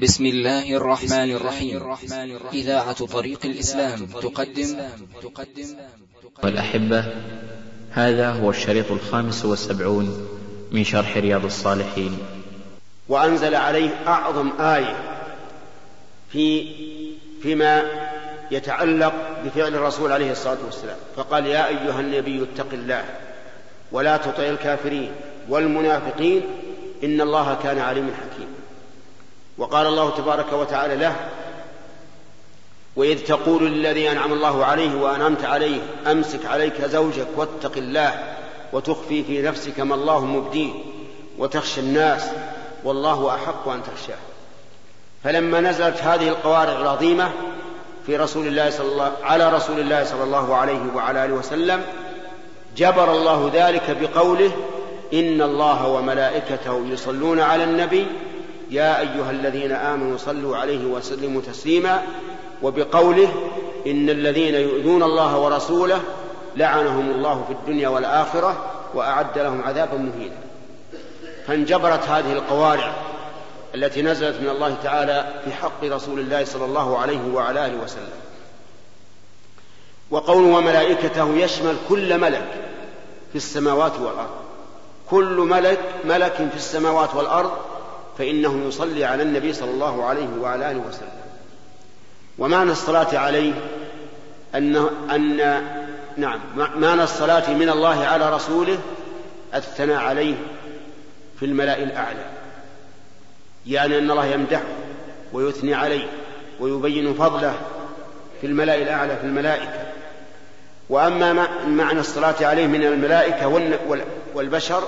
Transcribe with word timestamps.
بسم 0.00 0.26
الله 0.26 0.76
الرحمن 0.76 1.30
الرحيم. 1.30 1.82
إذاعة 2.52 3.06
طريق 3.06 3.40
الإسلام 3.44 4.06
تقدم. 4.06 4.76
والأحبة 6.44 7.04
هذا 7.90 8.30
هو 8.30 8.50
الشريط 8.50 8.90
الخامس 8.92 9.44
والسبعون 9.44 10.28
من 10.72 10.84
شرح 10.84 11.16
رياض 11.16 11.44
الصالحين. 11.44 12.18
وأنزل 13.08 13.54
عليه 13.54 13.90
أعظم 14.06 14.60
آية 14.60 14.96
في 16.32 16.68
فيما 17.42 17.82
يتعلق 18.50 19.14
بفعل 19.44 19.74
الرسول 19.74 20.12
عليه 20.12 20.32
الصلاة 20.32 20.58
والسلام. 20.64 20.96
فقال 21.16 21.46
يا 21.46 21.68
أيها 21.68 22.00
النبي 22.00 22.42
اتق 22.42 22.72
الله 22.72 23.04
ولا 23.92 24.16
تطع 24.16 24.42
الكافرين 24.42 25.12
والمنافقين 25.48 26.42
إن 27.04 27.20
الله 27.20 27.58
كان 27.62 27.78
عليما 27.78 28.12
حكيما. 28.14 28.59
وقال 29.60 29.86
الله 29.86 30.10
تبارك 30.10 30.52
وتعالى 30.52 30.96
له 30.96 31.16
وإذ 32.96 33.18
تقول 33.24 33.66
للذي 33.66 34.10
أنعم 34.10 34.32
الله 34.32 34.64
عليه 34.64 34.94
وأنعمت 34.94 35.44
عليه 35.44 35.80
أمسك 36.06 36.46
عليك 36.46 36.84
زوجك 36.84 37.26
واتق 37.36 37.76
الله 37.76 38.36
وتخفي 38.72 39.24
في 39.24 39.42
نفسك 39.42 39.80
ما 39.80 39.94
الله 39.94 40.24
مبديه 40.24 40.70
وتخشى 41.38 41.80
الناس 41.80 42.30
والله 42.84 43.34
أحق 43.34 43.68
أن 43.68 43.82
تخشاه. 43.82 44.18
فلما 45.24 45.60
نزلت 45.60 46.02
هذه 46.02 46.28
القوارع 46.28 46.80
العظيمة 46.80 47.30
في 48.06 48.16
رسول 48.16 48.46
الله 48.46 48.70
صلى 48.70 48.92
الله 48.92 49.12
على 49.22 49.52
رسول 49.52 49.80
الله 49.80 50.04
صلى 50.04 50.24
الله 50.24 50.56
عليه 50.56 50.80
وعلى 50.94 51.24
آله 51.24 51.34
وسلم 51.34 51.82
جبر 52.76 53.12
الله 53.12 53.50
ذلك 53.54 53.96
بقوله 54.00 54.52
إن 55.12 55.42
الله 55.42 55.86
وملائكته 55.86 56.86
يصلون 56.86 57.40
على 57.40 57.64
النبي 57.64 58.06
يا 58.70 59.00
أيها 59.00 59.30
الذين 59.30 59.72
آمنوا 59.72 60.18
صلوا 60.18 60.56
عليه 60.56 60.86
وسلموا 60.86 61.42
تسليما 61.42 62.02
وبقوله 62.62 63.28
إن 63.86 64.10
الذين 64.10 64.54
يؤذون 64.54 65.02
الله 65.02 65.38
ورسوله 65.38 66.00
لعنهم 66.56 67.10
الله 67.10 67.44
في 67.46 67.52
الدنيا 67.52 67.88
والآخرة 67.88 68.64
وأعد 68.94 69.38
لهم 69.38 69.62
عذابا 69.62 69.96
مهينا. 69.96 70.36
فانجبرت 71.46 72.08
هذه 72.08 72.32
القوارع 72.32 72.94
التي 73.74 74.02
نزلت 74.02 74.40
من 74.40 74.48
الله 74.48 74.76
تعالى 74.82 75.42
في 75.44 75.52
حق 75.52 75.84
رسول 75.84 76.20
الله 76.20 76.44
صلى 76.44 76.64
الله 76.64 76.98
عليه 76.98 77.34
وعلى 77.34 77.66
آله 77.66 77.82
وسلم. 77.84 78.20
وقول 80.10 80.44
وملائكته 80.44 81.36
يشمل 81.36 81.76
كل 81.88 82.18
ملك 82.18 82.48
في 83.32 83.36
السماوات 83.36 83.92
والأرض. 84.00 84.30
كل 85.10 85.36
ملك 85.36 85.80
ملك 86.04 86.32
في 86.32 86.56
السماوات 86.56 87.14
والأرض 87.14 87.52
فإنه 88.20 88.68
يصلي 88.68 89.04
على 89.04 89.22
النبي 89.22 89.52
صلى 89.52 89.70
الله 89.70 90.04
عليه 90.04 90.28
وعلى 90.40 90.70
آله 90.70 90.78
وسلم. 90.88 91.20
ومعنى 92.38 92.72
الصلاة 92.72 93.18
عليه 93.18 93.52
أن 94.54 94.76
أن 95.10 95.36
نعم 96.16 96.40
معنى 96.56 97.02
الصلاة 97.02 97.50
من 97.50 97.68
الله 97.68 98.04
على 98.04 98.34
رسوله 98.34 98.78
الثناء 99.54 99.96
عليه 99.96 100.34
في 101.38 101.46
الملأ 101.46 101.78
الأعلى. 101.78 102.24
يعني 103.66 103.98
أن 103.98 104.10
الله 104.10 104.26
يمدحه 104.26 104.62
ويثني 105.32 105.74
عليه 105.74 106.06
ويبين 106.60 107.14
فضله 107.14 107.54
في 108.40 108.46
الملأ 108.46 108.74
الأعلى 108.74 109.16
في 109.16 109.24
الملائكة. 109.24 109.92
وأما 110.88 111.48
معنى 111.66 112.00
الصلاة 112.00 112.46
عليه 112.46 112.66
من 112.66 112.84
الملائكة 112.84 113.48
والبشر 114.34 114.82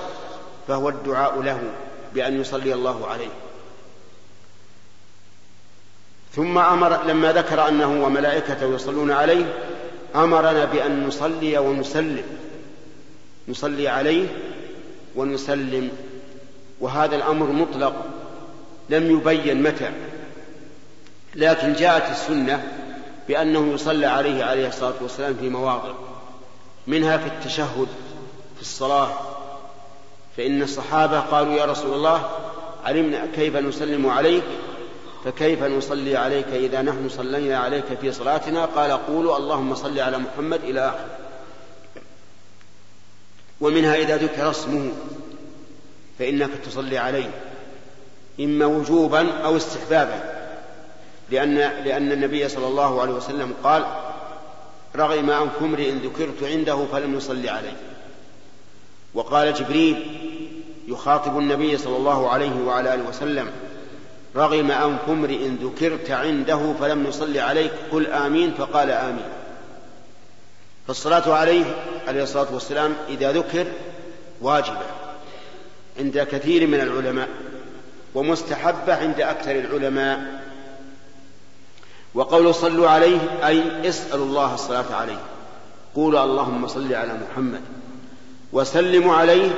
فهو 0.67 0.89
الدعاء 0.89 1.41
له. 1.41 1.59
بأن 2.13 2.41
يصلي 2.41 2.73
الله 2.73 3.07
عليه. 3.07 3.29
ثم 6.35 6.57
أمر 6.57 7.03
لما 7.03 7.31
ذكر 7.31 7.67
أنه 7.67 8.05
وملائكته 8.05 8.75
يصلون 8.75 9.11
عليه 9.11 9.53
أمرنا 10.15 10.65
بأن 10.65 11.07
نصلي 11.07 11.57
ونسلم. 11.57 12.23
نصلي 13.47 13.87
عليه 13.87 14.27
ونسلم. 15.15 15.91
وهذا 16.79 17.15
الأمر 17.15 17.45
مطلق 17.45 18.05
لم 18.89 19.11
يبين 19.11 19.63
متى. 19.63 19.91
لكن 21.35 21.73
جاءت 21.73 22.11
السنة 22.11 22.71
بأنه 23.27 23.73
يصلى 23.73 24.05
عليه 24.05 24.43
عليه 24.43 24.67
الصلاة 24.67 24.93
والسلام 25.01 25.35
في 25.39 25.49
مواضع 25.49 25.93
منها 26.87 27.17
في 27.17 27.27
التشهد 27.27 27.87
في 28.55 28.61
الصلاة 28.61 29.32
فإن 30.37 30.61
الصحابة 30.61 31.19
قالوا 31.19 31.53
يا 31.53 31.65
رسول 31.65 31.93
الله 31.93 32.29
علمنا 32.85 33.27
كيف 33.35 33.55
نسلم 33.55 34.09
عليك؟ 34.09 34.43
فكيف 35.25 35.63
نصلي 35.63 36.17
عليك 36.17 36.47
إذا 36.47 36.81
نحن 36.81 37.09
صلينا 37.09 37.57
عليك 37.57 37.85
في 38.01 38.11
صلاتنا؟ 38.11 38.65
قال 38.65 38.91
قولوا 38.91 39.37
اللهم 39.37 39.75
صل 39.75 39.99
على 39.99 40.17
محمد 40.17 40.63
إلى 40.63 40.87
آخر. 40.87 41.05
ومنها 43.61 43.95
إذا 43.95 44.17
ذكر 44.17 44.49
اسمه 44.49 44.91
فإنك 46.19 46.49
تصلي 46.65 46.97
عليه 46.97 47.29
إما 48.39 48.65
وجوبا 48.65 49.31
أو 49.31 49.57
استحبابا. 49.57 50.33
لأن 51.29 51.57
لأن 51.57 52.11
النبي 52.11 52.49
صلى 52.49 52.67
الله 52.67 53.01
عليه 53.01 53.13
وسلم 53.13 53.53
قال 53.63 53.85
رغم 54.95 55.29
أنف 55.29 55.61
امرئ 55.61 55.91
ذكرت 55.91 56.43
عنده 56.43 56.85
فلم 56.91 57.17
يصلي 57.17 57.49
عليه. 57.49 57.92
وقال 59.13 59.53
جبريل 59.53 60.19
يخاطب 60.87 61.37
النبي 61.37 61.77
صلى 61.77 61.97
الله 61.97 62.29
عليه 62.29 62.61
وعلى 62.65 62.93
آله 62.93 63.09
وسلم 63.09 63.51
رغم 64.35 64.71
انف 64.71 65.09
امرئ 65.09 65.47
ذكرت 65.47 66.11
عنده 66.11 66.73
فلم 66.79 67.07
يصلي 67.07 67.39
عليك 67.39 67.71
قل 67.91 68.07
آمين 68.07 68.53
فقال 68.53 68.91
آمين. 68.91 69.25
فالصلاة 70.87 71.33
عليه 71.33 71.65
عليه 72.07 72.23
الصلاة 72.23 72.53
والسلام 72.53 72.95
إذا 73.09 73.31
ذكر 73.31 73.67
واجبة 74.41 74.85
عند 75.99 76.19
كثير 76.31 76.67
من 76.67 76.79
العلماء 76.79 77.29
ومستحبة 78.15 78.95
عند 78.95 79.21
أكثر 79.21 79.51
العلماء. 79.51 80.43
وقوله 82.13 82.51
صلوا 82.51 82.89
عليه 82.89 83.19
أي 83.47 83.89
اسألوا 83.89 84.25
الله 84.25 84.53
الصلاة 84.53 84.95
عليه 84.95 85.19
قولوا 85.95 86.23
اللهم 86.23 86.67
صل 86.67 86.93
على 86.93 87.13
محمد. 87.13 87.61
وسلموا 88.53 89.15
عليه 89.15 89.49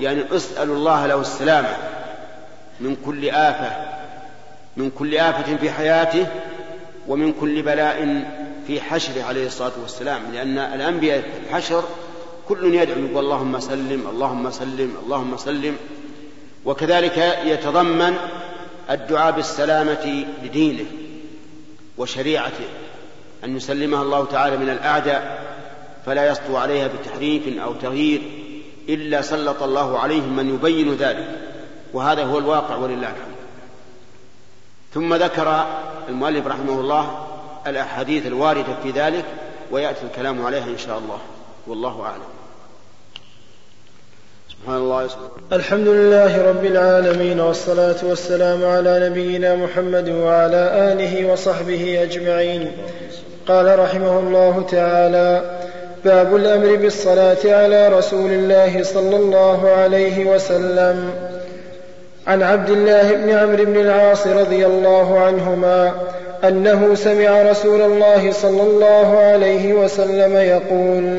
يعني 0.00 0.22
اسألوا 0.36 0.76
الله 0.76 1.06
له 1.06 1.20
السلامة 1.20 1.76
من 2.80 2.96
كل 3.06 3.30
آفة 3.30 3.70
من 4.76 4.90
كل 4.90 5.16
آفة 5.16 5.56
في 5.56 5.70
حياته 5.70 6.26
ومن 7.08 7.32
كل 7.32 7.62
بلاء 7.62 8.24
في 8.66 8.80
حشره 8.80 9.22
عليه 9.22 9.46
الصلاة 9.46 9.72
والسلام. 9.82 10.22
لأن 10.32 10.58
الأنبياء 10.58 11.20
في 11.20 11.48
الحشر 11.48 11.84
كل 12.48 12.74
يدعو 12.74 12.98
يقول 12.98 13.24
اللهم 13.24 13.60
سلم 13.60 14.06
اللهم 14.10 14.50
سلم 14.50 14.96
اللهم 15.04 15.36
سلم. 15.36 15.76
وكذلك 16.64 17.38
يتضمن 17.44 18.16
الدعاء 18.90 19.32
بالسلامة 19.32 20.24
لدينه 20.44 20.84
وشريعته. 21.98 22.68
أن 23.44 23.56
يسلمها 23.56 24.02
الله 24.02 24.24
تعالى 24.24 24.56
من 24.56 24.68
الأعداء 24.68 25.51
فلا 26.06 26.28
يسطو 26.28 26.56
عليها 26.56 26.88
بتحريف 26.88 27.58
أو 27.58 27.72
تغيير 27.72 28.22
إلا 28.88 29.22
سلط 29.22 29.62
الله 29.62 29.98
عليهم 29.98 30.36
من 30.36 30.54
يبين 30.54 30.94
ذلك. 30.94 31.26
وهذا 31.92 32.24
هو 32.24 32.38
الواقع 32.38 32.76
ولله 32.76 33.08
الحمد. 33.08 33.36
ثم 34.94 35.14
ذكر 35.14 35.66
المؤلف 36.08 36.46
رحمه 36.46 36.80
الله 36.80 37.26
الأحاديث 37.66 38.26
الواردة 38.26 38.74
في 38.82 38.90
ذلك 38.90 39.24
ويأتي 39.70 40.02
الكلام 40.02 40.46
عليها 40.46 40.64
إن 40.64 40.78
شاء 40.78 40.98
الله. 40.98 41.18
والله 41.66 42.02
أعلم. 42.02 42.22
سبحان 44.50 44.76
الله. 44.76 45.08
الحمد 45.52 45.88
لله 45.88 46.48
رب 46.48 46.64
العالمين 46.64 47.40
والصلاة 47.40 47.96
والسلام 48.02 48.64
على 48.64 49.08
نبينا 49.08 49.56
محمد 49.56 50.08
وعلى 50.08 50.92
آله 50.92 51.32
وصحبه 51.32 52.02
أجمعين. 52.02 52.72
قال 53.48 53.78
رحمه 53.78 54.18
الله 54.18 54.66
تعالى 54.70 55.58
باب 56.04 56.36
الأمر 56.36 56.76
بالصلاة 56.76 57.36
على 57.44 57.88
رسول 57.88 58.30
الله 58.30 58.82
صلى 58.82 59.16
الله 59.16 59.68
عليه 59.70 60.34
وسلم. 60.34 61.10
عن 62.26 62.42
عبد 62.42 62.70
الله 62.70 63.12
بن 63.12 63.30
عمرو 63.30 63.64
بن 63.64 63.80
العاص 63.80 64.26
رضي 64.26 64.66
الله 64.66 65.18
عنهما 65.18 65.92
أنه 66.44 66.94
سمع 66.94 67.42
رسول 67.42 67.80
الله 67.80 68.32
صلى 68.32 68.62
الله 68.62 69.18
عليه 69.18 69.72
وسلم 69.72 70.36
يقول 70.36 71.18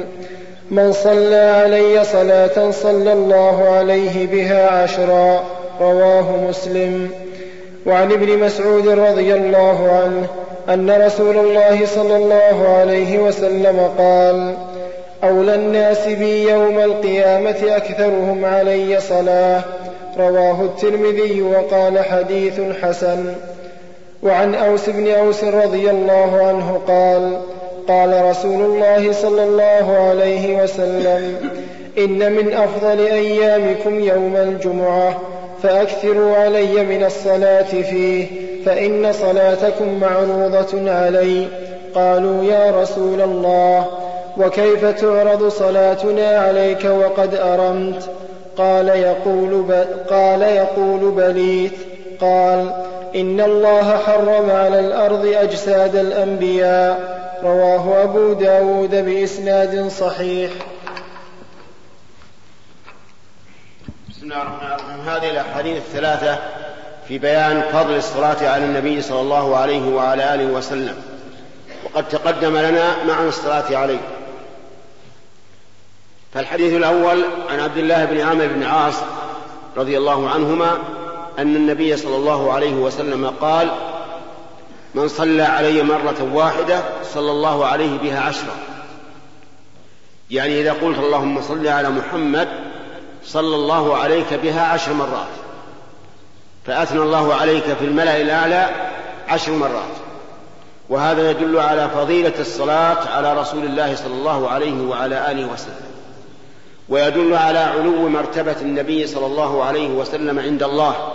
من 0.72 0.92
صلى 0.92 1.36
علي 1.36 2.04
صلاة 2.04 2.72
صلى 2.72 3.14
الله 3.14 3.70
عليه 3.70 4.28
بها 4.28 4.70
عشرا 4.70 5.44
رواه 5.82 6.48
مسلم. 6.50 7.10
وعن 7.86 8.12
ابن 8.12 8.40
مسعود 8.40 8.88
رضي 8.88 9.34
الله 9.34 10.02
عنه 10.04 10.28
أن 10.70 10.92
رسول 11.06 11.38
الله 11.38 11.86
صلى 11.86 12.16
الله 12.16 12.76
عليه 12.80 13.20
وسلم 13.20 13.90
قال 13.98 14.54
أولى 15.24 15.56
الناس 15.56 16.08
بي 16.08 16.50
يوم 16.50 16.80
القيامة 16.80 17.56
أكثرهم 17.64 18.46
علي 18.46 19.00
صلاة. 19.00 19.64
رواه 20.20 20.62
الترمذي 20.62 21.42
وقال 21.42 22.00
حديث 22.00 22.62
حسن. 22.82 23.34
وعن 24.24 24.56
أوس 24.56 24.90
بن 24.90 25.12
أوس 25.12 25.44
رضي 25.44 25.90
الله 25.90 26.48
عنه 26.48 26.82
قال 26.88 27.38
قال 27.88 28.26
رسول 28.26 28.62
الله 28.62 29.14
صلى 29.14 29.44
الله 29.44 29.98
عليه 30.10 30.64
وسلم 30.64 31.36
إن 31.98 32.32
من 32.32 32.54
أفضل 32.54 33.00
أيامكم 33.00 34.00
يوم 34.00 34.36
الجمعة 34.36 35.22
فأكثروا 35.64 36.36
علي 36.36 36.84
من 36.84 37.04
الصلاة 37.04 37.82
فيه 37.82 38.28
فإن 38.66 39.14
صلاتكم 39.14 40.00
معروضة 40.02 40.92
علي. 40.92 41.48
قالوا 41.96 42.44
يا 42.44 42.82
رسول 42.82 43.22
الله 43.22 43.88
وكيف 44.38 44.86
تعرض 44.86 45.48
صلاتنا 45.48 46.38
عليك 46.40 46.86
وقد 46.86 47.36
أرمت؟ 47.36 48.10
قال 48.58 48.90
يقول, 48.90 49.66
قال 50.10 50.42
يقول 50.42 51.12
بليت 51.12 51.78
قال 52.22 52.86
إن 53.16 53.42
الله 53.42 53.98
حرم 53.98 54.52
على 54.52 54.80
الأرض 54.80 55.26
أجساد 55.26 55.96
الأنبياء. 55.96 57.24
رواه 57.44 58.04
أبو 58.04 58.34
داود 58.34 58.96
بإسناد 59.06 59.88
صحيح. 59.88 60.52
بسم 64.10 64.24
الله 64.24 64.42
الرحمن 64.42 64.68
الرحيم. 64.68 65.10
هذه 65.10 65.30
الأحاديث 65.30 65.78
الثلاثة 65.78 66.38
في 67.08 67.18
بيان 67.18 67.62
فضل 67.62 67.96
الصلاة 67.96 68.50
على 68.50 68.66
النبي 68.66 69.02
صلى 69.02 69.22
الله 69.22 69.58
عليه 69.58 69.96
وعلى 69.96 70.34
آله 70.34 70.46
وسلم. 70.46 70.96
وقد 71.86 72.10
تقدم 72.10 72.58
لنا 72.58 73.04
معنى 73.08 73.28
الصلاة 73.28 73.78
عليه. 73.78 74.00
فالحديث 76.34 76.74
الأول 76.74 77.24
عن 77.50 77.60
عبد 77.60 77.78
الله 77.78 78.06
بن 78.06 78.22
عامر 78.22 78.48
بن 78.48 78.64
عاص 78.64 78.96
رضي 79.78 79.98
الله 79.98 80.30
عنهما 80.30 80.78
أن 81.40 81.56
النبي 81.56 81.98
صلى 81.98 82.16
الله 82.16 82.54
عليه 82.54 82.74
وسلم 82.74 83.34
قال 83.42 83.72
من 84.96 85.08
صلى 85.08 85.44
علي 85.44 85.84
مرة 85.84 86.30
واحدة 86.34 86.84
صلى 87.14 87.32
الله 87.32 87.66
عليه 87.66 87.98
بها 87.98 88.22
عشرة. 88.22 88.56
يعني 90.32 90.62
إذا 90.62 90.74
قلت 90.74 91.00
اللهم 91.00 91.42
صل 91.42 91.68
على 91.68 91.90
محمد 91.90 92.48
صلى 93.26 93.56
الله 93.56 93.98
عليك 93.98 94.34
بها 94.34 94.62
عشر 94.68 94.94
مرات. 94.94 95.28
فأثنى 96.66 97.02
الله 97.02 97.34
عليك 97.34 97.64
في 97.64 97.86
الملأ 97.86 98.22
الأعلى 98.22 98.70
عشر 99.28 99.52
مرات. 99.52 99.94
وهذا 100.90 101.32
يدل 101.32 101.60
على 101.60 101.90
فضيلة 101.90 102.34
الصلاة 102.40 103.10
على 103.10 103.42
رسول 103.42 103.64
الله 103.64 103.96
صلى 103.96 104.14
الله 104.14 104.50
عليه 104.50 104.82
وعلى 104.82 105.32
آله 105.32 105.46
وسلم. 105.54 105.93
ويدل 106.90 107.34
على 107.34 107.60
علو 107.60 108.10
مرتبة 108.10 108.56
النبي 108.62 109.08
صلى 109.08 109.26
الله 109.26 109.64
عليه 109.64 109.90
وسلم 109.90 110.40
عند 110.40 110.64
الله 110.64 111.14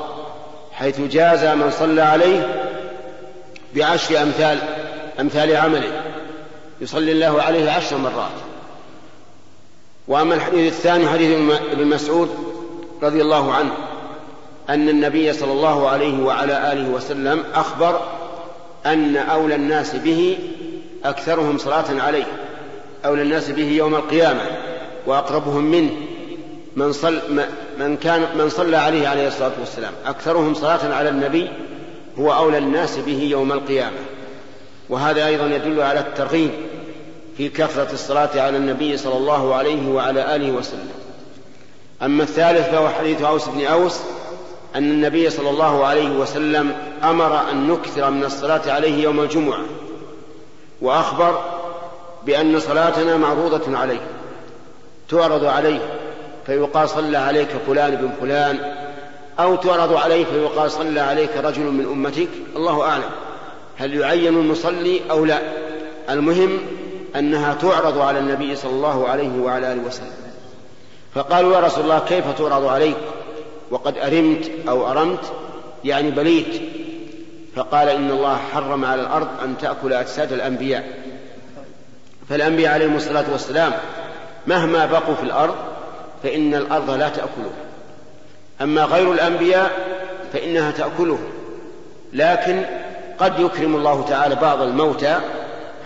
حيث 0.72 1.00
جاز 1.00 1.44
من 1.44 1.70
صلى 1.70 2.02
عليه 2.02 2.64
بعشر 3.74 4.22
أمثال 4.22 4.58
أمثال 5.20 5.56
عمله. 5.56 6.02
يصلي 6.80 7.12
الله 7.12 7.42
عليه 7.42 7.70
عشر 7.70 7.96
مرات. 7.96 8.30
وأما 10.08 10.34
الحديث 10.34 10.72
الثاني 10.72 11.08
حديث 11.08 11.38
ابن 11.72 11.86
مسعود 11.86 12.28
رضي 13.02 13.22
الله 13.22 13.52
عنه 13.52 13.70
أن 14.68 14.88
النبي 14.88 15.32
صلى 15.32 15.52
الله 15.52 15.88
عليه 15.88 16.24
وعلى 16.24 16.72
آله 16.72 16.88
وسلم 16.88 17.44
أخبر 17.54 18.00
أن 18.86 19.16
أولى 19.16 19.54
الناس 19.54 19.96
به 19.96 20.38
أكثرهم 21.04 21.58
صلاة 21.58 22.02
عليه 22.02 22.26
أولى 23.04 23.22
الناس 23.22 23.50
به 23.50 23.68
يوم 23.72 23.94
القيامة. 23.94 24.40
وأقربهم 25.08 25.64
منه 25.64 25.90
من 26.76 26.92
صل 26.92 27.20
من 27.78 27.96
كان 27.96 28.26
من 28.38 28.48
صلى 28.48 28.76
عليه 28.76 29.08
عليه 29.08 29.28
الصلاة 29.28 29.52
والسلام. 29.60 29.92
أكثرهم 30.06 30.54
صلاة 30.54 30.94
على 30.94 31.08
النبي 31.08 31.50
هو 32.18 32.32
أولى 32.32 32.58
الناس 32.58 32.98
به 32.98 33.22
يوم 33.22 33.52
القيامة. 33.52 33.96
وهذا 34.88 35.26
أيضا 35.26 35.46
يدل 35.46 35.80
على 35.80 36.00
الترغيب 36.00 36.50
في 37.36 37.48
كثرة 37.48 37.92
الصلاة 37.92 38.40
على 38.40 38.56
النبي 38.56 38.96
صلى 38.96 39.16
الله 39.16 39.54
عليه 39.54 39.88
وعلى 39.88 40.36
آله 40.36 40.52
وسلم. 40.52 40.90
أما 42.02 42.22
الثالث 42.22 42.68
فهو 42.68 42.88
حديث 42.88 43.22
أوس 43.22 43.48
بن 43.48 43.64
أوس 43.64 44.00
أن 44.74 44.90
النبي 44.90 45.30
صلى 45.30 45.50
الله 45.50 45.86
عليه 45.86 46.10
وسلم 46.10 46.72
أمر 47.04 47.50
أن 47.50 47.68
نكثر 47.68 48.10
من 48.10 48.24
الصلاة 48.24 48.72
عليه 48.72 49.02
يوم 49.02 49.20
الجمعة 49.20 49.60
وأخبر 50.80 51.40
بأن 52.26 52.60
صلاتنا 52.60 53.16
معروضة 53.16 53.78
عليه. 53.78 54.00
تعرض 55.08 55.44
عليه 55.44 55.80
فيقال 56.46 56.88
صلى 56.88 57.18
عليك 57.18 57.48
فلان 57.66 57.96
بن 57.96 58.10
فلان 58.20 58.58
أو 59.40 59.56
تعرض 59.56 59.92
عليه 59.92 60.24
فيقال 60.24 60.70
صلى 60.70 61.00
عليك 61.00 61.36
رجل 61.36 61.62
من 61.62 61.84
أمتك 61.84 62.28
الله 62.56 62.82
أعلم. 62.82 63.10
هل 63.76 63.94
يعين 63.94 64.36
المصلي 64.36 65.00
أو 65.10 65.24
لا؟ 65.24 65.38
المهم 66.10 66.58
أنها 67.16 67.54
تعرض 67.54 67.98
على 67.98 68.18
النبي 68.18 68.56
صلى 68.56 68.70
الله 68.70 69.08
عليه 69.08 69.42
وعلى 69.42 69.72
آله 69.72 69.82
وسلم. 69.86 70.12
فقالوا 71.14 71.54
يا 71.54 71.60
رسول 71.60 71.84
الله 71.84 71.98
كيف 71.98 72.24
تعرض 72.38 72.64
عليك؟ 72.64 72.96
وقد 73.70 73.98
أرمت 73.98 74.50
أو 74.68 74.90
أرمت 74.90 75.32
يعني 75.84 76.10
بليت. 76.10 76.62
فقال 77.56 77.88
إن 77.88 78.10
الله 78.10 78.36
حرم 78.36 78.84
على 78.84 79.02
الأرض 79.02 79.28
أن 79.44 79.54
تأكل 79.58 79.92
أجساد 79.92 80.32
الأنبياء. 80.32 80.84
فالأنبياء 82.28 82.72
عليهم 82.72 82.96
الصلاة 82.96 83.24
والسلام 83.32 83.72
مهما 84.48 84.86
بقوا 84.86 85.14
في 85.14 85.22
الأرض 85.22 85.54
فإن 86.22 86.54
الأرض 86.54 86.90
لا 86.90 87.08
تأكلهم 87.08 87.54
أما 88.60 88.84
غير 88.84 89.12
الأنبياء 89.12 89.70
فإنها 90.32 90.70
تأكلهم 90.70 91.28
لكن 92.12 92.62
قد 93.18 93.40
يكرم 93.40 93.76
الله 93.76 94.04
تعالى 94.08 94.34
بعض 94.34 94.62
الموتى 94.62 95.20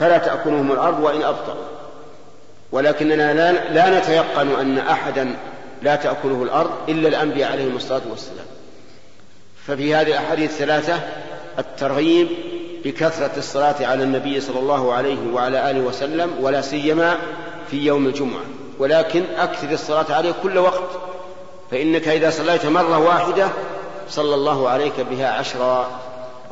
فلا 0.00 0.18
تأكلهم 0.18 0.72
الأرض 0.72 1.00
وإن 1.00 1.22
أبطأوا 1.22 1.64
ولكننا 2.72 3.32
لا, 3.32 3.52
لا 3.72 3.98
نتيقن 3.98 4.48
أن 4.60 4.78
أحدا 4.78 5.36
لا 5.82 5.96
تأكله 5.96 6.42
الأرض 6.42 6.70
إلا 6.88 7.08
الأنبياء 7.08 7.52
عليهم 7.52 7.76
الصلاة 7.76 8.02
والسلام. 8.10 8.46
ففي 9.66 9.94
هذه 9.94 10.08
الأحاديث 10.08 10.50
الثلاثة 10.50 11.00
الترغيب 11.58 12.28
بكثرة 12.84 13.30
الصلاة 13.36 13.74
على 13.80 14.04
النبي 14.04 14.40
صلى 14.40 14.58
الله 14.58 14.92
عليه 14.92 15.32
وعلى 15.32 15.70
آله 15.70 15.80
وسلم 15.80 16.30
ولا 16.40 16.60
سيما 16.60 17.16
في 17.72 17.78
يوم 17.78 18.06
الجمعة 18.06 18.42
ولكن 18.78 19.24
أكثر 19.36 19.70
الصلاة 19.70 20.12
عليه 20.12 20.34
كل 20.42 20.58
وقت 20.58 20.90
فإنك 21.70 22.08
إذا 22.08 22.30
صليت 22.30 22.66
مرة 22.66 22.98
واحدة 22.98 23.48
صلى 24.08 24.34
الله 24.34 24.68
عليك 24.68 25.00
بها 25.00 25.28
عشرا. 25.32 26.00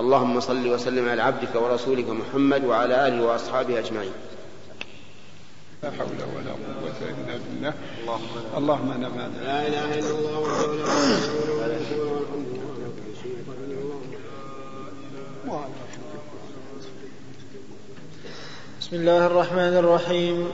اللهم 0.01 0.41
صل 0.41 0.69
وسلم 0.69 1.09
على 1.09 1.23
عبدك 1.23 1.55
ورسولك 1.55 2.09
محمد 2.09 2.65
وعلى 2.65 3.09
آله 3.09 3.25
وأصحابه 3.25 3.79
أجمعين. 3.79 4.13
لا 5.83 5.91
حول 5.91 6.09
ولا 6.37 6.51
قوة 6.51 7.01
إلا 7.01 7.39
بالله. 7.45 7.73
اللهم 8.57 8.89
ما 8.89 9.31
لا 9.45 9.67
إله 9.67 9.99
إلا 9.99 10.11
الله 10.11 10.39
وحده 10.39 10.77
لا 11.67 11.79
شريك 11.89 13.47
له 15.47 15.69
بسم 18.81 18.97
الله 18.97 19.27
الرحمن 19.27 19.77
الرحيم. 19.77 20.49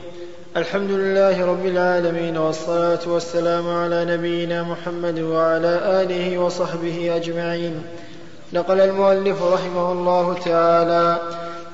الحمد 0.55 0.91
لله 0.91 1.45
رب 1.45 1.65
العالمين 1.65 2.37
والصلاة 2.37 2.99
والسلام 3.07 3.69
على 3.69 4.05
نبينا 4.05 4.63
محمد 4.63 5.19
وعلى 5.19 6.01
آله 6.01 6.37
وصحبه 6.37 7.15
أجمعين. 7.15 7.83
نقل 8.53 8.81
المؤلف 8.81 9.43
رحمه 9.43 9.91
الله 9.91 10.35
تعالى 10.45 11.17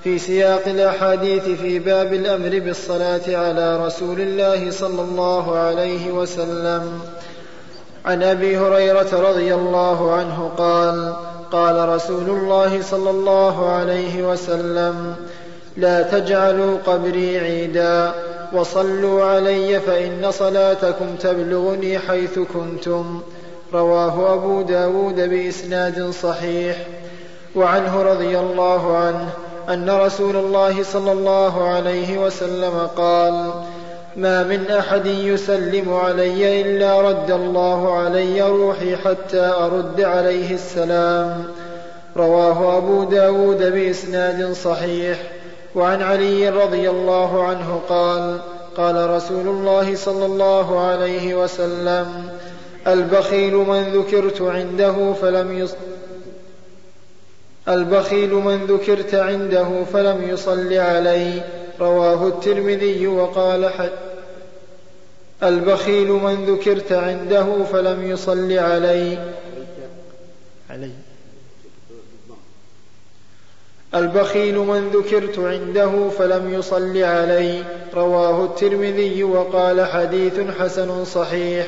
في 0.04 0.20
سياق 0.20 0.62
الأحاديث 0.68 1.44
في 1.44 1.80
باب 1.80 2.14
الأمر 2.14 2.60
بالصلاة 2.60 3.28
على 3.28 3.86
رسول 3.86 4.22
الله 4.22 4.72
صلى 4.72 5.02
الله 5.02 5.58
عليه 5.58 6.12
وسلم. 6.12 7.02
عن 8.06 8.24
أبي 8.24 8.58
هريرة 8.58 9.30
رضي 9.30 9.54
الله 9.54 10.14
عنه 10.14 10.52
قال 10.58 11.14
قال 11.52 11.90
رسول 11.90 12.30
الله 12.30 12.82
صلى 12.82 13.10
الله 13.10 13.70
عليه 13.70 14.32
وسلم 14.32 15.16
لا 15.78 16.02
تجعلوا 16.02 16.78
قبري 16.86 17.40
عيدا 17.40 18.14
وصلوا 18.54 19.26
علي 19.26 19.80
فإن 19.80 20.32
صلاتكم 20.32 21.16
تبلغني 21.20 22.00
حيث 22.00 22.40
كنتم. 22.40 23.22
رواه 23.74 24.34
أبو 24.34 24.62
داود 24.62 25.16
بإسناد 25.16 26.10
صحيح. 26.10 26.78
وعنه 27.56 28.02
رضي 28.02 28.40
الله 28.40 28.98
عنه 28.98 29.30
أن 29.70 29.90
رسول 29.90 30.36
الله 30.36 30.84
صلى 30.84 31.12
الله 31.12 31.68
عليه 31.68 32.18
وسلم 32.18 32.88
قال 32.98 33.52
ما 34.18 34.44
من 34.44 34.72
أحد 34.72 35.06
يسلم 35.06 35.94
علي 35.94 36.62
إلا 36.62 37.02
رد 37.02 37.32
الله 37.32 37.98
علي 37.98 38.42
روحي 38.42 38.96
حتى 38.96 39.54
أرد 39.60 40.02
عليه 40.02 40.54
السلام 40.54 41.44
رواه 42.18 42.78
أبو 42.78 43.04
داود 43.04 43.72
بإسناد 43.74 44.54
صحيح. 44.54 45.18
وعن 45.76 46.02
علي 46.02 46.50
رضي 46.50 46.90
الله 46.90 47.44
عنه 47.44 47.82
قال 47.90 48.40
قال 48.78 49.10
رسول 49.10 49.48
الله 49.48 49.96
صلى 49.96 50.26
الله 50.26 50.80
عليه 50.80 51.36
وسلم 51.36 52.30
البخيل 52.88 53.56
من 53.56 53.84
ذكرت 53.84 54.42
عنده 54.42 55.14
فلم 55.14 55.58
يص 55.58 55.76
البخيل 57.68 58.34
من 58.34 58.66
ذكرت 58.66 59.16
عنده 59.16 59.84
فلم 59.94 60.30
يصل 60.30 60.74
علي 60.74 61.44
رواه 61.80 62.28
الترمذي 62.28 63.08
وقال 63.08 63.70
حد 63.70 63.92
البخيل 65.44 66.08
من 66.08 66.46
ذكرت 66.46 66.92
عنده 66.92 67.64
فلم 67.72 68.12
يصل 68.12 68.52
علي. 68.52 69.18
علي. 70.70 70.92
البخيل 73.96 74.58
من 74.58 74.90
ذكرت 74.90 75.40
عنده 75.40 76.10
فلم 76.18 76.54
يصل 76.54 76.98
علي 76.98 77.64
رواه 77.96 78.44
الترمذي 78.46 79.24
وقال 79.24 79.86
حديث 79.86 80.34
حسن 80.60 81.06
صحيح. 81.06 81.66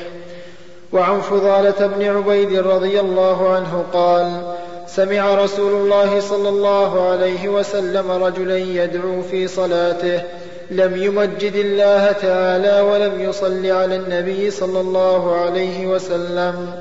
وعن 0.92 1.20
فضالة 1.20 1.86
بن 1.86 2.04
عبيد 2.04 2.58
رضي 2.58 3.00
الله 3.00 3.48
عنه 3.48 3.84
قال 3.92 4.54
سمع 4.86 5.34
رسول 5.34 5.72
الله 5.72 6.20
صلى 6.20 6.48
الله 6.48 7.08
عليه 7.08 7.48
وسلم 7.48 8.10
رجلا 8.10 8.58
يدعو 8.58 9.22
في 9.30 9.48
صلاته. 9.48 10.22
لم 10.70 11.02
يمجد 11.02 11.54
الله 11.54 12.12
تعالى 12.12 12.80
ولم 12.80 13.20
يصل 13.20 13.66
على 13.66 13.96
النبي 13.96 14.50
صلى 14.50 14.80
الله 14.80 15.36
عليه 15.36 15.86
وسلم. 15.86 16.72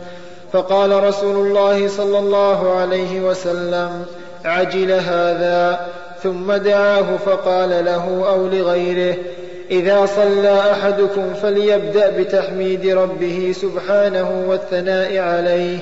فقال 0.53 1.03
رسول 1.03 1.47
الله 1.47 1.87
صلى 1.87 2.19
الله 2.19 2.75
عليه 2.75 3.21
وسلم 3.21 4.05
عجل 4.45 4.91
هذا 4.91 5.87
ثم 6.23 6.53
دعاه 6.53 7.17
فقال 7.25 7.85
له 7.85 8.29
أو 8.29 8.47
لغيره 8.47 9.17
إذا 9.71 10.05
صلى 10.05 10.71
أحدكم 10.71 11.33
فليبدأ 11.33 12.09
بتحميد 12.09 12.85
ربه 12.85 13.55
سبحانه 13.61 14.45
والثناء 14.47 15.17
عليه 15.17 15.77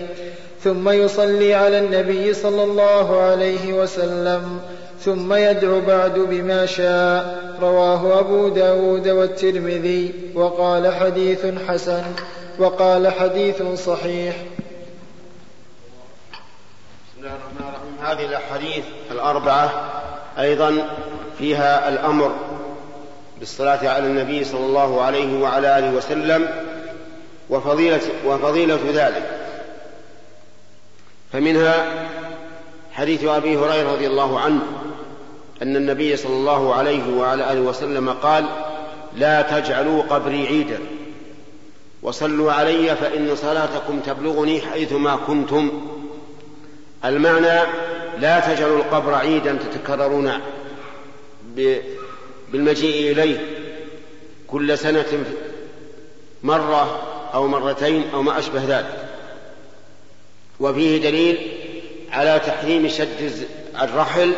ثم 0.64 0.90
يصلي 0.90 1.54
على 1.54 1.80
النبي 1.80 2.34
صلى 2.34 2.64
الله 2.64 3.22
عليه 3.22 3.74
وسلم 3.74 4.60
ثم 5.00 5.34
يدعو 5.34 5.82
بعد 5.82 6.20
بما 6.20 6.66
شاء 6.66 7.44
رواه 7.62 8.20
أبو 8.20 8.48
داود 8.48 9.08
والترمذي 9.08 10.14
وقال 10.36 10.94
حديث 10.94 11.46
حسن 11.68 12.04
وقال 12.60 13.08
حديث 13.08 13.64
صحيح. 13.76 14.36
بسم 17.06 17.20
الله 17.20 17.32
الرحمن 17.36 17.63
هذه 18.04 18.26
الأحاديث 18.26 18.84
الأربعة 19.12 19.92
أيضا 20.40 20.90
فيها 21.38 21.90
الأمر 21.90 22.36
بالصلاة 23.40 23.90
على 23.90 24.08
النبي 24.08 24.44
صلى 24.44 24.66
الله 24.66 25.02
عليه 25.02 25.42
وعلى 25.42 25.80
آله 25.80 25.92
وسلم 25.92 26.50
وفضيلة, 27.50 28.02
وفضيلة 28.26 28.80
ذلك. 28.94 29.24
فمنها 31.34 31.86
حديث 32.92 33.24
أبي 33.24 33.58
هريرة 33.58 33.94
رضي 33.94 34.08
الله 34.08 34.40
عنه 34.40 34.62
أن 35.62 35.76
النبي 35.76 36.18
صلى 36.18 36.34
الله 36.34 36.76
عليه 36.76 37.18
وعلى 37.18 37.52
آله 37.52 37.62
وسلم 37.62 38.10
قال 38.10 38.46
لا 39.16 39.42
تجعلوا 39.42 40.04
قبري 40.04 40.48
عيدا 40.48 40.80
وصلوا 42.02 42.52
علي 42.52 42.96
فإن 42.96 43.36
صلاتكم 43.36 44.00
تبلغني 44.00 44.62
حيثما 44.62 45.16
كنتم. 45.28 45.72
المعنى 47.06 47.60
لا 48.20 48.40
تجعلوا 48.40 48.78
القبر 48.78 49.14
عيدا 49.14 49.60
تتكررون 49.72 50.32
بالمجيء 52.52 53.12
إليه 53.12 53.38
كل 54.48 54.78
سنة 54.78 55.26
مرة 56.44 57.02
أو 57.34 57.48
مرتين 57.48 58.04
أو 58.14 58.22
ما 58.22 58.40
أشبه 58.40 58.64
ذلك. 58.68 59.10
وفيه 60.60 61.02
دليل 61.02 61.52
على 62.12 62.42
تحريم 62.46 62.88
شد 62.88 63.48
الرحل 63.82 64.34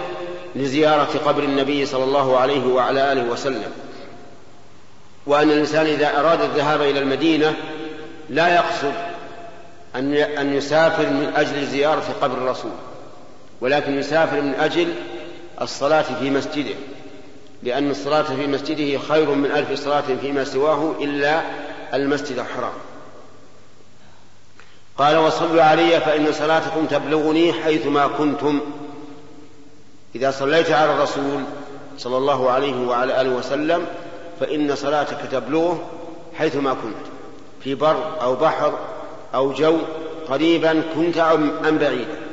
لزيارة 0.55 1.19
قبر 1.25 1.43
النبي 1.43 1.85
صلى 1.85 2.03
الله 2.03 2.37
عليه 2.37 2.65
وعلى 2.67 3.11
آله 3.11 3.23
وسلم. 3.31 3.71
وأن 5.25 5.51
الإنسان 5.51 5.85
إذا 5.85 6.19
أراد 6.19 6.41
الذهاب 6.41 6.81
إلى 6.81 6.99
المدينة 6.99 7.55
لا 8.29 8.55
يقصد 8.55 8.93
أن 10.39 10.53
يسافر 10.53 11.09
من 11.09 11.33
أجل 11.35 11.65
زيارة 11.65 12.15
قبر 12.21 12.37
الرسول. 12.37 12.71
ولكن 13.61 13.97
يسافر 13.99 14.41
من 14.41 14.53
أجل 14.55 14.93
الصلاة 15.61 16.01
في 16.19 16.29
مسجده 16.29 16.75
لأن 17.63 17.91
الصلاة 17.91 18.21
في 18.21 18.47
مسجده 18.47 18.99
خير 18.99 19.29
من 19.29 19.51
ألف 19.51 19.79
صلاة 19.79 20.03
فيما 20.21 20.43
سواه 20.43 20.95
إلا 21.01 21.41
المسجد 21.93 22.39
الحرام. 22.39 22.73
قال 24.97 25.17
وصلوا 25.17 25.63
علي 25.63 25.99
فإن 25.99 26.31
صلاتكم 26.31 26.85
تبلغني 26.85 27.53
حيثما 27.53 28.07
كنتم. 28.07 28.59
إذا 30.15 30.31
صليت 30.31 30.71
على 30.71 30.93
الرسول 30.93 31.43
صلى 31.97 32.17
الله 32.17 32.51
عليه 32.51 32.87
وعلى 32.87 33.21
آله 33.21 33.29
وسلم 33.29 33.85
فإن 34.39 34.75
صلاتك 34.75 35.17
تبلغه 35.31 35.89
حيثما 36.37 36.73
كنت 36.73 37.05
في 37.63 37.75
بر 37.75 38.21
أو 38.21 38.35
بحر 38.35 38.79
أو 39.35 39.53
جو 39.53 39.77
قريبا 40.29 40.83
كنت 40.95 41.17
أم 41.17 41.77
بعيدا. 41.77 42.24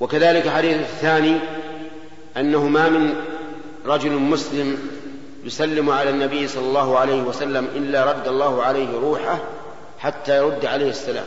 وكذلك 0.00 0.46
الحديث 0.46 0.76
الثاني 0.76 1.38
أنه 2.36 2.68
ما 2.68 2.88
من 2.88 3.14
رجل 3.86 4.10
مسلم 4.12 4.78
يسلم 5.44 5.90
على 5.90 6.10
النبي 6.10 6.48
صلى 6.48 6.66
الله 6.66 6.98
عليه 6.98 7.22
وسلم 7.22 7.68
إلا 7.74 8.04
رد 8.04 8.28
الله 8.28 8.62
عليه 8.62 8.98
روحه 9.00 9.38
حتى 9.98 10.36
يرد 10.36 10.66
عليه 10.66 10.90
السلام. 10.90 11.24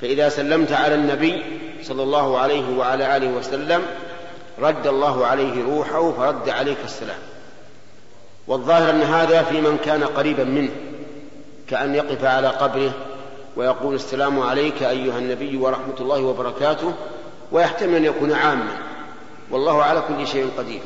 فإذا 0.00 0.28
سلمت 0.28 0.72
على 0.72 0.94
النبي 0.94 1.42
صلى 1.82 2.02
الله 2.02 2.38
عليه 2.38 2.78
وعلى 2.78 3.16
آله 3.16 3.28
وسلم 3.28 3.82
رد 4.58 4.86
الله 4.86 5.26
عليه 5.26 5.64
روحه 5.64 6.12
فرد 6.12 6.48
عليك 6.48 6.78
السلام. 6.84 7.18
والظاهر 8.46 8.90
أن 8.90 9.02
هذا 9.02 9.42
في 9.42 9.60
من 9.60 9.78
كان 9.84 10.04
قريبا 10.04 10.44
منه 10.44 10.70
كأن 11.68 11.94
يقف 11.94 12.24
على 12.24 12.48
قبره 12.48 12.92
ويقول 13.58 13.94
السلام 13.94 14.40
عليك 14.40 14.82
أيها 14.82 15.18
النبي 15.18 15.56
ورحمة 15.56 15.94
الله 16.00 16.20
وبركاته 16.20 16.94
ويحتمل 17.52 17.96
أن 17.96 18.04
يكون 18.04 18.32
عاما. 18.32 18.78
والله 19.50 19.82
على 19.82 20.02
كل 20.08 20.26
شيء 20.26 20.50
قدير. 20.58 20.80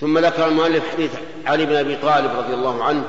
ثم 0.00 0.18
ذكر 0.18 0.46
المؤلف 0.46 0.92
حديث 0.92 1.10
علي 1.46 1.66
بن 1.66 1.76
أبي 1.76 1.96
طالب 1.96 2.30
رضي 2.36 2.54
الله 2.54 2.84
عنه 2.84 3.04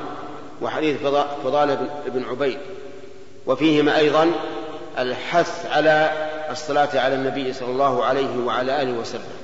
وحديث 0.62 0.96
فضالة 1.44 1.88
بن 2.06 2.24
عبيد. 2.24 2.58
وفيهما 3.46 3.96
أيضا 3.96 4.30
الحث 4.98 5.66
على 5.72 6.12
الصلاة 6.50 7.00
على 7.00 7.14
النبي 7.14 7.52
صلى 7.52 7.70
الله 7.70 8.04
عليه 8.04 8.44
وعلى 8.46 8.82
آله 8.82 8.92
وسلم. 8.92 9.36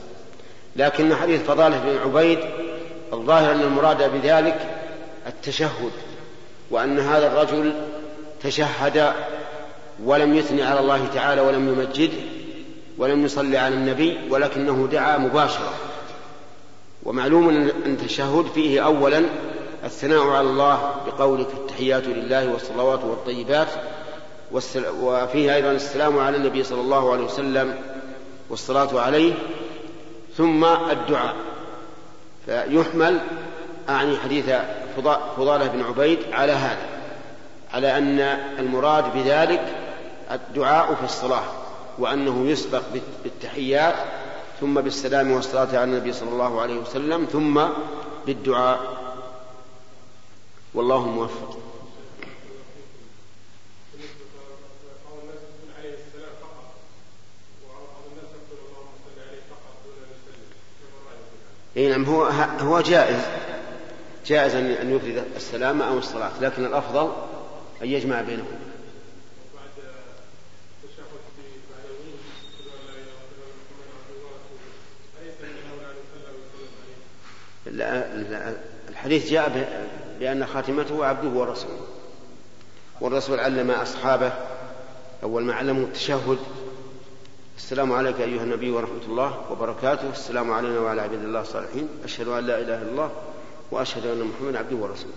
لكن 0.76 1.14
حديث 1.14 1.42
فضالة 1.42 1.78
بن 1.78 1.98
عبيد 2.04 2.38
الظاهر 3.12 3.52
أن 3.52 3.60
المراد 3.60 4.12
بذلك 4.12 4.66
التشهد. 5.26 5.92
وأن 6.72 6.98
هذا 6.98 7.26
الرجل 7.26 7.72
تشهد 8.42 9.12
ولم 10.04 10.34
يثني 10.34 10.62
على 10.62 10.80
الله 10.80 11.06
تعالى 11.14 11.40
ولم 11.40 11.68
يمجده 11.68 12.12
ولم 12.98 13.24
يصلي 13.24 13.58
على 13.58 13.74
النبي 13.74 14.18
ولكنه 14.30 14.88
دعا 14.92 15.18
مباشرة. 15.18 15.72
ومعلوم 17.02 17.48
أن 17.48 17.68
التشهد 17.86 18.46
فيه 18.54 18.84
أولا 18.84 19.22
الثناء 19.84 20.28
على 20.28 20.48
الله 20.48 20.94
بقولك 21.06 21.46
التحيات 21.54 22.06
لله 22.06 22.52
والصلوات 22.52 23.04
والطيبات 23.04 23.68
وفيه 25.02 25.54
أيضا 25.54 25.70
السلام 25.70 26.18
على 26.18 26.36
النبي 26.36 26.64
صلى 26.64 26.80
الله 26.80 27.12
عليه 27.12 27.24
وسلم 27.24 27.74
والصلاة 28.50 29.00
عليه 29.00 29.32
ثم 30.36 30.64
الدعاء. 30.64 31.34
فيحمل 32.46 33.20
أعني 33.88 34.18
حديث 34.18 34.50
فضالة 35.36 35.66
بن 35.66 35.82
عبيد 35.82 36.18
على 36.32 36.52
هذا 36.52 36.86
على 37.72 37.98
أن 37.98 38.20
المراد 38.58 39.12
بذلك 39.14 39.74
الدعاء 40.30 40.94
في 40.94 41.04
الصلاة 41.04 41.44
وأنه 41.98 42.46
يسبق 42.46 42.82
بالتحيات 43.24 43.94
ثم 44.60 44.80
بالسلام 44.80 45.30
والصلاة 45.30 45.68
على 45.68 45.84
النبي 45.84 46.12
صلى 46.12 46.28
الله 46.28 46.60
عليه 46.60 46.74
وسلم 46.74 47.24
ثم 47.24 47.62
بالدعاء. 48.26 48.80
والله 50.74 51.08
موفق. 51.08 51.58
اي 61.76 61.88
نعم 61.88 62.04
هو 62.04 62.24
هو 62.60 62.80
جائز. 62.80 63.20
جائز 64.26 64.54
ان 64.54 64.96
يفرد 64.96 65.24
السلام 65.36 65.82
أو 65.82 65.98
الصلاة 65.98 66.30
لكن 66.40 66.64
الأفضل 66.64 67.12
أن 67.82 67.88
يجمع 67.88 68.20
بينهما. 68.20 68.58
الحديث 78.88 79.30
جاء 79.30 79.78
لأن 80.20 80.46
خاتمته 80.46 81.04
عبده 81.04 81.28
ورسوله. 81.28 81.86
والرسول 83.00 83.40
علم 83.40 83.70
أصحابه 83.70 84.32
أول 85.22 85.42
ما 85.42 85.54
علموا 85.54 85.84
التشهد. 85.84 86.38
السلام 87.56 87.92
عليك 87.92 88.20
أيها 88.20 88.42
النبي 88.42 88.70
ورحمة 88.70 89.02
الله 89.08 89.50
وبركاته. 89.50 90.10
السلام 90.10 90.52
علينا 90.52 90.80
وعلى 90.80 91.02
عباد 91.02 91.24
الله 91.24 91.40
الصالحين. 91.40 91.88
أشهد 92.04 92.28
أن 92.28 92.46
لا 92.46 92.58
إله 92.58 92.82
إلا 92.82 92.90
الله 92.90 93.10
وأشهد 93.72 94.06
أن 94.06 94.20
محمدا 94.20 94.58
عبده 94.58 94.76
ورسوله. 94.76 95.12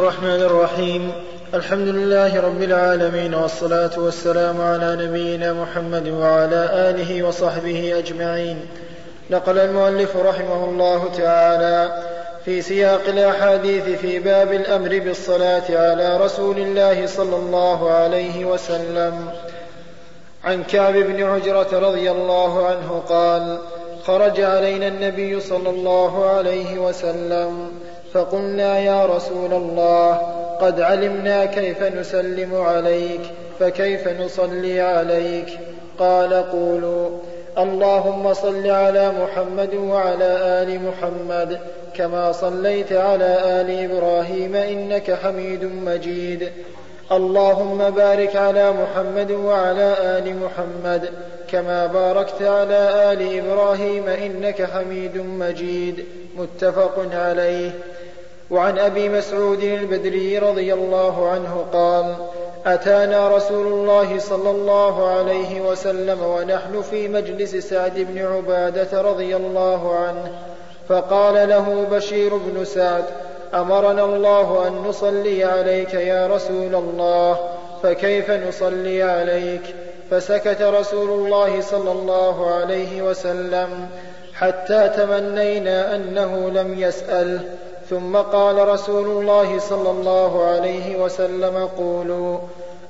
الرحمن 0.00 0.42
الرحيم. 0.42 1.12
الحمد 1.54 1.88
لله 1.88 2.40
رب 2.40 2.62
العالمين 2.62 3.34
والصلاة 3.34 3.98
والسلام 3.98 4.60
على 4.60 5.06
نبينا 5.06 5.52
محمد 5.52 6.08
وعلى 6.08 6.90
آله 6.90 7.22
وصحبه 7.22 7.98
أجمعين. 7.98 8.66
نقل 9.30 9.58
المؤلف 9.58 10.16
رحمه 10.16 10.64
الله 10.64 11.10
تعالى 11.16 12.02
في 12.44 12.62
سياق 12.62 13.02
الأحاديث 13.08 13.84
في 13.84 14.18
باب 14.18 14.52
الأمر 14.52 14.98
بالصلاة 14.98 15.64
على 15.70 16.16
رسول 16.24 16.58
الله 16.58 17.06
صلى 17.06 17.36
الله 17.36 17.90
عليه 17.90 18.44
وسلم. 18.44 19.30
عن 20.44 20.62
كعب 20.62 20.94
بن 20.94 21.22
عجرة 21.22 21.78
رضي 21.78 22.10
الله 22.10 22.66
عنه 22.66 23.02
قال 23.08 23.58
خرج 24.06 24.40
علينا 24.40 24.88
النبي 24.88 25.40
صلى 25.40 25.70
الله 25.70 26.26
عليه 26.26 26.78
وسلم 26.78 27.68
فقلنا 28.12 28.78
يا 28.78 29.06
رسول 29.06 29.52
الله 29.52 30.12
قد 30.60 30.80
علمنا 30.80 31.44
كيف 31.44 31.82
نسلم 31.82 32.54
عليك 32.54 33.20
فكيف 33.60 34.08
نصلي 34.08 34.80
عليك؟ 34.80 35.58
قال 35.98 36.34
قولوا 36.50 37.08
اللهم 37.58 38.34
صل 38.34 38.70
على 38.70 39.12
محمد 39.22 39.74
وعلى 39.74 40.62
آل 40.62 40.80
محمد 40.82 41.58
كما 41.94 42.32
صليت 42.32 42.92
على 42.92 43.60
آل 43.60 43.90
إبراهيم 43.90 44.56
إنك 44.56 45.18
حميد 45.22 45.64
مجيد. 45.64 46.48
اللهم 47.12 47.90
بارك 47.90 48.36
على 48.36 48.72
محمد 48.72 49.30
وعلى 49.30 49.96
آل 50.00 50.36
محمد 50.36 51.10
كما 51.48 51.86
باركت 51.86 52.42
على 52.42 53.12
آل 53.12 53.38
إبراهيم 53.38 54.08
إنك 54.08 54.62
حميد 54.62 55.16
مجيد. 55.16 56.04
متفق 56.36 57.06
عليه. 57.12 57.70
وعن 58.50 58.78
أبي 58.78 59.08
مسعود 59.08 59.62
البدري 59.62 60.38
رضي 60.38 60.74
الله 60.74 61.28
عنه 61.28 61.64
قال 61.72 62.14
أتانا 62.66 63.36
رسول 63.36 63.66
الله 63.66 64.18
صلى 64.18 64.50
الله 64.50 65.08
عليه 65.08 65.60
وسلم 65.60 66.22
ونحن 66.22 66.82
في 66.82 67.08
مجلس 67.08 67.56
سعد 67.56 67.92
بن 67.96 68.18
عبادة 68.18 69.02
رضي 69.02 69.36
الله 69.36 69.94
عنه 69.96 70.32
فقال 70.88 71.48
له 71.48 71.86
بشير 71.90 72.36
بن 72.36 72.64
سعد 72.64 73.04
أمرنا 73.54 74.04
الله 74.04 74.66
أن 74.66 74.72
نصلي 74.72 75.44
عليك 75.44 75.94
يا 75.94 76.26
رسول 76.26 76.74
الله 76.74 77.38
فكيف 77.82 78.30
نصلي 78.30 79.02
عليك؟ 79.02 79.74
فسكت 80.10 80.62
رسول 80.62 81.10
الله 81.10 81.60
صلى 81.60 81.92
الله 81.92 82.54
عليه 82.54 83.02
وسلم 83.02 83.88
حتى 84.34 84.88
تمنينا 84.88 85.94
أنه 85.94 86.50
لم 86.50 86.78
يساله 86.78 87.40
ثم 87.90 88.16
قال 88.16 88.68
رسول 88.68 89.06
الله 89.06 89.58
صلى 89.58 89.90
الله 89.90 90.44
عليه 90.44 90.96
وسلم 90.96 91.68
قولوا 91.78 92.38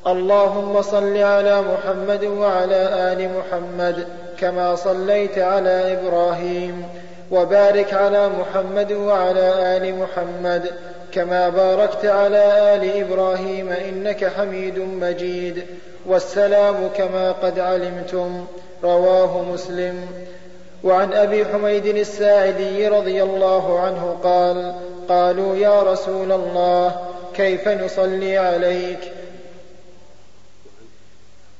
اللهم 0.07 0.83
صل 0.83 1.17
على 1.17 1.63
محمد 1.63 2.25
وعلى 2.25 3.13
آل 3.13 3.31
محمد 3.39 4.07
كما 4.39 4.75
صليت 4.75 5.39
على 5.39 5.99
إبراهيم. 5.99 6.89
وبارك 7.35 7.95
على 7.95 8.29
محمد 8.29 8.93
وعلى 8.93 9.77
آل 9.77 9.95
محمد 9.99 10.71
كما 11.13 11.49
باركت 11.49 12.07
على 12.07 12.75
آل 12.75 13.01
إبراهيم 13.01 13.69
إنك 13.69 14.25
حميد 14.37 14.79
مجيد. 14.79 15.65
والسلام 16.07 16.91
كما 16.97 17.33
قد 17.33 17.59
علمتم 17.59 18.47
رواه 18.85 19.43
مسلم. 19.43 20.07
وعن 20.85 21.13
أبي 21.13 21.45
حميد 21.45 21.87
الساعدي 21.87 22.89
رضي 22.89 23.23
الله 23.23 23.81
عنه 23.81 24.17
قال 24.23 24.75
قالوا 25.09 25.57
يا 25.57 25.83
رسول 25.83 26.33
الله 26.33 26.97
كيف 27.37 27.69
نصلي 27.69 28.39
عليك؟ 28.39 29.13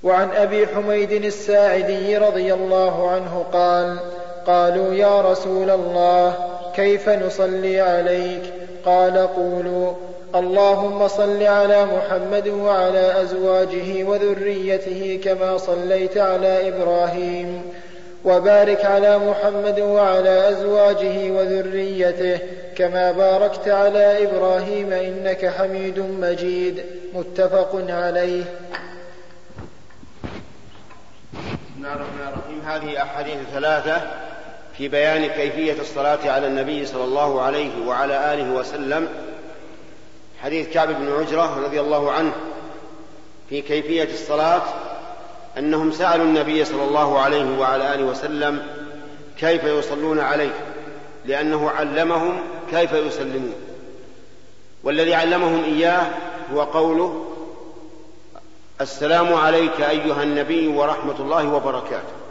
وعن 0.03 0.31
أبي 0.31 0.67
حميد 0.67 1.13
الساعدي 1.13 2.19
رضي 2.19 2.55
الله 2.55 3.11
عنه 3.11 3.45
قال 3.53 3.99
قالوا 4.47 4.95
يا 4.95 5.21
رسول 5.21 5.71
الله 5.71 6.35
كيف 6.77 7.09
نصلي 7.09 7.81
عليك؟ 7.81 8.43
قال 8.85 9.19
قولوا 9.19 9.93
اللهم 10.35 11.09
صل 11.09 11.43
على 11.43 11.85
محمد 11.85 12.49
وعلى 12.49 13.23
أزواجه 13.23 14.05
وذريته 14.05 15.21
كما 15.25 15.59
صليت 15.59 16.19
على 16.19 16.69
إبراهيم 16.69 17.63
وبارك 18.25 18.85
على 18.85 19.19
محمد 19.19 19.81
وعلى 19.81 20.49
أزواجه 20.49 21.31
وذريته 21.31 22.39
كما 22.77 23.13
باركت 23.13 23.69
على 23.69 24.25
إبراهيم 24.25 24.93
إنك 24.93 25.47
حميد 25.59 25.99
مجيد. 25.99 26.85
متفق 27.15 27.85
عليه. 27.89 28.45
بسم 31.33 31.77
الله 31.77 31.93
الرحمن 31.93 32.29
الرحيم. 32.29 32.61
هذه 32.67 33.03
أحاديث 33.03 33.37
ثلاثة. 33.55 34.03
في 34.79 34.89
بيان 34.89 35.27
كيفية 35.27 35.81
الصلاة 35.81 36.31
على 36.31 36.47
النبي 36.47 36.87
صلى 36.87 37.05
الله 37.05 37.41
عليه 37.41 37.87
وعلى 37.87 38.35
آله 38.35 38.53
وسلم. 38.53 39.09
حديث 40.43 40.69
كعب 40.69 40.89
بن 40.89 41.13
عجرة 41.13 41.65
رضي 41.65 41.81
الله 41.81 42.13
عنه 42.13 42.33
في 43.51 43.63
كيفية 43.63 44.09
الصلاة 44.13 44.63
أنهم 45.59 45.93
سألوا 45.93 46.25
النبي 46.25 46.65
صلى 46.65 46.85
الله 46.85 47.19
عليه 47.19 47.59
وعلى 47.59 47.95
آله 47.95 48.05
وسلم 48.05 48.67
كيف 49.39 49.65
يصلون 49.65 50.21
عليه 50.21 50.55
لأنه 51.25 51.71
علمهم 51.71 52.41
كيف 52.71 52.93
يسلمون. 52.93 53.55
والذي 54.85 55.15
علمهم 55.15 55.65
إياه 55.65 56.07
هو 56.55 56.63
قوله 56.63 57.27
السلام 58.81 59.35
عليك 59.35 59.81
أيها 59.81 60.23
النبي 60.23 60.67
ورحمة 60.67 61.17
الله 61.21 61.53
وبركاته. 61.55 62.24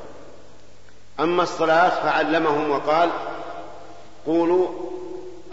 أما 1.20 1.44
الصلاة 1.44 1.90
فعلمهم 1.90 2.70
وقال 2.70 3.10
قولوا 4.26 4.68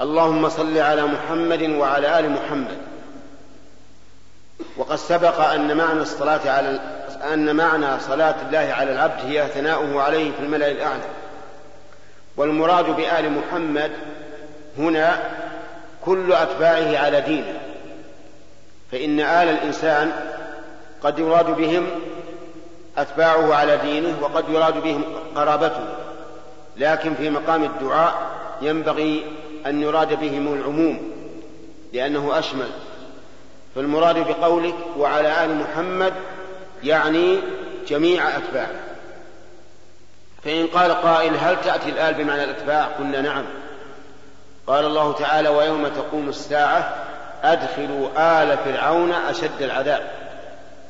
اللهم 0.00 0.48
صل 0.48 0.78
على 0.78 1.02
محمد 1.02 1.62
وعلى 1.62 2.18
آل 2.18 2.30
محمد. 2.30 2.78
وقد 4.76 4.96
سبق 4.96 5.40
أن 5.40 5.76
معنى 5.76 6.00
الصلاة 6.00 6.50
على 6.50 6.80
أن 7.32 7.56
معنى 7.56 8.00
صلاة 8.00 8.34
الله 8.46 8.74
على 8.74 8.92
العبد 8.92 9.20
هي 9.26 9.46
ثناؤه 9.54 10.02
عليه 10.02 10.32
في 10.32 10.40
الملأ 10.40 10.70
الأعلى. 10.70 11.02
والمراد 12.36 12.96
بآل 12.96 13.32
محمد 13.32 13.90
هنا 14.78 15.22
كل 16.04 16.32
أتباعه 16.32 16.98
على 16.98 17.20
دينه. 17.20 17.60
فإن 18.92 19.20
آل 19.20 19.48
الإنسان 19.48 20.12
قد 21.02 21.18
يراد 21.18 21.46
بهم 21.46 21.86
أتباعه 22.98 23.54
على 23.54 23.76
دينه 23.76 24.18
وقد 24.22 24.44
يراد 24.48 24.82
بهم 24.82 25.04
قرابته. 25.36 25.84
لكن 26.76 27.14
في 27.14 27.30
مقام 27.30 27.64
الدعاء 27.64 28.14
ينبغي 28.62 29.24
أن 29.66 29.82
يراد 29.82 30.20
بهم 30.20 30.52
العموم 30.54 31.10
لأنه 31.92 32.38
أشمل. 32.38 32.68
فالمراد 33.74 34.28
بقولك 34.28 34.74
وعلى 34.98 35.44
آل 35.44 35.56
محمد 35.56 36.12
يعني 36.84 37.38
جميع 37.88 38.36
أتباعه. 38.36 38.80
فإن 40.44 40.66
قال 40.66 40.92
قائل 40.92 41.36
هل 41.36 41.56
تأتي 41.64 41.90
الآل 41.90 42.14
بمعنى 42.14 42.44
الأتباع؟ 42.44 42.84
قلنا 42.84 43.20
نعم. 43.20 43.44
قال 44.66 44.84
الله 44.84 45.12
تعالى 45.12 45.48
ويوم 45.48 45.88
تقوم 45.88 46.28
الساعة 46.28 46.94
أدخلوا 47.42 48.08
آل 48.16 48.58
فرعون 48.58 49.12
أشد 49.12 49.62
العذاب. 49.62 50.19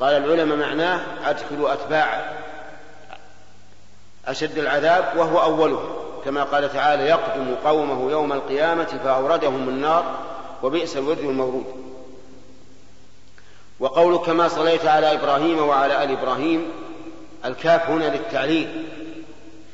قال 0.01 0.17
العلماء 0.17 0.57
معناه 0.57 1.01
أدخلوا 1.25 1.73
أتباعه 1.73 2.33
أشد 4.27 4.59
العذاب 4.59 5.05
وهو 5.17 5.43
أوله. 5.43 5.97
كما 6.25 6.45
قال 6.45 6.73
تعالى 6.73 7.03
يقدم 7.03 7.55
قومه 7.65 8.11
يوم 8.11 8.33
القيامة 8.33 8.89
فأوردهم 9.05 9.69
النار 9.69 10.05
وبئس 10.63 10.97
الورد 10.97 11.19
المورود. 11.19 11.65
وقول 13.81 14.19
كما 14.19 14.49
صليت 14.49 14.87
على 14.87 15.15
إبراهيم 15.15 15.59
وعلى 15.69 16.05
آل 16.05 16.11
إبراهيم 16.11 16.73
الكاف 17.45 17.91
هنا 17.91 18.05
للتعليل. 18.05 18.87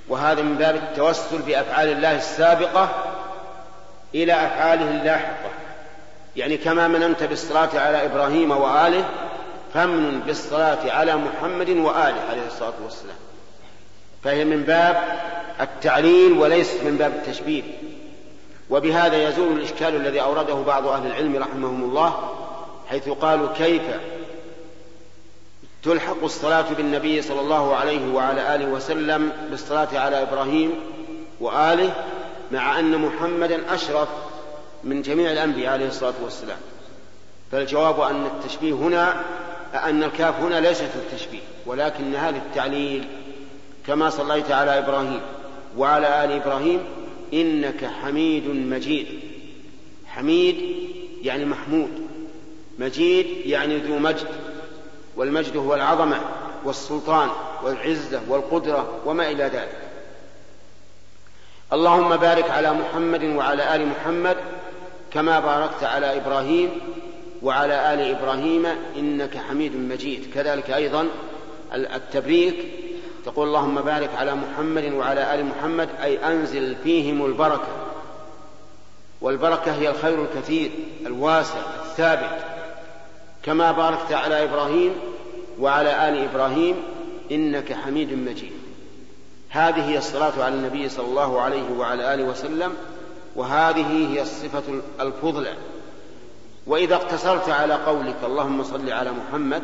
وهذا 0.08 0.42
من 0.42 0.56
باب 0.56 0.74
التوسل 0.74 1.42
بأفعال 1.42 1.88
الله 1.88 2.16
السابقة 2.16 2.88
إلى 4.14 4.32
أفعاله 4.32 4.90
اللاحقة. 4.90 5.50
يعني 6.36 6.56
كما 6.56 6.88
مننت 6.88 7.22
بالصلاة 7.22 7.68
على 7.74 8.06
إبراهيم 8.06 8.50
وآله 8.50 9.04
فمن 9.76 10.20
بالصلاة 10.26 10.92
على 10.92 11.16
محمد 11.16 11.70
وآله 11.70 12.20
عليه 12.30 12.46
الصلاة 12.46 12.72
والسلام. 12.84 13.16
فهي 14.24 14.44
من 14.44 14.62
باب 14.62 15.18
التعليل 15.60 16.32
وليست 16.32 16.82
من 16.82 16.96
باب 16.96 17.12
التشبيه. 17.12 17.62
وبهذا 18.70 19.28
يزول 19.28 19.52
الإشكال 19.52 19.96
الذي 19.96 20.20
أورده 20.20 20.54
بعض 20.54 20.86
أهل 20.86 21.06
العلم 21.06 21.36
رحمهم 21.36 21.84
الله 21.84 22.32
حيث 22.88 23.08
قالوا 23.08 23.48
كيف 23.56 23.82
تلحق 25.82 26.24
الصلاة 26.24 26.64
بالنبي 26.76 27.22
صلى 27.22 27.40
الله 27.40 27.76
عليه 27.76 28.14
وعلى 28.14 28.54
آله 28.54 28.66
وسلم 28.66 29.32
بالصلاة 29.50 29.98
على 29.98 30.22
إبراهيم 30.22 30.72
وآله 31.40 31.92
مع 32.52 32.78
أن 32.78 32.98
محمدا 32.98 33.74
أشرف 33.74 34.08
من 34.84 35.02
جميع 35.02 35.32
الأنبياء 35.32 35.72
عليه 35.72 35.88
الصلاة 35.88 36.14
والسلام. 36.24 36.58
فالجواب 37.52 38.00
أن 38.00 38.26
التشبيه 38.26 38.72
هنا 38.72 39.24
أن 39.76 40.02
الكاف 40.02 40.40
هنا 40.40 40.60
ليست 40.60 40.90
التشبيه 40.96 41.40
ولكنها 41.66 42.30
للتعليل 42.30 43.04
كما 43.86 44.10
صليت 44.10 44.50
على 44.50 44.78
إبراهيم 44.78 45.20
وعلى 45.76 46.24
آل 46.24 46.32
إبراهيم 46.32 46.80
إنك 47.32 47.84
حميد 48.02 48.48
مجيد. 48.48 49.06
حميد 50.06 50.56
يعني 51.22 51.44
محمود 51.44 51.90
مجيد 52.78 53.26
يعني 53.46 53.76
ذو 53.76 53.98
مجد 53.98 54.26
والمجد 55.16 55.56
هو 55.56 55.74
العظمة 55.74 56.20
والسلطان 56.64 57.28
والعزة 57.62 58.20
والقدرة 58.28 59.00
وما 59.04 59.30
إلى 59.30 59.44
ذلك. 59.44 59.78
اللهم 61.72 62.16
بارك 62.16 62.50
على 62.50 62.72
محمد 62.72 63.24
وعلى 63.24 63.74
آل 63.74 63.86
محمد 63.86 64.36
كما 65.12 65.40
باركت 65.40 65.84
على 65.84 66.16
إبراهيم 66.16 66.70
وعلى 67.42 67.94
آل 67.94 68.00
إبراهيم 68.00 68.66
إنك 68.96 69.36
حميد 69.36 69.76
مجيد. 69.76 70.30
كذلك 70.34 70.70
أيضا 70.70 71.08
التبريك 71.74 72.56
تقول 73.24 73.48
اللهم 73.48 73.80
بارك 73.80 74.10
على 74.14 74.34
محمد 74.34 74.92
وعلى 74.92 75.34
آل 75.34 75.44
محمد 75.46 75.88
أي 76.02 76.18
أنزل 76.26 76.76
فيهم 76.84 77.26
البركة. 77.26 77.68
والبركة 79.20 79.72
هي 79.72 79.88
الخير 79.90 80.22
الكثير 80.22 80.70
الواسع 81.06 81.58
الثابت. 81.84 82.44
كما 83.42 83.72
باركت 83.72 84.12
على 84.12 84.44
إبراهيم 84.44 84.92
وعلى 85.60 86.08
آل 86.08 86.28
إبراهيم 86.28 86.76
إنك 87.30 87.72
حميد 87.72 88.12
مجيد. 88.12 88.52
هذه 89.50 89.90
هي 89.90 89.98
الصلاة 89.98 90.44
على 90.44 90.54
النبي 90.54 90.88
صلى 90.88 91.06
الله 91.06 91.40
عليه 91.40 91.70
وعلى 91.78 92.14
آله 92.14 92.24
وسلم 92.24 92.72
وهذه 93.36 94.12
هي 94.12 94.22
الصفة 94.22 94.62
الفضلى 95.00 95.52
وإذا 96.66 96.94
اقتصرت 96.94 97.48
على 97.48 97.74
قولك 97.74 98.16
اللهم 98.24 98.62
صل 98.62 98.90
على 98.92 99.12
محمد 99.12 99.62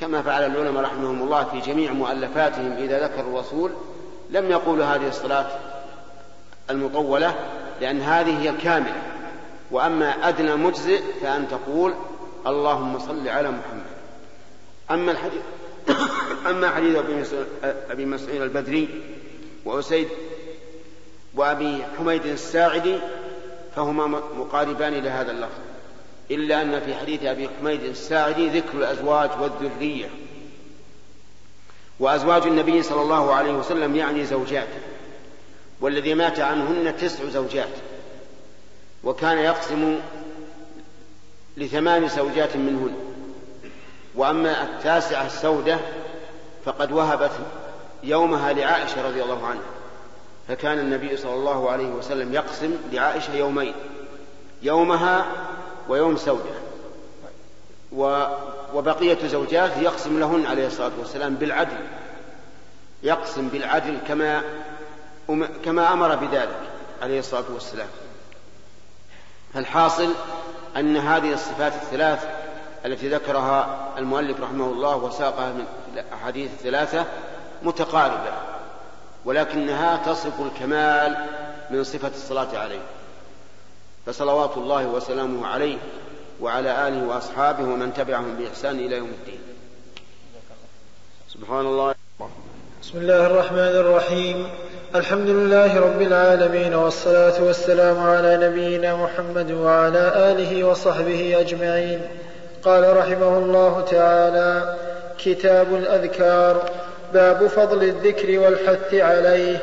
كما 0.00 0.22
فعل 0.22 0.44
العلماء 0.44 0.82
رحمهم 0.82 1.22
الله 1.22 1.44
في 1.44 1.60
جميع 1.60 1.92
مؤلفاتهم 1.92 2.72
إذا 2.72 3.06
ذكروا 3.06 3.32
الرسول 3.32 3.70
لم 4.30 4.50
يقولوا 4.50 4.84
هذه 4.84 5.08
الصلاة 5.08 5.46
المطولة 6.70 7.34
لأن 7.80 8.00
هذه 8.00 8.42
هي 8.42 8.50
الكاملة 8.50 9.02
وأما 9.70 10.28
أدنى 10.28 10.54
مجزئ 10.54 11.02
فأن 11.22 11.48
تقول 11.48 11.94
اللهم 12.46 12.98
صل 12.98 13.28
على 13.28 13.50
محمد. 13.50 13.86
أما 14.90 15.12
الحديث 15.12 15.42
أما 16.50 16.70
حديث 16.70 16.96
أبي 17.90 18.06
مسعود 18.06 18.40
البدري 18.40 18.88
وأسيد 19.64 20.08
وأبي 21.34 21.84
حميد 21.98 22.26
الساعدي 22.26 22.98
فهما 23.76 24.06
مقاربان 24.38 24.92
لهذا 24.92 25.30
اللفظ. 25.30 25.58
إلا 26.30 26.62
أن 26.62 26.80
في 26.80 26.94
حديث 26.94 27.24
أبي 27.24 27.48
حميد 27.48 27.82
الساعدي 27.82 28.48
ذكر 28.48 28.78
الأزواج 28.78 29.30
والذرية. 29.40 30.10
وأزواج 32.00 32.42
النبي 32.42 32.82
صلى 32.82 33.02
الله 33.02 33.34
عليه 33.34 33.52
وسلم 33.52 33.96
يعني 33.96 34.24
زوجاته 34.24 34.80
والذي 35.80 36.14
مات 36.14 36.40
عنهن 36.40 36.96
تسع 36.96 37.24
زوجات 37.24 37.68
وكان 39.04 39.38
يقسم 39.38 39.98
لثمان 41.56 42.08
زوجات 42.08 42.56
منهن. 42.56 42.94
وأما 44.14 44.62
التاسعة 44.62 45.26
السودة 45.26 45.78
فقد 46.64 46.92
وهبت 46.92 47.32
يومها 48.02 48.52
لعائشة 48.52 49.08
رضي 49.08 49.22
الله 49.22 49.46
عنها. 49.46 49.76
فكان 50.48 50.78
النبي 50.78 51.16
صلى 51.16 51.34
الله 51.34 51.70
عليه 51.70 51.88
وسلم 51.88 52.34
يقسم 52.34 52.76
لعائشة 52.92 53.34
يومين 53.36 53.74
يومها 54.62 55.26
ويوم 55.88 56.16
سودة 56.16 56.66
وبقية 58.74 59.26
زوجات 59.26 59.76
يقسم 59.76 60.20
لهن 60.20 60.46
عليه 60.46 60.66
الصلاة 60.66 60.92
والسلام 60.98 61.34
بالعدل. 61.34 61.86
يقسم 63.02 63.48
بالعدل 63.48 63.98
كما 64.08 64.42
كما 65.64 65.92
أمر 65.92 66.16
بذلك 66.16 66.60
عليه 67.02 67.18
الصلاة 67.18 67.44
والسلام. 67.54 67.88
فالحاصل 69.54 70.08
أن 70.76 70.96
هذه 70.96 71.32
الصفات 71.32 71.72
الثلاث 71.74 72.26
التي 72.84 73.08
ذكرها 73.08 73.88
المؤلف 73.98 74.40
رحمه 74.40 74.64
الله 74.64 74.96
وساقها 74.96 75.52
من 75.52 75.66
الأحاديث 75.94 76.50
الثلاثة 76.52 77.04
متقاربة 77.62 78.32
ولكنها 79.24 79.96
تصف 79.96 80.40
الكمال 80.40 81.26
من 81.70 81.84
صفة 81.84 82.08
الصلاة 82.08 82.58
عليه. 82.58 82.80
فصلوات 84.06 84.56
الله 84.56 84.86
وسلامه 84.86 85.46
عليه 85.46 85.76
وعلى 86.40 86.88
آله 86.88 87.06
وأصحابه 87.06 87.62
ومن 87.62 87.94
تبعهم 87.94 88.36
بإحسان 88.36 88.78
إلى 88.78 88.96
يوم 88.96 89.08
الدين. 89.08 89.38
سبحان 91.34 91.66
الله. 91.66 91.94
بسم 92.82 92.98
الله 92.98 93.26
الرحمن 93.26 93.58
الرحيم. 93.58 94.48
الحمد 94.94 95.28
لله 95.28 95.80
رب 95.80 96.02
العالمين 96.02 96.74
والصلاة 96.74 97.42
والسلام 97.42 97.98
على 97.98 98.36
نبينا 98.48 98.96
محمد 98.96 99.52
وعلى 99.52 100.32
آله 100.32 100.64
وصحبه 100.64 101.40
أجمعين. 101.40 102.00
قال 102.62 102.96
رحمه 102.96 103.38
الله 103.38 103.80
تعالى 103.80 104.76
كتاب 105.18 105.74
الأذكار 105.74 106.70
باب 107.12 107.46
فضل 107.46 107.82
الذكر 107.82 108.38
والحث 108.38 108.94
عليه. 108.94 109.58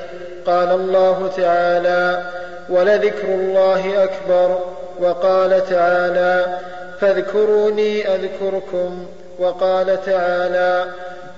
قال 0.45 0.71
الله 0.71 1.31
تعالى 1.37 2.23
ولذكر 2.69 3.27
الله 3.27 4.03
أكبر 4.03 4.59
وقال 4.99 5.65
تعالى 5.69 6.57
فاذكروني 6.99 8.15
أذكركم 8.15 9.05
وقال 9.39 10.05
تعالى 10.05 10.85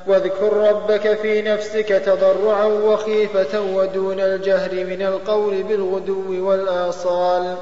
واذكر 0.08 0.54
ربك 0.54 1.18
في 1.18 1.42
نفسك 1.42 1.88
تضرعا 1.88 2.66
وخيفة 2.66 3.62
ودون 3.62 4.20
الجهر 4.20 4.72
من 4.74 5.02
القول 5.02 5.64
بالغدو 5.64 6.50
والآصال 6.50 7.56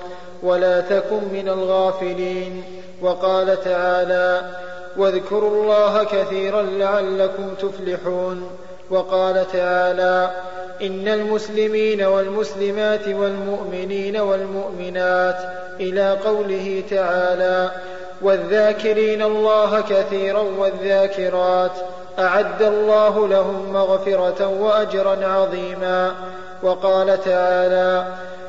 ولا 0.44 0.82
تكن 0.82 1.22
من 1.34 1.50
الغافلين 1.50 2.64
وقال 3.02 3.64
تعالى 3.64 4.42
واذكروا 4.98 5.50
الله 5.50 6.04
كثيرا 6.04 6.62
لعلكم 6.62 7.54
تفلحون 7.62 8.50
وقال 8.94 9.48
تعالى 9.54 10.32
ان 10.82 11.08
المسلمين 11.08 12.04
والمسلمات 12.04 13.08
والمؤمنين 13.08 14.18
والمؤمنات 14.18 15.38
إلى 15.80 16.18
قوله 16.26 16.84
تعالى 16.90 17.72
والذاكرين 18.22 19.22
الله 19.22 19.82
كثيرا 19.82 20.42
والذاكرات 20.58 21.72
اعد 22.20 22.62
الله 22.62 23.28
لهم 23.28 23.74
مغفره 23.74 24.48
واجرا 24.48 25.28
عظيما. 25.28 26.16
وقال 26.64 27.24
تعالى 27.24 28.06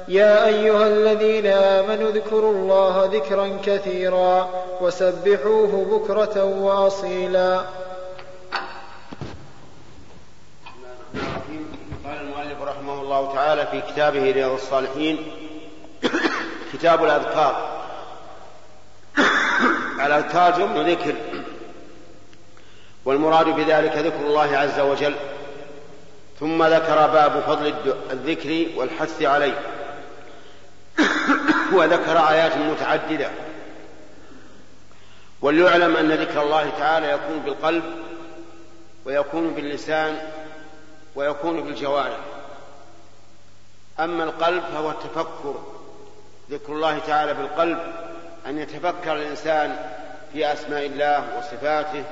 يا 0.08 0.46
ايها 0.46 0.86
الذين 0.86 1.46
امنوا 1.46 2.10
اذكروا 2.10 2.52
الله 2.52 3.10
ذكرا 3.12 3.50
كثيرا 3.66 4.48
وسبحوه 4.80 5.86
بكره 5.90 6.44
واصيلا. 6.44 7.60
رحمه 12.64 13.00
الله 13.00 13.34
تعالى 13.34 13.66
في 13.66 13.92
كتابه 13.92 14.30
رياض 14.30 14.50
الصالحين 14.50 15.18
كتاب 16.72 17.04
الأذكار. 17.04 17.84
الأذكار 20.06 20.58
جمع 20.58 20.88
ذكر 20.88 21.14
والمراد 23.04 23.46
بذلك 23.46 23.96
ذكر 23.96 24.20
الله 24.20 24.56
عز 24.56 24.80
وجل. 24.80 25.14
ثم 26.40 26.64
ذكر 26.64 27.06
باب 27.06 27.42
فضل 27.46 27.74
الذكر 28.10 28.66
والحث 28.76 29.22
عليه. 29.22 29.60
وذكر 31.72 32.18
آيات 32.18 32.56
متعددة. 32.56 33.30
وليعلم 35.42 35.96
أن 35.96 36.12
ذكر 36.12 36.42
الله 36.42 36.70
تعالى 36.78 37.10
يكون 37.10 37.38
بالقلب 37.44 37.84
ويكون 39.04 39.54
باللسان 39.54 40.18
ويكون 41.14 41.60
بالجوارح. 41.60 42.18
أما 44.00 44.24
القلب 44.24 44.62
فهو 44.62 44.90
التفكر. 44.90 45.54
ذكر 46.50 46.72
الله 46.72 46.98
تعالى 46.98 47.34
بالقلب 47.34 47.78
أن 48.46 48.58
يتفكر 48.58 49.12
الإنسان 49.12 49.76
في 50.32 50.52
أسماء 50.52 50.86
الله 50.86 51.38
وصفاته 51.38 52.04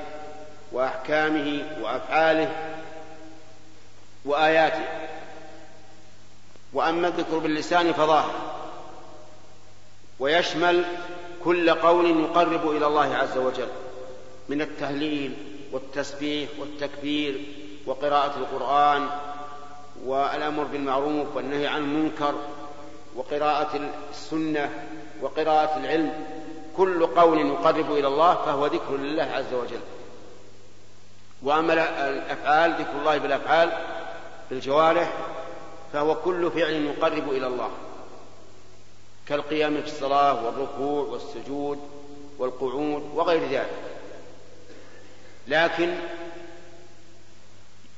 وأحكامه 0.71 1.61
وأفعاله 1.81 2.51
وآياته. 4.25 4.85
وأما 6.73 7.07
الذكر 7.07 7.37
باللسان 7.37 7.93
فظاهر 7.93 8.53
ويشمل 10.19 10.83
كل 11.43 11.69
قول 11.69 12.19
يقرب 12.23 12.69
إلى 12.69 12.87
الله 12.87 13.15
عز 13.15 13.37
وجل 13.37 13.67
من 14.49 14.61
التهليل 14.61 15.33
والتسبيح 15.71 16.49
والتكبير 16.59 17.45
وقراءة 17.85 18.37
القرآن 18.37 19.07
والأمر 20.05 20.63
بالمعروف 20.63 21.35
والنهي 21.35 21.67
عن 21.67 21.81
المنكر 21.81 22.33
وقراءة 23.15 23.79
السنة 24.11 24.83
وقراءة 25.21 25.77
العلم 25.77 26.25
كل 26.77 27.05
قول 27.05 27.47
يقرب 27.47 27.91
إلى 27.91 28.07
الله 28.07 28.33
فهو 28.33 28.65
ذكر 28.65 28.97
لله 28.97 29.23
عز 29.23 29.53
وجل. 29.53 29.79
وأما 31.43 31.73
الأفعال 32.09 32.71
ذكر 32.71 32.99
الله 32.99 33.17
بالأفعال 33.17 33.71
بالجوارح 34.49 35.13
فهو 35.93 36.15
كل 36.15 36.51
فعل 36.51 36.73
يقرب 36.73 37.29
إلى 37.29 37.47
الله. 37.47 37.69
كالقيام 39.27 39.81
في 39.81 39.87
الصلاة 39.87 40.45
والركوع 40.45 41.07
والسجود 41.07 41.79
والقعود 42.39 43.11
وغير 43.15 43.49
ذلك. 43.49 43.69
لكن 45.47 45.95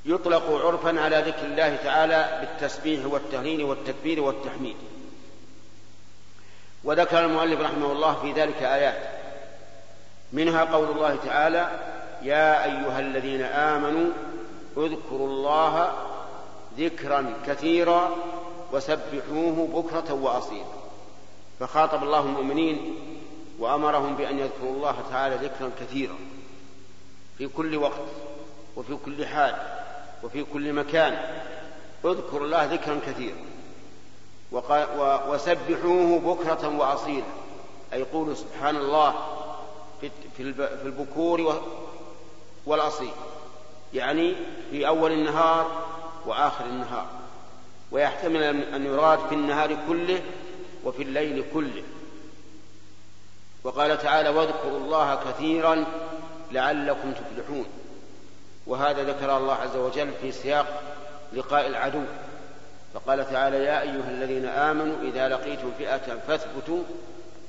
يطلق 0.05 0.65
عرفا 0.65 0.99
على 1.01 1.17
ذكر 1.17 1.45
الله 1.45 1.75
تعالى 1.75 2.39
بالتسبيح 2.41 3.05
والتهليل 3.05 3.63
والتكبير 3.63 4.21
والتحميد. 4.21 4.75
وذكر 6.83 7.25
المؤلف 7.25 7.61
رحمه 7.61 7.91
الله 7.91 8.13
في 8.13 8.31
ذلك 8.31 8.63
آيات. 8.63 9.09
منها 10.33 10.63
قول 10.63 10.89
الله 10.89 11.15
تعالى 11.25 11.79
يا 12.21 12.65
أيها 12.65 12.99
الذين 12.99 13.41
آمنوا 13.41 14.11
اذكروا 14.77 15.27
الله 15.27 15.93
ذكرا 16.77 17.33
كثيرا 17.47 18.15
وسبحوه 18.71 19.67
بكرة 19.73 20.13
وأصيلا. 20.13 20.65
فخاطب 21.59 22.03
الله 22.03 22.19
المؤمنين 22.19 22.95
وأمرهم 23.59 24.15
بأن 24.15 24.39
يذكروا 24.39 24.75
الله 24.75 24.95
تعالى 25.11 25.35
ذكرا 25.35 25.71
كثيرا 25.79 26.15
في 27.37 27.47
كل 27.47 27.77
وقت 27.77 28.01
وفي 28.75 28.97
كل 29.05 29.25
حال. 29.25 29.55
وفي 30.25 30.43
كل 30.53 30.73
مكان. 30.73 31.13
اذكروا 32.05 32.45
الله 32.45 32.63
ذكرا 32.63 32.99
كثيرا. 33.07 33.38
وسبحوه 35.29 36.19
بكرة 36.19 36.77
وأصيلا. 36.77 37.25
أي 37.93 38.03
قولوا 38.03 38.33
سبحان 38.33 38.75
الله 38.75 39.15
في 40.38 40.53
البكور 40.85 41.61
والأصيل. 42.65 43.11
يعني 43.93 44.35
في 44.71 44.88
أول 44.88 45.11
النهار 45.11 45.85
وآخر 46.25 46.65
النهار. 46.65 47.07
ويحتمل 47.91 48.43
أن 48.43 48.85
يراد 48.85 49.19
في 49.19 49.35
النهار 49.35 49.77
كله 49.88 50.21
وفي 50.83 51.03
الليل 51.03 51.45
كله. 51.53 51.83
وقال 53.63 53.97
تعالى 54.01 54.29
واذكروا 54.29 54.77
الله 54.77 55.15
كثيرا 55.15 55.85
لعلكم 56.51 57.13
تفلحون. 57.13 57.65
وهذا 58.67 59.04
ذكر 59.04 59.38
الله 59.38 59.54
عز 59.54 59.75
وجل 59.75 60.12
في 60.21 60.32
سياق 60.32 60.82
لقاء 61.34 61.67
العدو. 61.67 62.04
فقال 62.93 63.32
تعالى 63.32 63.63
يا 63.63 63.82
أيها 63.82 64.10
الذين 64.10 64.45
آمنوا 64.45 64.95
إذا 65.01 65.30
لقيتم 65.30 65.71
فئة 65.78 66.19
فاثبتوا 66.28 66.84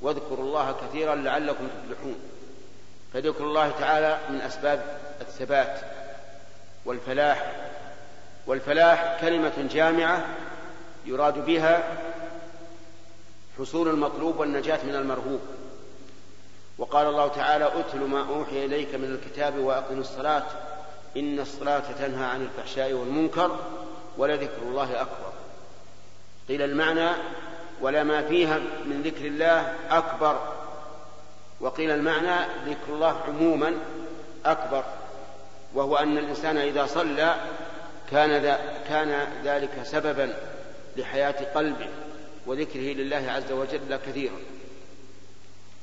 واذكروا 0.03 0.45
الله 0.45 0.77
كثيرا 0.83 1.15
لعلكم 1.15 1.69
تفلحون. 1.69 2.17
فذكر 3.13 3.45
الله 3.45 3.71
تعالى 3.71 4.19
من 4.31 4.41
أسباب 4.41 4.99
الثبات 5.21 5.81
والفلاح. 6.85 7.53
والفلاح 8.47 9.21
كلمة 9.21 9.69
جامعة 9.71 10.27
يراد 11.07 11.45
بها 11.45 11.83
حصول 13.59 13.89
المطلوب 13.89 14.41
والنجاة 14.41 14.79
من 14.85 14.95
المرهوب. 14.95 15.41
وقال 16.79 17.07
الله 17.07 17.29
تعالى 17.29 17.81
أتل 17.81 17.99
ما 17.99 18.29
أوحي 18.29 18.65
إليك 18.65 18.95
من 18.95 19.05
الكتاب 19.05 19.59
وأقم 19.59 19.99
الصلاة 19.99 20.45
إن 21.17 21.41
الصلاة 21.41 21.83
تنهى 21.99 22.25
عن 22.25 22.43
الفحشاء 22.43 22.93
والمنكر 22.93 23.59
ولذكر 24.19 24.63
الله 24.63 25.01
أكبر. 25.01 25.33
قيل 26.49 26.63
المعنى 26.63 27.11
ولا 27.81 28.03
ما 28.05 28.23
فيها 28.23 28.59
من 28.59 29.03
ذكر 29.05 29.27
الله 29.27 29.75
أكبر. 29.91 30.53
وقيل 31.61 31.91
المعنى 31.91 32.47
ذكر 32.67 32.95
الله 32.95 33.21
عموما 33.29 33.75
أكبر. 34.45 34.85
وهو 35.75 35.97
أن 35.97 36.19
الإنسان 36.19 36.57
إذا 36.57 36.87
صلى 36.87 37.37
كان 38.11 38.59
كان 38.89 39.27
ذلك 39.45 39.83
سببا 39.83 40.35
لحياة 40.97 41.55
قلبه 41.55 41.89
وذكره 42.47 42.81
لله 42.81 43.31
عز 43.31 43.53
وجل 43.53 43.97
كثيرا. 44.07 44.39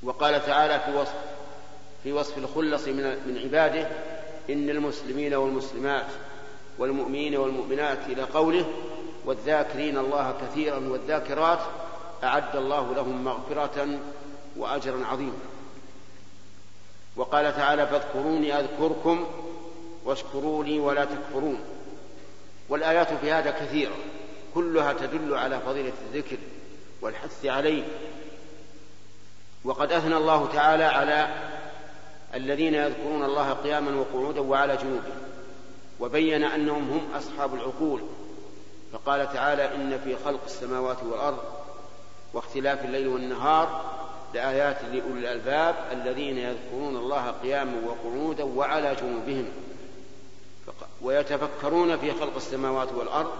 وقال 0.03 0.45
تعالى 0.45 0.79
في 0.79 0.97
وصف 0.97 1.15
في 2.03 2.13
وصف 2.13 2.37
الخلص 2.37 2.87
من 2.87 3.03
من 3.03 3.39
عباده 3.43 3.87
إن 4.49 4.69
المسلمين 4.69 5.33
والمسلمات 5.33 6.05
والمؤمنين 6.77 7.35
والمؤمنات 7.35 7.99
إلى 8.07 8.23
قوله 8.23 8.65
والذاكرين 9.25 9.97
الله 9.97 10.35
كثيرا 10.41 10.77
والذاكرات 10.77 11.59
أعد 12.23 12.55
الله 12.55 12.93
لهم 12.95 13.23
مغفرة 13.23 13.99
وأجرا 14.57 15.05
عظيما. 15.05 15.39
وقال 17.15 17.55
تعالى 17.55 17.87
فاذكروني 17.87 18.59
أذكركم 18.59 19.25
واشكروا 20.05 20.63
لي 20.63 20.79
ولا 20.79 21.05
تكفرون. 21.05 21.59
والآيات 22.69 23.13
في 23.13 23.31
هذا 23.31 23.51
كثيرة 23.51 23.95
كلها 24.53 24.93
تدل 24.93 25.35
على 25.35 25.59
فضيلة 25.59 25.93
الذكر 26.07 26.37
والحث 27.01 27.45
عليه. 27.45 27.83
وقد 29.63 29.91
أثنى 29.91 30.17
الله 30.17 30.47
تعالى 30.53 30.83
على 30.83 31.27
الذين 32.35 32.73
يذكرون 32.73 33.23
الله 33.23 33.53
قياما 33.53 33.99
وقعودا 33.99 34.41
وعلى 34.41 34.77
جنوبهم 34.77 35.21
وبين 35.99 36.43
أنهم 36.43 36.89
هم 36.91 37.01
أصحاب 37.15 37.53
العقول 37.53 38.01
فقال 38.93 39.33
تعالى 39.33 39.75
إن 39.75 39.99
في 40.03 40.15
خلق 40.25 40.39
السماوات 40.45 41.03
والأرض 41.03 41.39
واختلاف 42.33 42.85
الليل 42.85 43.07
والنهار 43.07 43.81
لآيات 44.33 44.81
لأولي 44.83 45.19
الألباب 45.19 45.75
الذين 45.91 46.37
يذكرون 46.37 46.97
الله 46.97 47.31
قياما 47.31 47.73
وقعودا 47.87 48.43
وعلى 48.43 48.95
جنوبهم. 48.95 49.45
ويتفكرون 51.01 51.97
في 51.97 52.11
خلق 52.11 52.35
السماوات 52.35 52.91
والأرض 52.91 53.31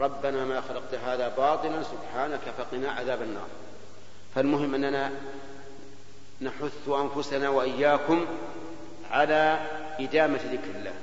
ربنا 0.00 0.44
ما 0.44 0.60
خلقت 0.60 0.94
هذا 0.94 1.28
باطلا 1.28 1.82
سبحانك 1.82 2.40
فقنا 2.58 2.90
عذاب 2.90 3.22
النار. 3.22 3.46
فالمهم 4.34 4.74
أننا 4.74 5.10
نحث 6.40 6.88
أنفسنا 6.88 7.48
وإياكم 7.48 8.26
على 9.10 9.58
إدامة 10.00 10.40
ذكر 10.52 10.70
الله 10.78 10.94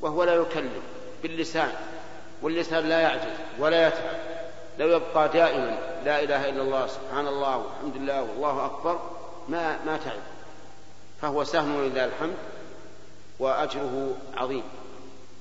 وهو 0.00 0.24
لا 0.24 0.34
يكلم 0.34 0.82
باللسان 1.22 1.72
واللسان 2.42 2.88
لا 2.88 3.00
يعجز 3.00 3.32
ولا 3.58 3.88
يتعب 3.88 4.16
لو 4.78 4.88
يبقى 4.88 5.28
دائما 5.28 5.78
لا 6.04 6.22
إله 6.22 6.48
إلا 6.48 6.62
الله 6.62 6.86
سبحان 6.86 7.26
الله 7.26 7.56
والحمد 7.56 7.96
لله 7.96 8.22
والله 8.22 8.66
أكبر 8.66 9.00
ما 9.48 9.84
ما 9.84 9.96
تعب. 9.96 10.20
فهو 11.22 11.44
سهل 11.44 11.70
ولله 11.70 12.04
الحمد 12.04 12.36
وأجره 13.38 14.16
عظيم. 14.36 14.62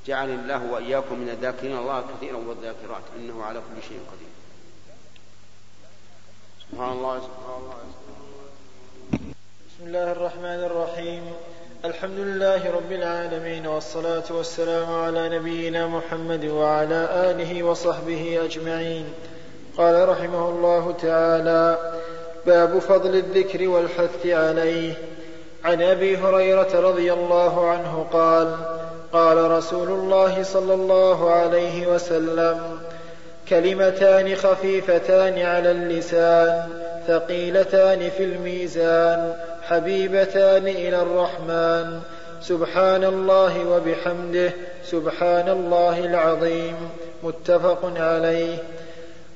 جعلني 0.05 0.35
الله 0.35 0.71
وإياكم 0.71 1.19
من 1.19 1.29
الذاكرين 1.29 1.77
الله 1.77 2.03
كثيرا 2.17 2.37
والذاكرات 2.37 3.03
إنه 3.15 3.43
على 3.43 3.59
كل 3.59 3.87
شيء 3.87 3.99
قدير. 4.11 4.27
سبحان 6.71 6.91
الله 6.91 7.19
سبحان 7.19 7.57
الله. 7.57 7.75
بسم 9.85 9.95
الله 9.95 10.11
الرحمن 10.11 10.63
الرحيم 10.63 11.21
الحمد 11.85 12.19
لله 12.19 12.71
رب 12.71 12.91
العالمين 12.91 13.67
والصلاة 13.67 14.23
والسلام 14.29 14.93
على 14.93 15.29
نبينا 15.29 15.87
محمد 15.87 16.45
وعلى 16.45 17.09
آله 17.13 17.63
وصحبه 17.63 18.39
أجمعين 18.45 19.05
قال 19.77 20.09
رحمه 20.09 20.49
الله 20.49 20.95
تعالى 21.01 21.77
باب 22.45 22.79
فضل 22.79 23.15
الذكر 23.15 23.67
والحث 23.67 24.25
عليه 24.25 24.93
عن 25.65 25.81
أبي 25.81 26.17
هريرة 26.17 26.79
رضي 26.79 27.13
الله 27.13 27.69
عنه 27.69 28.05
قال 28.13 28.55
قال 29.13 29.51
رسول 29.51 29.87
الله 29.87 30.43
صلى 30.43 30.73
الله 30.73 31.31
عليه 31.31 31.87
وسلم 31.87 32.79
كلمتان 33.49 34.35
خفيفتان 34.35 35.39
على 35.39 35.71
اللسان 35.71 36.69
ثقيلتان 37.07 38.09
في 38.09 38.23
الميزان 38.23 39.35
حبيبتان 39.67 40.67
إلى 40.67 41.01
الرحمن. 41.01 41.99
سبحان 42.41 43.03
الله 43.03 43.69
وبحمده. 43.69 44.51
سبحان 44.85 45.49
الله 45.49 45.99
العظيم. 45.99 46.75
متفق 47.23 47.79
عليه. 47.97 48.57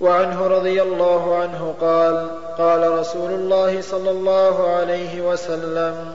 وعنه 0.01 0.47
رضي 0.47 0.81
الله 0.81 1.35
عنه 1.35 1.75
قال 1.81 2.27
قال 2.57 2.91
رسول 2.99 3.31
الله 3.31 3.81
صلى 3.81 4.11
الله 4.11 4.69
عليه 4.69 5.21
وسلم 5.21 6.13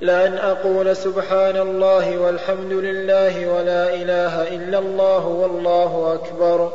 لأن 0.00 0.38
أقول 0.38 0.96
سبحان 0.96 1.56
الله 1.56 2.18
والحمد 2.18 2.72
لله 2.72 3.48
ولا 3.48 3.94
إله 3.94 4.48
إلا 4.48 4.78
الله 4.78 5.26
والله 5.26 6.14
أكبر. 6.14 6.72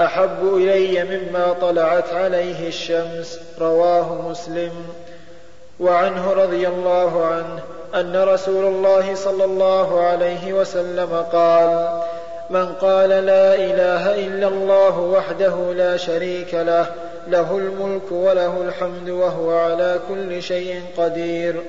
أحب 0.00 0.56
إلي 0.56 1.04
مما 1.04 1.52
طلعت 1.60 2.12
عليه 2.12 2.68
الشمس. 2.68 3.40
رواه 3.60 4.30
مسلم. 4.30 4.72
وعنه 5.80 6.32
رضي 6.32 6.68
الله 6.68 7.26
عنه 7.26 7.60
أن 7.94 8.16
رسول 8.16 8.64
الله 8.64 9.14
صلى 9.14 9.44
الله 9.44 10.00
عليه 10.00 10.52
وسلم 10.52 11.24
قال 11.32 12.00
من 12.50 12.66
قال 12.66 13.08
لا 13.08 13.54
إله 13.54 14.26
إلا 14.26 14.48
الله 14.48 15.00
وحده 15.00 15.72
لا 15.72 15.96
شريك 15.96 16.54
له 16.54 16.86
له 17.28 17.58
الملك 17.58 18.12
وله 18.12 18.62
الحمد 18.68 19.08
وهو 19.08 19.58
على 19.58 20.00
كل 20.08 20.42
شيء 20.42 20.82
قدير. 20.98 21.62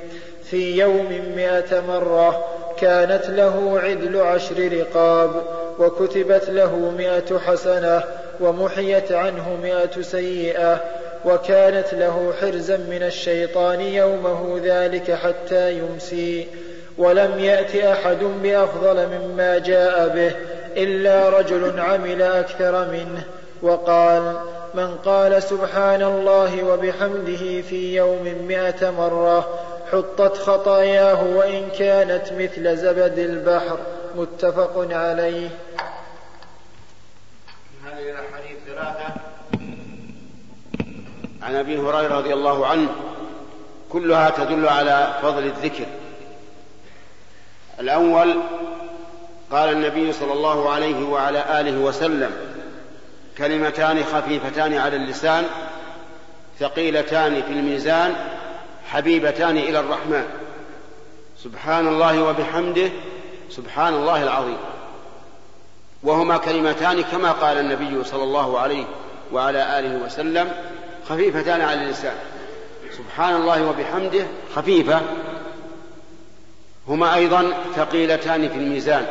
في 0.51 0.77
يوم 0.77 1.33
مئة 1.35 1.81
مرة 1.87 2.45
كانت 2.77 3.29
له 3.29 3.79
عدل 3.83 4.21
عشر 4.21 4.71
رقاب 4.73 5.31
وكتبت 5.79 6.49
له 6.49 6.75
مئة 6.97 7.37
حسنة 7.39 8.03
ومحيت 8.39 9.11
عنه 9.11 9.57
مئة 9.63 10.01
سيئة 10.01 10.81
وكانت 11.27 11.93
له 11.93 12.33
حرزا 12.41 12.77
من 12.77 13.03
الشيطان 13.03 13.81
يومه 13.81 14.59
ذلك 14.63 15.11
حتى 15.11 15.73
يمسي. 15.73 16.47
ولم 16.97 17.39
يأت 17.39 17.75
أحد 17.75 18.23
بأفضل 18.43 19.07
مما 19.07 19.57
جاء 19.57 20.07
به 20.07 20.31
إلا 20.83 21.29
رجل 21.29 21.79
عمل 21.79 22.21
أكثر 22.21 22.91
منه. 22.91 23.23
وقال 23.61 24.33
من 24.73 24.95
قال 24.95 25.43
سبحان 25.43 26.03
الله 26.03 26.63
وبحمده 26.63 27.61
في 27.61 27.95
يوم 27.95 28.45
مئة 28.47 28.91
مرة 28.91 29.59
حطت 29.91 30.37
خطاياه 30.37 31.23
وإن 31.23 31.69
كانت 31.79 32.33
مثل 32.33 32.77
زبد 32.77 33.19
البحر 33.19 33.77
متفق 34.15 34.87
عليه. 34.91 35.49
ثلاثة 37.83 38.56
عن 41.47 41.55
أبي 41.55 41.77
هريرة 41.77 42.17
رضي 42.17 42.33
الله 42.33 42.67
عنه 42.67 42.89
كلها 43.89 44.29
تدل 44.29 44.67
على 44.67 45.19
فضل 45.21 45.43
الذكر. 45.45 45.85
الأول 47.79 48.35
قال 49.51 49.69
النبي 49.69 50.13
صلى 50.13 50.33
الله 50.33 50.69
عليه 50.69 51.03
وعلى 51.05 51.59
آله 51.59 51.77
وسلم 51.77 52.31
كلمتان 53.37 54.03
خفيفتان 54.03 54.73
على 54.73 54.95
اللسان 54.95 55.45
ثقيلتان 56.59 57.41
في 57.41 57.51
الميزان 57.51 58.15
حبيبتان 58.89 59.57
إلى 59.57 59.79
الرحمن. 59.79 60.25
سبحان 61.43 61.87
الله 61.87 62.23
وبحمده 62.23 62.89
سبحان 63.49 63.93
الله 63.93 64.23
العظيم. 64.23 64.57
وهما 66.03 66.37
كلمتان 66.37 67.01
كما 67.01 67.31
قال 67.31 67.57
النبي 67.57 68.03
صلى 68.03 68.23
الله 68.23 68.59
عليه 68.59 68.85
وعلى 69.33 69.79
آله 69.79 70.05
وسلم 70.05 70.51
خفيفتان 71.09 71.61
على 71.61 71.83
اللسان 71.83 72.15
سبحان 72.97 73.35
الله 73.35 73.69
وبحمده 73.69 74.25
خفيفة. 74.55 75.01
هما 76.87 77.15
أيضا 77.15 77.53
ثقيلتان 77.75 78.49
في 78.49 78.55
الميزان. 78.55 79.05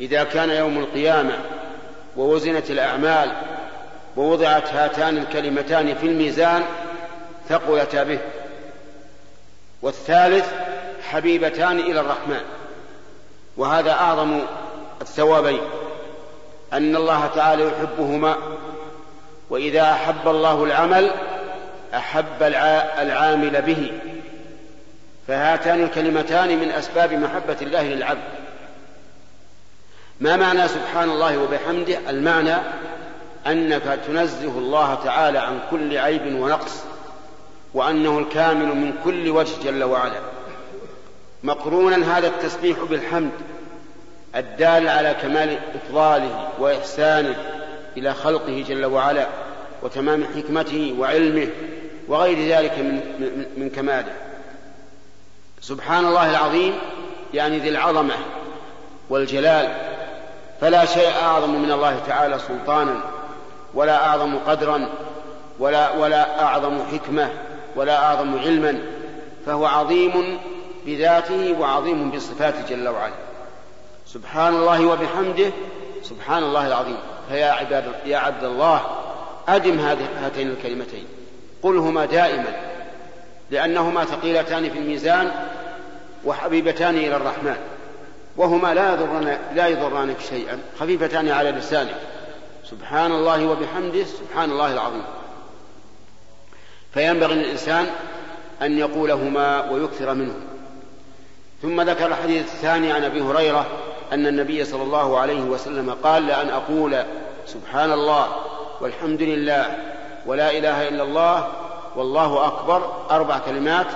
إذا 0.00 0.24
كان 0.24 0.50
يوم 0.50 0.78
القيامة 0.78 1.38
ووزنت 2.16 2.70
الأعمال 2.70 3.32
ووضعت 4.16 4.72
هاتان 4.72 5.18
الكلمتان 5.18 5.94
في 5.94 6.06
الميزان 6.06 6.62
ثقلتا 7.48 8.02
به. 8.02 8.18
والثالث 9.82 10.46
حبيبتان 11.10 11.78
إلى 11.78 12.00
الرحمن. 12.00 12.40
وهذا 13.56 13.92
أعظم 13.92 14.40
الثوابين. 15.02 15.60
أن 16.72 16.96
الله 16.96 17.26
تعالى 17.26 17.64
يحبهما 17.68 18.36
وإذا 19.50 19.92
أحب 19.92 20.28
الله 20.28 20.64
العمل 20.64 21.10
أحب 21.94 22.42
العامل 22.98 23.62
به. 23.62 23.92
فهاتان 25.28 25.82
الكلمتان 25.82 26.58
من 26.58 26.70
أسباب 26.70 27.12
محبة 27.12 27.56
الله 27.62 27.82
للعبد. 27.82 28.38
ما 30.20 30.36
معنى 30.36 30.68
سبحان 30.68 31.10
الله 31.10 31.38
وبحمده؟ 31.38 31.98
المعنى 32.10 32.54
أنك 33.46 33.98
تنزه 34.06 34.58
الله 34.58 34.94
تعالى 35.04 35.38
عن 35.38 35.58
كل 35.70 35.98
عيب 35.98 36.40
ونقص 36.40 36.82
وأنه 37.74 38.18
الكامل 38.18 38.66
من 38.66 38.92
كل 39.04 39.28
وجه 39.28 39.62
جل 39.64 39.84
وعلا. 39.84 40.20
مقرونا 41.42 42.18
هذا 42.18 42.26
التسبيح 42.26 42.78
بالحمد 42.90 43.30
الدال 44.36 44.88
على 44.88 45.14
كمال 45.22 45.58
إفضاله 45.74 46.48
وإحسانه 46.58 47.36
إلى 47.98 48.14
خلقه 48.14 48.64
جل 48.68 48.84
وعلا 48.84 49.26
وتمام 49.82 50.24
حكمته 50.24 50.94
وعلمه 50.98 51.48
وغير 52.08 52.56
ذلك 52.56 52.78
من, 52.78 52.94
من, 52.94 53.46
من 53.56 53.70
كماله. 53.70 54.12
سبحان 55.60 56.06
الله 56.06 56.30
العظيم 56.30 56.78
يعني 57.34 57.58
ذي 57.58 57.68
العظمة 57.68 58.14
والجلال 59.10 59.72
فلا 60.60 60.84
شيء 60.84 61.10
أعظم 61.22 61.62
من 61.62 61.72
الله 61.72 62.00
تعالى 62.06 62.38
سلطانا 62.38 63.00
ولا 63.74 64.06
أعظم 64.06 64.38
قدرا 64.38 64.88
ولا 65.58 65.92
ولا 65.96 66.42
أعظم 66.42 66.78
حكمة 66.92 67.30
ولا 67.76 68.04
أعظم 68.04 68.38
علما 68.38 68.78
فهو 69.46 69.66
عظيم 69.66 70.38
بذاته 70.86 71.60
وعظيم 71.60 72.10
بصفاته 72.10 72.68
جل 72.68 72.88
وعلا. 72.88 73.14
سبحان 74.06 74.54
الله 74.54 74.86
وبحمده 74.86 75.50
سبحان 76.02 76.42
الله 76.42 76.66
العظيم. 76.66 76.98
فيا 77.28 77.50
عباد 77.50 77.84
يا 78.06 78.18
عبد 78.18 78.44
الله 78.44 78.80
أدم 79.48 79.78
هاتين 80.22 80.50
الكلمتين. 80.50 81.06
قلهما 81.62 82.04
دائما 82.04 82.52
لأنهما 83.50 84.04
ثقيلتان 84.04 84.70
في 84.70 84.78
الميزان 84.78 85.30
وحبيبتان 86.24 86.96
إلى 86.96 87.16
الرحمن 87.16 87.56
وهما 88.36 88.74
لا 88.74 88.92
يضران 88.92 89.38
لا 89.54 89.66
يضرانك 89.66 90.20
شيئا 90.28 90.58
خفيفتان 90.80 91.28
على 91.28 91.50
لسانك. 91.50 91.96
سبحان 92.70 93.12
الله 93.12 93.46
وبحمده 93.46 94.04
سبحان 94.04 94.50
الله 94.50 94.72
العظيم. 94.72 95.04
فينبغي 96.94 97.34
للإنسان 97.34 97.86
أن 98.62 98.78
يقولهما 98.78 99.70
ويكثر 99.70 100.14
منهما. 100.14 100.48
ثم 101.62 101.80
ذكر 101.80 102.06
الحديث 102.06 102.42
الثاني 102.42 102.92
عن 102.92 103.04
أبي 103.04 103.20
هريرة 103.20 103.66
أن 104.12 104.26
النبي 104.26 104.64
صلى 104.64 104.82
الله 104.82 105.18
عليه 105.18 105.40
وسلم 105.40 105.96
قال 106.02 106.26
لأن 106.26 106.48
أقول 106.48 107.04
سبحان 107.46 107.92
الله 107.92 108.28
والحمد 108.80 109.22
لله 109.22 109.76
ولا 110.26 110.50
إله 110.50 110.88
إلا 110.88 111.02
الله 111.02 111.52
والله 111.96 112.46
أكبر 112.46 113.06
أربع 113.10 113.38
كلمات 113.38 113.86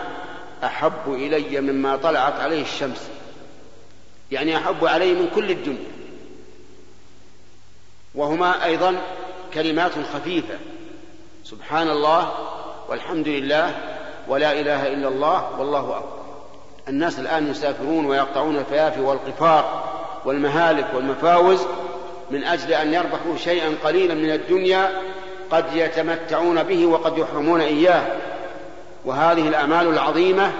أحب 0.65 0.93
إلي 1.09 1.61
مما 1.61 1.97
طلعت 1.97 2.41
عليه 2.41 2.63
الشمس. 2.63 3.09
يعني 4.31 4.57
أحب 4.57 4.87
علي 4.87 5.13
من 5.13 5.31
كل 5.35 5.51
الدنيا. 5.51 5.93
وهما 8.15 8.65
أيضا 8.65 8.97
كلمات 9.55 9.93
خفيفة. 10.15 10.55
سبحان 11.45 11.91
الله 11.91 12.33
والحمد 12.89 13.29
لله 13.29 13.75
ولا 14.29 14.61
إله 14.61 14.89
إلا 14.89 15.09
الله 15.09 15.61
والله 15.61 15.97
أكبر. 15.99 16.23
الناس 16.89 17.19
الآن 17.19 17.51
يسافرون 17.51 18.07
ويقطعون 18.07 18.57
الفيافي 18.57 19.01
والقفار. 19.01 19.92
والمهالك 20.25 20.87
والمفاوز 20.95 21.61
من 22.31 22.45
أجل 22.45 22.73
أن 22.73 22.95
يربحوا 22.95 23.37
شيئا 23.37 23.77
قليلا 23.85 24.15
من 24.15 24.31
الدنيا 24.31 24.91
قد 25.51 25.65
يتمتعون 25.75 26.63
به 26.63 26.87
وقد 26.87 27.19
يحرمون 27.19 27.61
إياه. 27.61 28.17
وهذه 29.05 29.49
الأعمال 29.49 29.87
العظيمة 29.87 30.53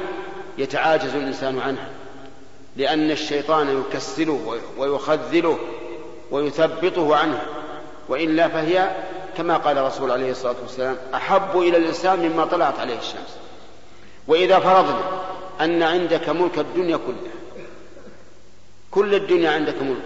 يتعاجز 0.59 1.15
الإنسان 1.15 1.59
عنها 1.59 1.89
لأن 2.77 3.11
الشيطان 3.11 3.83
يكسله 3.83 4.59
ويخذله 4.79 5.59
ويثبطه 6.31 7.17
عنها 7.17 7.43
وإلا 8.09 8.49
فهي 8.49 8.91
كما 9.37 9.57
قال 9.57 9.79
الرسول 9.79 10.11
عليه 10.11 10.31
الصلاة 10.31 10.55
والسلام 10.63 10.97
أحب 11.15 11.59
إلى 11.59 11.77
الإنسان 11.77 12.19
مما 12.19 12.45
طلعت 12.45 12.81
عليه 12.81 12.99
الشمس. 12.99 13.37
وإذا 14.29 14.59
فرضنا 14.59 15.01
أن 15.61 15.83
عندك 15.83 16.29
ملك 16.29 16.59
الدنيا 16.59 16.97
كلها 16.97 17.32
كل 18.93 19.15
الدنيا 19.15 19.51
عندك 19.51 19.83
ملك. 19.83 20.03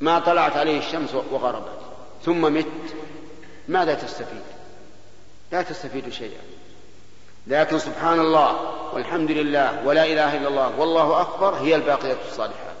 ما 0.00 0.18
طلعت 0.18 0.56
عليه 0.56 0.78
الشمس 0.78 1.14
وغربت. 1.14 1.78
ثم 2.24 2.54
مت. 2.54 2.66
ماذا 3.68 3.94
تستفيد؟ 3.94 4.42
لا 5.52 5.62
تستفيد 5.62 6.08
شيئا. 6.08 6.40
لكن 7.46 7.78
سبحان 7.78 8.20
الله 8.20 8.56
والحمد 8.92 9.30
لله 9.30 9.86
ولا 9.86 10.04
إله 10.04 10.36
إلا 10.36 10.48
الله 10.48 10.80
والله 10.80 11.20
أكبر 11.20 11.54
هي 11.54 11.74
الباقية 11.74 12.16
الصالحات. 12.28 12.74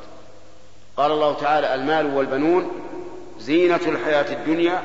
قال 0.96 1.12
الله 1.12 1.34
تعالى 1.34 1.74
المال 1.74 2.16
والبنون 2.16 2.70
زينة 3.38 3.80
الحياة 3.86 4.32
الدنيا 4.32 4.82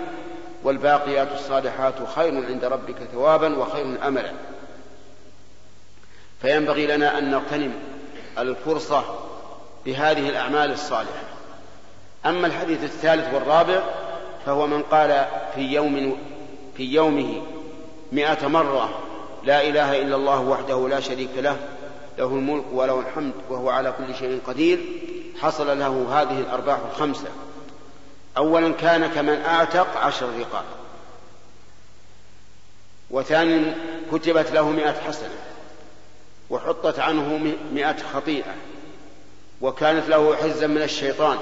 والباقيات 0.64 1.28
الصالحات 1.32 1.94
خير 2.16 2.46
عند 2.46 2.66
ربك 2.66 2.98
ثوابا 3.14 3.58
وخير 3.58 4.08
أملا. 4.08 4.32
فينبغي 6.42 6.88
لنا 6.88 7.18
أن 7.18 7.32
نغتنم 7.32 7.74
الفرصة 8.38 9.29
بهذه 9.86 10.30
الأعمال 10.30 10.72
الصالحة. 10.72 11.24
أما 12.26 12.48
الحديث 12.48 12.84
الثالث 12.84 13.34
والرابع 13.34 13.82
فهو 14.46 14.68
من 14.68 14.84
قال 14.84 15.28
في 15.56 15.62
يوم 15.62 16.18
في 16.78 16.84
يومه 16.84 17.42
مئة 18.12 18.48
مرة 18.48 18.90
لا 19.44 19.62
إله 19.68 20.02
إلا 20.02 20.16
الله 20.16 20.40
وحده 20.40 20.88
لا 20.88 21.00
شريك 21.00 21.30
له 21.38 21.58
له 22.18 22.26
الملك 22.26 22.64
وله 22.74 23.00
الحمد 23.00 23.34
وهو 23.50 23.70
على 23.70 23.94
كل 23.98 24.16
شيء 24.16 24.40
قدير 24.48 24.80
حصل 25.42 25.80
له 25.80 26.22
هذه 26.22 26.40
الأرباح 26.40 26.80
الخمسة. 26.92 27.28
أولا 28.38 28.74
كان 28.74 29.08
كمن 29.08 29.42
أعتق 29.42 29.98
عشر 29.98 30.30
رقاب. 30.40 30.66
وثانيا 33.12 33.76
كتبت 34.12 34.52
له 34.52 34.70
مئة 34.70 34.96
حسنة. 35.08 35.36
وحطت 36.50 37.00
عنه 37.00 37.56
مئة 37.74 37.98
خطيئة. 38.14 38.54
وكانت 39.62 40.10
له 40.10 40.36
حزا 40.36 40.68
من 40.68 40.82
الشيطان 40.82 41.38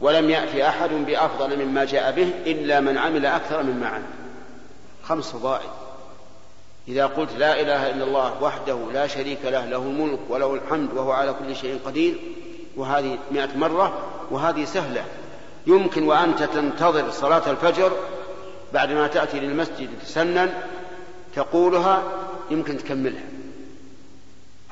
ولم 0.00 0.30
يأتي 0.30 0.68
أحد 0.68 0.90
بأفضل 0.90 1.64
مما 1.64 1.84
جاء 1.84 2.12
به 2.12 2.30
إلا 2.46 2.80
من 2.80 2.98
عمل 2.98 3.26
أكثر 3.26 3.62
مما 3.62 3.88
عمل. 3.88 4.02
خمس 5.04 5.30
فضائل. 5.30 5.68
إذا 6.88 7.06
قلت 7.06 7.32
لا 7.38 7.60
إله 7.60 7.90
إلا 7.90 8.04
الله 8.04 8.42
وحده 8.42 8.78
لا 8.92 9.06
شريك 9.06 9.38
له 9.44 9.64
له 9.66 9.76
الملك 9.76 10.18
وله 10.28 10.54
الحمد 10.54 10.92
وهو 10.92 11.12
على 11.12 11.32
كل 11.32 11.56
شيء 11.56 11.80
قدير 11.86 12.14
وهذه 12.76 13.18
مئة 13.30 13.56
مرة 13.56 13.98
وهذه 14.30 14.64
سهلة. 14.64 15.04
يمكن 15.66 16.02
وأنت 16.02 16.42
تنتظر 16.42 17.10
صلاة 17.10 17.50
الفجر 17.50 17.92
بعدما 18.72 19.06
تأتي 19.06 19.40
للمسجد 19.40 19.88
تسنن 20.02 20.52
تقولها 21.36 22.02
يمكن 22.50 22.78
تكملها. 22.78 23.33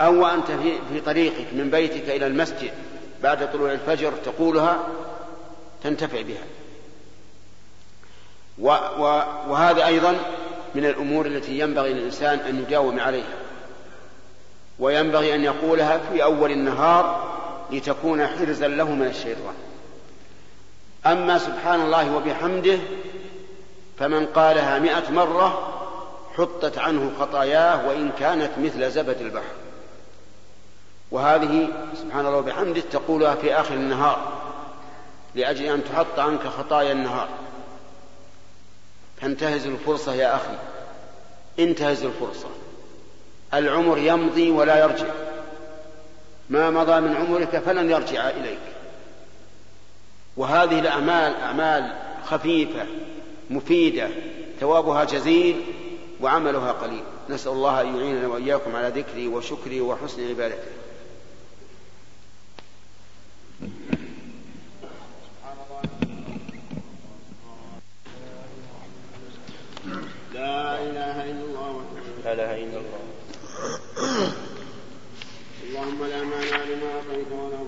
أو 0.02 0.22
وأنت 0.22 0.46
في, 0.46 0.78
في 0.92 1.00
طريقك 1.00 1.46
من 1.52 1.70
بيتك 1.70 2.08
إلى 2.08 2.26
المسجد 2.26 2.72
بعد 3.22 3.52
طلوع 3.52 3.72
الفجر 3.72 4.12
تقولها 4.24 4.86
تنتفع 5.82 6.22
بها. 6.22 6.44
و 8.58 8.68
و 8.98 9.22
وهذا 9.48 9.86
أيضا 9.86 10.16
من 10.74 10.84
الأمور 10.84 11.26
التي 11.26 11.58
ينبغي 11.58 11.92
للإنسان 11.92 12.38
أن 12.38 12.58
يداوم 12.58 13.00
عليها. 13.00 13.34
وينبغي 14.78 15.34
أن 15.34 15.44
يقولها 15.44 15.98
في 15.98 16.22
أول 16.22 16.50
النهار 16.50 17.32
لتكون 17.70 18.26
حرزا 18.26 18.68
له 18.68 18.90
من 18.90 19.06
الشيطان. 19.06 19.54
أما 21.06 21.38
سبحان 21.38 21.80
الله 21.80 22.16
وبحمده 22.16 22.78
فمن 23.98 24.26
قالها 24.26 24.78
مئة 24.78 25.10
مرة 25.10 25.68
حطت 26.36 26.78
عنه 26.78 27.12
خطاياه 27.20 27.88
وإن 27.88 28.10
كانت 28.18 28.50
مثل 28.58 28.90
زبد 28.90 29.20
البحر. 29.20 29.61
وهذه 31.12 31.68
سبحان 31.94 32.26
الله 32.26 32.38
وبحمده 32.38 32.80
تقولها 32.80 33.34
في 33.34 33.54
آخر 33.54 33.74
النهار 33.74 34.32
لأجل 35.34 35.64
أن 35.64 35.84
تحط 35.84 36.18
عنك 36.18 36.40
خطايا 36.46 36.92
النهار. 36.92 37.28
فانتهز 39.20 39.66
الفرصة 39.66 40.14
يا 40.14 40.36
أخي. 40.36 40.54
انتهز 41.58 42.04
الفرصة. 42.04 42.48
العمر 43.54 43.98
يمضي 43.98 44.50
ولا 44.50 44.78
يرجع. 44.84 45.06
ما 46.50 46.70
مضى 46.70 47.00
من 47.00 47.16
عمرك 47.16 47.58
فلن 47.58 47.90
يرجع 47.90 48.30
إليك. 48.30 48.58
وهذه 50.36 50.78
الأعمال 50.78 51.34
أعمال 51.34 51.92
خفيفة 52.26 52.86
مفيدة. 53.50 54.08
ثوابها 54.60 55.04
جزيل 55.04 55.60
وعملها 56.20 56.72
قليل. 56.72 57.02
نسأل 57.28 57.52
الله 57.52 57.80
أن 57.80 57.96
يعيننا 57.96 58.28
وإياكم 58.28 58.76
على 58.76 58.88
ذكري 58.88 59.28
وشكري 59.28 59.80
وحسن 59.80 60.28
عبادته 60.28 60.81
لا 70.34 70.82
إله 70.82 71.16
إلا 71.30 71.44
الله. 71.44 71.84
لا 72.24 72.32
إله 72.32 72.52
إلا 72.54 72.78
الله 72.82 73.02
اللهم 75.62 76.00
لا 76.04 76.22
مانع 76.22 76.56
لما 76.56 76.88
أعطيت. 76.94 77.32
ولا 77.32 77.58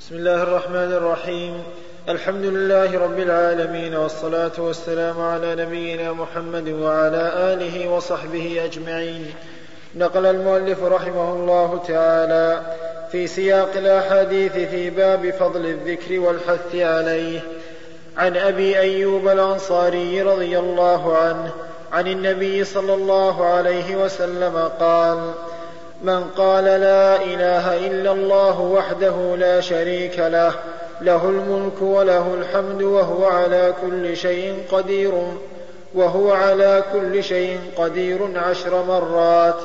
بسم 0.00 0.14
الله 0.14 0.42
الرحمن 0.42 0.92
الرحيم. 0.92 1.62
الحمد 2.08 2.44
لله 2.44 2.98
رب 2.98 3.18
العالمين 3.18 3.94
والصلاة 3.94 4.56
والسلام 4.58 5.20
على 5.20 5.54
نبينا 5.54 6.12
محمد 6.12 6.68
وعلى 6.68 7.54
آله 7.54 7.88
وصحبه 7.88 8.64
أجمعين. 8.64 9.34
نقل 9.94 10.26
المؤلف 10.26 10.82
رحمه 10.82 11.32
الله 11.32 11.80
تعالى 11.88 12.62
في 13.12 13.26
سياق 13.26 13.70
الأحاديث 13.76 14.52
في 14.52 14.90
باب 14.90 15.30
فضل 15.30 15.66
الذكر 15.66 16.20
والحث 16.20 16.74
عليه. 16.74 17.40
عن 18.16 18.36
أبي 18.36 18.78
أيوب 18.78 19.28
الأنصاري 19.28 20.22
رضي 20.22 20.58
الله 20.58 21.16
عنه 21.16 21.50
عن 21.92 22.06
النبي 22.06 22.64
صلى 22.64 22.94
الله 22.94 23.44
عليه 23.46 23.96
وسلم 23.96 24.70
قال 24.80 25.18
من 26.02 26.24
قال 26.36 26.64
لا 26.64 27.16
إله 27.16 27.86
إلا 27.86 28.12
الله 28.12 28.60
وحده 28.60 29.36
لا 29.36 29.60
شريك 29.60 30.18
له 30.18 30.52
له 31.00 31.24
الملك 31.24 31.82
وله 31.82 32.34
الحمد 32.34 32.82
وهو 32.82 33.24
على 33.24 33.74
كل 33.82 34.16
شيء 34.16 34.64
قدير 34.72 35.12
وهو 35.94 36.32
على 36.32 36.84
كل 36.92 37.24
شيء 37.24 37.60
قدير 37.76 38.38
عشر 38.38 38.82
مرات. 38.82 39.56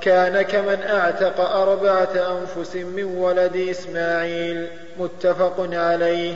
كان 0.00 0.42
كمن 0.42 0.78
أعتق 0.88 1.40
أربعة 1.40 2.08
أنفس 2.14 2.76
من 2.76 3.04
ولد 3.04 3.56
إسماعيل. 3.70 4.66
متفق 4.98 5.68
عليه. 5.72 6.34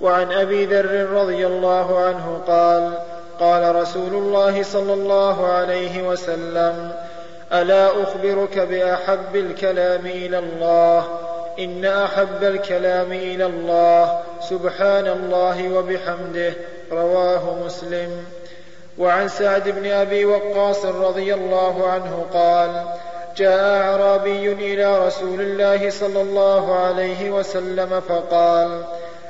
وعن 0.00 0.32
أبي 0.32 0.66
ذر 0.66 1.06
رضي 1.10 1.46
الله 1.46 1.98
عنه 1.98 2.40
قال 2.46 2.92
قال 3.40 3.76
رسول 3.76 4.14
الله 4.14 4.62
صلى 4.62 4.94
الله 4.94 5.46
عليه 5.46 6.08
وسلم 6.08 6.92
ألا 7.52 8.02
أخبرك 8.02 8.58
بأحب 8.58 9.36
الكلام 9.36 10.06
إلى 10.06 10.38
الله؟ 10.38 11.08
إن 11.58 11.84
أحب 11.84 12.42
الكلام 12.42 13.12
إلى 13.12 13.46
الله 13.46 14.20
سبحان 14.50 15.06
الله 15.06 15.78
وبحمده. 15.78 16.52
رواه 16.92 17.56
مسلم. 17.66 18.24
وعن 18.98 19.28
سعد 19.28 19.68
بن 19.68 19.90
أبي 19.90 20.24
وقاص 20.24 20.84
رضي 20.84 21.34
الله 21.34 21.88
عنه 21.88 22.26
قال 22.34 22.84
جاء 23.36 23.82
أعرابي 23.82 24.52
إلى 24.52 25.06
رسول 25.06 25.40
الله 25.40 25.90
صلى 25.90 26.20
الله 26.20 26.74
عليه 26.74 27.30
وسلم 27.30 28.00
فقال 28.00 28.84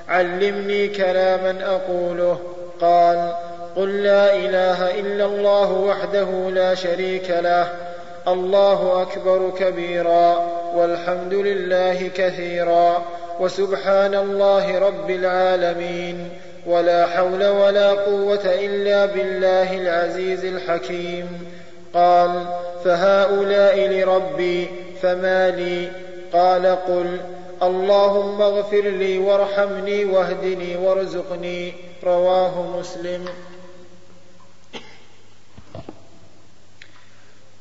علمني 0.08 0.88
كلاما 0.88 1.58
أقوله. 1.66 2.38
قال 2.80 3.32
قل 3.76 4.02
لا 4.02 4.34
إله 4.34 5.00
إلا 5.00 5.24
الله 5.24 5.72
وحده 5.72 6.50
لا 6.50 6.74
شريك 6.74 7.30
له 7.30 7.72
الله 8.28 9.02
أكبر 9.02 9.50
كبيرا 9.58 10.46
والحمد 10.74 11.34
لله 11.34 12.10
كثيرا 12.14 13.02
وسبحان 13.40 14.14
الله 14.14 14.78
رب 14.78 15.10
العالمين. 15.10 16.30
ولا 16.66 17.06
حول 17.06 17.46
ولا 17.46 17.90
قوة 17.90 18.44
إلا 18.44 19.06
بالله 19.06 19.78
العزيز 19.78 20.44
الحكيم. 20.44 21.50
قال 21.94 22.46
فهؤلاء 22.84 23.88
لربي 23.88 24.68
فما 25.02 25.50
لي؟ 25.50 25.90
قال 26.32 26.66
قل 26.66 27.20
اللهم 27.62 28.42
اغفر 28.42 28.80
لي 28.80 29.18
وارحمني 29.18 30.04
واهدني 30.04 30.76
وارزقني. 30.76 31.72
رواه 32.04 32.78
مسلم. 32.78 33.24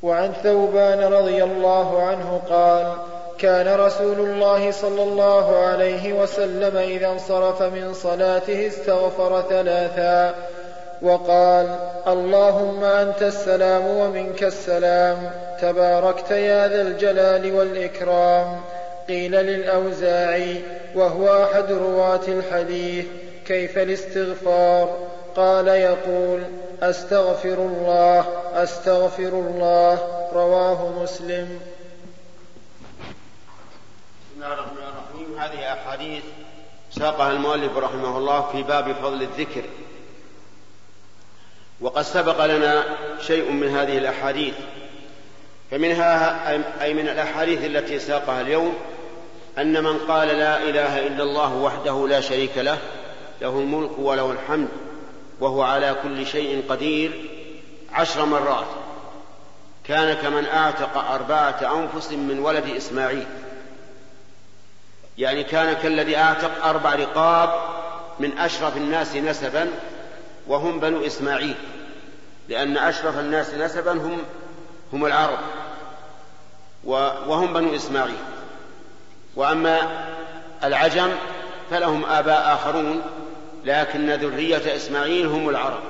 وعن 0.02 0.32
ثوبان 0.32 1.12
رضي 1.12 1.44
الله 1.44 2.02
عنه 2.02 2.40
قال 2.50 3.15
كان 3.38 3.80
رسول 3.80 4.20
الله 4.20 4.70
صلى 4.70 5.02
الله 5.02 5.56
عليه 5.56 6.12
وسلم 6.12 6.76
إذا 6.76 7.06
انصرف 7.06 7.62
من 7.62 7.94
صلاته 7.94 8.66
استغفر 8.66 9.42
ثلاثا 9.48 10.34
وقال 11.02 11.78
اللهم 12.06 12.84
أنت 12.84 13.22
السلام 13.22 13.86
ومنك 13.86 14.44
السلام 14.44 15.30
تباركت 15.60 16.30
يا 16.30 16.68
ذا 16.68 16.82
الجلال 16.82 17.54
والإكرام 17.54 18.60
قيل 19.08 19.32
للاوزاعي 19.32 20.62
وهو 20.94 21.44
أحد 21.44 21.72
رواة 21.72 22.20
الحديث 22.28 23.04
كيف 23.46 23.78
الاستغفار؟ 23.78 24.96
قال 25.36 25.68
يقول 25.68 26.42
أستغفر 26.82 27.54
الله 27.54 28.24
أستغفر 28.54 29.28
الله 29.28 29.98
رواه 30.32 30.88
مسلم. 31.02 31.60
بسم 34.36 34.44
الله 34.44 34.54
الرحمن 34.54 34.78
الرحيم. 34.78 35.38
هذه 35.38 35.72
أحاديث 35.72 36.22
ساقها 36.90 37.30
المؤلف 37.30 37.76
رحمه 37.76 38.18
الله 38.18 38.48
في 38.52 38.62
باب 38.62 38.92
فضل 38.92 39.22
الذكر. 39.22 39.62
وقد 41.80 42.02
سبق 42.02 42.46
لنا 42.46 42.84
شيء 43.20 43.50
من 43.50 43.68
هذه 43.68 43.98
الأحاديث. 43.98 44.54
فمنها 45.70 46.50
اي 46.82 46.94
من 46.94 47.08
الأحاديث 47.08 47.64
التي 47.64 47.98
ساقها 47.98 48.40
اليوم 48.40 48.74
أن 49.58 49.84
من 49.84 49.98
قال 49.98 50.28
لا 50.28 50.62
إله 50.62 51.06
إلا 51.06 51.22
الله 51.22 51.54
وحده 51.54 52.08
لا 52.08 52.20
شريك 52.20 52.58
له 52.58 52.78
له 53.40 53.48
الملك 53.48 53.98
وله 53.98 54.30
الحمد 54.30 54.68
وهو 55.40 55.62
على 55.62 55.96
كل 56.02 56.26
شيء 56.26 56.62
قدير 56.68 57.30
عشر 57.92 58.24
مرات. 58.24 58.68
كان 59.84 60.14
كمن 60.14 60.46
أعتق 60.46 60.98
أربعة 60.98 61.80
أنفس 61.80 62.12
من 62.12 62.38
ولد 62.38 62.66
إسماعيل. 62.76 63.26
يعني 65.18 65.44
كان 65.44 65.72
كالذي 65.72 66.16
أعتق 66.16 66.64
أربع 66.64 66.94
رقاب 66.94 67.50
من 68.18 68.38
أشرف 68.38 68.76
الناس 68.76 69.16
نسبا 69.16 69.70
وهم 70.46 70.80
بنو 70.80 71.06
إسماعيل 71.06 71.54
لأن 72.48 72.76
أشرف 72.76 73.18
الناس 73.18 73.54
نسبا 73.54 73.92
هم 73.92 74.18
هم 74.92 75.06
العرب 75.06 75.38
وهم 77.26 77.52
بنو 77.52 77.74
إسماعيل. 77.74 78.18
وأما 79.36 79.78
العجم 80.64 81.08
فلهم 81.70 82.04
آباء 82.04 82.54
آخرون 82.54 83.02
لكن 83.64 84.10
ذرية 84.10 84.76
إسماعيل 84.76 85.26
هم 85.26 85.48
العرب. 85.48 85.80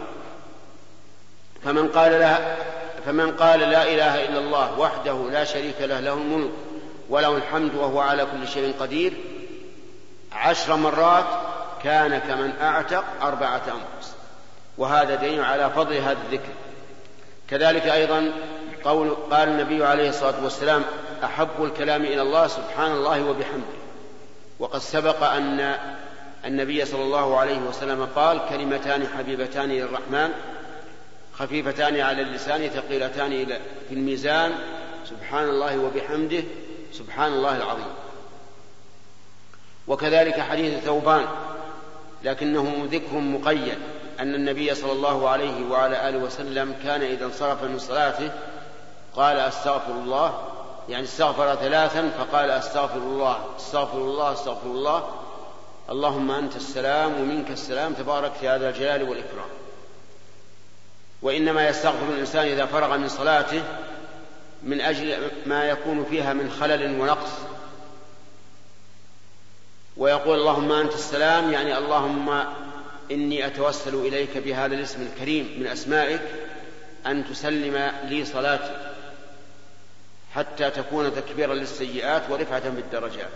فمن 1.65 1.89
قال 1.89 2.13
لا 2.13 2.57
فمن 3.07 3.31
قال 3.31 3.61
لا 3.61 3.83
إله 3.83 4.25
إلا 4.25 4.39
الله 4.39 4.79
وحده 4.79 5.31
لا 5.31 5.45
شريك 5.45 5.81
له 5.81 6.01
له 6.01 6.13
الملك 6.13 6.51
وله 7.11 7.37
الحمد 7.37 7.75
وهو 7.75 8.01
على 8.01 8.27
كل 8.27 8.49
شيء 8.49 8.75
قدير. 8.81 9.13
عشر 10.33 10.77
مرات 10.77 11.25
كان 11.83 12.19
كمن 12.19 12.53
أعتق 12.61 13.05
أربعة 13.23 13.63
أنفس. 13.67 14.15
وهذا 14.79 15.15
دليل 15.15 15.45
على 15.45 15.71
فضل 15.71 15.95
هذا 15.95 16.19
الذكر. 16.27 16.53
كذلك 17.51 17.83
أيضا 17.83 18.33
قول 18.85 19.17
قال 19.31 19.49
النبي 19.49 19.85
عليه 19.85 20.09
الصلاة 20.09 20.45
والسلام 20.45 20.83
أحب 21.25 21.65
الكلام 21.65 22.05
إلى 22.05 22.23
الله 22.23 22.47
سبحان 22.47 22.93
الله 22.93 23.25
وبحمده. 23.25 23.77
وقد 24.59 24.81
سبق 24.81 25.23
أن 25.23 25.77
النبي 26.45 26.85
صلى 26.85 27.03
الله 27.03 27.39
عليه 27.39 27.59
وسلم 27.59 28.09
قال 28.17 28.41
كلمتان 28.49 29.07
حبيبتان 29.19 29.69
للرحمن 29.69 30.31
خفيفتان 31.39 32.01
على 32.01 32.23
اللسان 32.23 32.69
ثقيلتان 32.69 33.47
في 33.89 33.95
الميزان 33.95 34.53
سبحان 35.05 35.49
الله 35.49 35.79
وبحمده. 35.79 36.43
سبحان 36.99 37.33
الله 37.33 37.57
العظيم. 37.57 37.95
وكذلك 39.89 40.41
حديث 40.41 40.85
ثوبان 40.85 41.27
لكنه 42.25 42.89
ذكر 42.91 43.17
مقيد 43.17 43.79
أن 44.21 44.35
النبي 44.35 44.75
صلى 44.75 44.93
الله 44.93 45.29
عليه 45.29 45.67
وعلى 45.71 46.09
آله 46.09 46.19
وسلم 46.19 46.75
كان 46.83 47.03
إذا 47.03 47.25
انصرف 47.25 47.63
من 47.63 47.79
صلاته 47.79 48.31
قال 49.17 49.37
أستغفر 49.37 49.93
الله 49.93 50.43
يعني 50.89 51.05
استغفر 51.05 51.55
ثلاثا 51.55 52.11
فقال 52.19 52.51
أستغفر 52.51 52.99
الله 52.99 53.39
أستغفر 53.57 53.99
الله 53.99 54.33
أستغفر 54.33 54.67
الله 54.67 55.09
اللهم 55.91 56.31
أنت 56.31 56.57
السلام 56.57 57.21
ومنك 57.21 57.51
السلام 57.51 57.93
تبارك 57.93 58.33
في 58.33 58.49
هذا 58.49 58.69
الجلال 58.69 59.03
والإكرام. 59.03 59.49
وإنما 61.23 61.69
يستغفر 61.69 62.09
الإنسان 62.09 62.47
إذا 62.47 62.67
فرغ 62.67 62.97
من 62.97 63.09
صلاته 63.09 63.63
من 64.63 64.81
أجل 64.81 65.31
ما 65.47 65.65
يكون 65.65 66.07
فيها 66.11 66.33
من 66.33 66.51
خلل 66.51 67.01
ونقص. 67.01 67.31
ويقول 69.97 70.39
اللهم 70.39 70.73
أنت 70.73 70.95
السلام 70.95 71.53
يعني 71.53 71.79
اللهم 71.79 72.45
إني 73.11 73.47
أتوسل 73.47 73.95
إليك 73.95 74.39
بهذا 74.39 74.75
الاسم 74.75 75.03
الكريم 75.03 75.57
من 75.61 75.67
أسمائك 75.67 76.23
أن 77.07 77.25
تسلم 77.31 77.93
لي 78.05 78.25
صلاتي 78.25 78.93
حتى 80.35 80.71
تكون 80.71 81.15
تكبيرا 81.15 81.55
للسيئات 81.55 82.31
ورفعة 82.31 82.69
بالدرجات. 82.69 83.33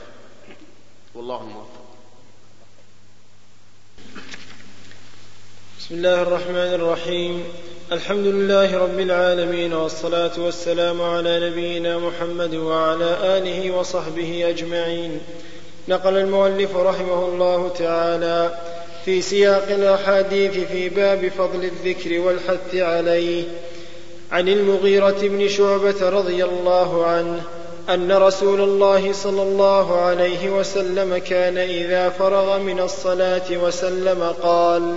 والله 1.14 1.40
الموفق. 1.40 1.84
بسم 5.78 5.94
الله 5.94 6.22
الرحمن 6.22 6.74
الرحيم. 6.74 7.44
الحمد 7.92 8.26
لله 8.26 8.78
رب 8.78 9.00
العالمين 9.00 9.72
والصلاة 9.72 10.30
والسلام 10.38 11.02
على 11.02 11.50
نبينا 11.50 11.98
محمد 11.98 12.54
وعلى 12.54 13.16
آله 13.22 13.70
وصحبه 13.70 14.48
أجمعين. 14.48 15.20
نقل 15.88 16.16
المؤلف 16.16 16.76
رحمه 16.76 17.28
الله 17.28 17.68
تعالى 17.68 18.54
في 19.04 19.22
سياق 19.22 19.66
الأحاديث 19.70 20.58
في 20.58 20.88
باب 20.88 21.28
فضل 21.28 21.64
الذكر 21.64 22.20
والحث 22.20 22.74
عليه 22.74 23.44
عن 24.32 24.48
المغيرة 24.48 25.18
بن 25.22 25.48
شعبة 25.48 26.08
رضي 26.08 26.44
الله 26.44 27.06
عنه 27.06 27.42
أن 27.88 28.12
رسول 28.12 28.60
الله 28.60 29.12
صلى 29.12 29.42
الله 29.42 30.00
عليه 30.00 30.50
وسلم 30.50 31.18
كان 31.18 31.58
إذا 31.58 32.08
فرغ 32.08 32.58
من 32.58 32.80
الصلاة 32.80 33.50
وسلم 33.50 34.34
قال: 34.42 34.94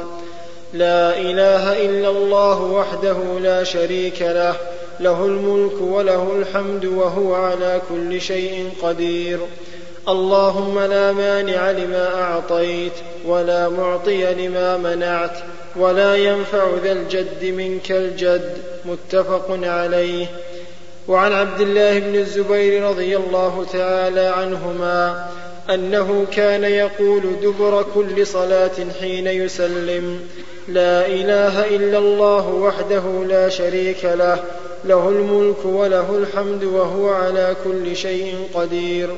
لا 0.74 1.18
إله 1.18 1.86
إلا 1.86 2.10
الله 2.10 2.62
وحده 2.62 3.18
لا 3.42 3.64
شريك 3.64 4.22
له 4.22 4.56
له 5.00 5.26
الملك 5.26 5.82
وله 5.82 6.36
الحمد 6.36 6.86
وهو 6.86 7.36
على 7.36 7.82
كل 7.90 8.22
شيء 8.22 8.70
قدير. 8.82 9.40
اللهم 10.08 10.80
لا 10.80 11.12
مانع 11.12 11.72
لما 11.72 12.22
أعطيت 12.22 12.92
ولا 13.26 13.70
معطي 13.70 14.34
لما 14.34 14.78
منعت 14.78 15.38
ولا 15.76 16.16
ينفع 16.16 16.68
ذا 16.84 16.92
الجد 16.92 17.46
منك 17.46 17.92
الجد 17.92 18.58
متفق 18.86 19.60
عليه. 19.64 20.26
وعن 21.08 21.32
عبد 21.34 21.62
الله 21.62 22.00
بن 22.00 22.16
الزبير 22.16 22.84
رضي 22.84 23.18
الله 23.18 23.66
تعالى 23.74 24.28
عنهما 24.28 25.30
أنه 25.70 26.26
كان 26.32 26.64
يقول 26.64 27.22
دبر 27.44 27.86
كل 27.96 28.28
صلاة 28.28 28.72
حين 29.00 29.28
يسلم 29.28 30.20
لا 30.68 31.08
إله 31.08 31.76
إلا 31.76 31.98
الله 31.98 32.48
وحده 32.48 33.02
لا 33.28 33.50
شريك 33.50 34.06
له 34.06 34.38
له 34.86 35.10
الملك 35.10 35.66
وله 35.66 36.18
الحمد 36.18 36.64
وهو 36.64 37.10
على 37.10 37.56
كل 37.64 37.96
شيء 37.96 38.36
قدير. 38.54 39.10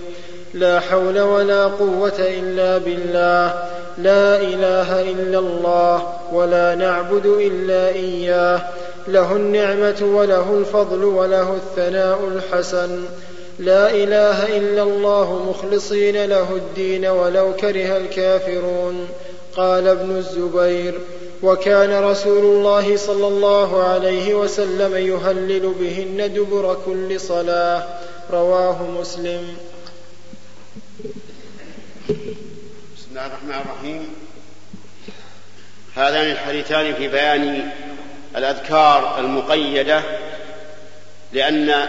لا 0.53 0.79
حول 0.79 1.19
ولا 1.19 1.65
قوة 1.65 2.19
إلا 2.19 2.77
بالله 2.77 3.53
لا 3.97 4.41
إله 4.41 5.01
إلا 5.01 5.39
الله 5.39 6.13
ولا 6.33 6.75
نعبد 6.75 7.25
إلا 7.25 7.89
إياه. 7.89 8.61
له 9.07 9.35
النعمة 9.35 10.11
وله 10.13 10.53
الفضل 10.53 11.03
وله 11.03 11.53
الثناء 11.53 12.19
الحسن. 12.27 13.03
لا 13.59 13.91
إله 13.91 14.57
إلا 14.57 14.83
الله 14.83 15.45
مخلصين 15.49 16.25
له 16.25 16.47
الدين 16.55 17.05
ولو 17.05 17.53
كره 17.53 17.97
الكافرون. 17.97 19.07
قال 19.57 19.87
ابن 19.87 20.15
الزبير 20.17 20.93
وكان 21.43 22.03
رسول 22.03 22.45
الله 22.45 22.97
صلى 22.97 23.27
الله 23.27 23.83
عليه 23.83 24.33
وسلم 24.33 24.95
يهلل 24.95 25.73
بهن 25.79 26.33
دبر 26.33 26.77
كل 26.85 27.19
صلاة. 27.19 27.83
رواه 28.31 28.83
مسلم. 28.83 29.57
بسم 32.97 33.07
الله 33.11 33.25
الرحمن 33.25 33.61
الرحيم. 33.65 34.15
هذان 35.95 36.31
الحديثان 36.31 36.93
في 36.93 37.07
بيان 37.07 37.69
الأذكار 38.35 39.19
المقيدة 39.19 40.01
لأن 41.33 41.87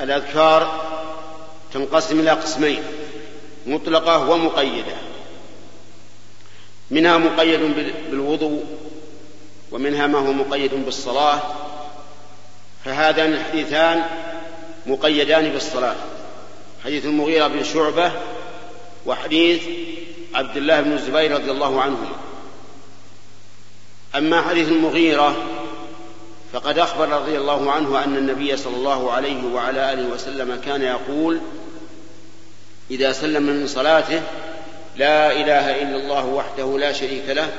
الأذكار 0.00 0.80
تنقسم 1.72 2.20
إلى 2.20 2.30
قسمين 2.30 2.82
مطلقة 3.66 4.30
ومقيدة. 4.30 5.05
منها 6.90 7.18
مقيد 7.18 7.60
بالوضوء 8.10 8.64
ومنها 9.72 10.06
ما 10.06 10.18
هو 10.18 10.32
مقيد 10.32 10.74
بالصلاة. 10.74 11.42
فهذان 12.84 13.32
الحديثان 13.32 14.04
مقيدان 14.86 15.48
بالصلاة. 15.48 15.96
حديث 16.84 17.04
المغيرة 17.04 17.46
بن 17.46 17.64
شعبة 17.64 18.12
وحديث 19.06 19.62
عبد 20.34 20.56
الله 20.56 20.80
بن 20.80 20.92
الزبير 20.92 21.32
رضي 21.32 21.50
الله 21.50 21.80
عنهما. 21.80 22.16
أما 24.16 24.42
حديث 24.42 24.68
المغيرة 24.68 25.36
فقد 26.52 26.78
أخبر 26.78 27.08
رضي 27.08 27.38
الله 27.38 27.72
عنه 27.72 28.04
أن 28.04 28.16
النبي 28.16 28.56
صلى 28.56 28.76
الله 28.76 29.12
عليه 29.12 29.44
وعلى 29.54 29.92
آله 29.92 30.08
وسلم 30.08 30.60
كان 30.64 30.82
يقول 30.82 31.40
إذا 32.90 33.12
سلم 33.12 33.42
من 33.42 33.66
صلاته 33.66 34.22
لا 34.98 35.32
إله 35.32 35.82
إلا 35.82 35.96
الله 35.96 36.26
وحده 36.26 36.78
لا 36.78 36.92
شريك 36.92 37.28
له 37.28 37.52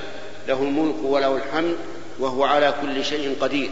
له 0.48 0.62
الملك 0.62 0.96
وله 1.04 1.36
الحمد 1.36 1.76
وهو 2.20 2.44
على 2.44 2.74
كل 2.82 3.06
شيء 3.06 3.38
قدير. 3.42 3.70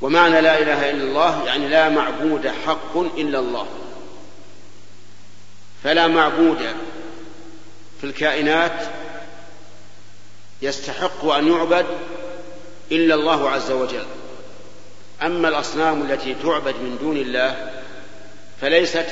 ومعنى 0.00 0.40
لا 0.40 0.58
إله 0.58 0.90
إلا 0.90 1.04
الله 1.04 1.46
يعني 1.46 1.68
لا 1.68 1.88
معبود 1.88 2.48
حق 2.66 2.96
إلا 2.96 3.38
الله. 3.38 3.66
فلا 5.84 6.06
معبود 6.06 6.58
في 8.00 8.04
الكائنات 8.06 8.86
يستحق 10.62 11.24
أن 11.24 11.48
يعبد 11.48 11.86
إلا 12.92 13.14
الله 13.14 13.50
عز 13.50 13.70
وجل. 13.70 14.06
أما 15.22 15.48
الأصنام 15.48 16.02
التي 16.02 16.34
تعبد 16.34 16.74
من 16.74 16.98
دون 17.00 17.16
الله 17.16 17.70
فليست 18.60 19.06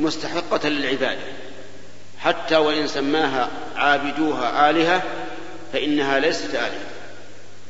مستحقة 0.00 0.68
للعبادة. 0.68 1.41
حتى 2.24 2.56
وإن 2.56 2.88
سماها 2.88 3.48
عابدوها 3.76 4.70
آلهة 4.70 5.02
فإنها 5.72 6.18
ليست 6.18 6.54
آلهة. 6.54 6.86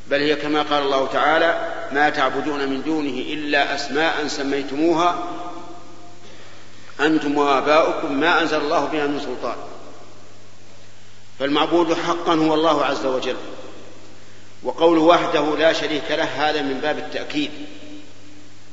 بل 0.07 0.21
هي 0.21 0.35
كما 0.35 0.61
قال 0.61 0.83
الله 0.83 1.07
تعالى 1.07 1.71
ما 1.91 2.09
تعبدون 2.09 2.69
من 2.69 2.83
دونه 2.83 3.23
إلا 3.33 3.75
أسماء 3.75 4.27
سميتموها 4.27 5.23
أنتم 6.99 7.37
وآباؤكم 7.37 8.13
ما 8.19 8.41
أنزل 8.41 8.57
الله 8.57 8.85
بها 8.85 9.07
من 9.07 9.19
سلطان. 9.19 9.55
فالمعبود 11.39 11.93
حقا 11.93 12.33
هو 12.33 12.53
الله 12.53 12.85
عز 12.85 13.05
وجل 13.05 13.37
وقوله 14.63 15.01
وحده 15.01 15.57
لا 15.57 15.73
شريك 15.73 16.11
له 16.11 16.49
هذا 16.49 16.61
من 16.61 16.79
باب 16.83 16.97
التأكيد. 16.97 17.51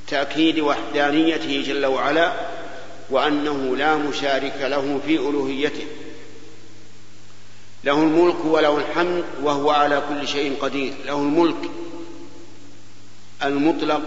تأكيد 0.08 0.60
وحدانيته 0.60 1.64
جل 1.66 1.86
وعلا 1.86 2.32
وأنه 3.10 3.76
لا 3.76 3.96
مشارك 3.96 4.56
له 4.60 5.00
في 5.06 5.16
ألوهيته. 5.16 5.86
له 7.84 8.02
الملك 8.02 8.44
وله 8.44 8.76
الحمد 8.78 9.24
وهو 9.42 9.70
على 9.70 10.02
كل 10.08 10.28
شيء 10.28 10.56
قدير. 10.62 10.94
له 11.06 11.16
الملك 11.16 11.70
المطلق 13.44 14.02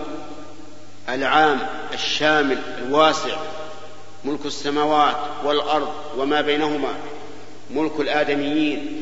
العام 1.10 1.60
الشامل 1.94 2.62
الواسع 2.78 3.38
ملك 4.26 4.46
السماوات 4.46 5.16
والأرض 5.44 5.94
وما 6.18 6.42
بينهما 6.42 6.94
ملك 7.72 8.00
الآدميين 8.00 9.02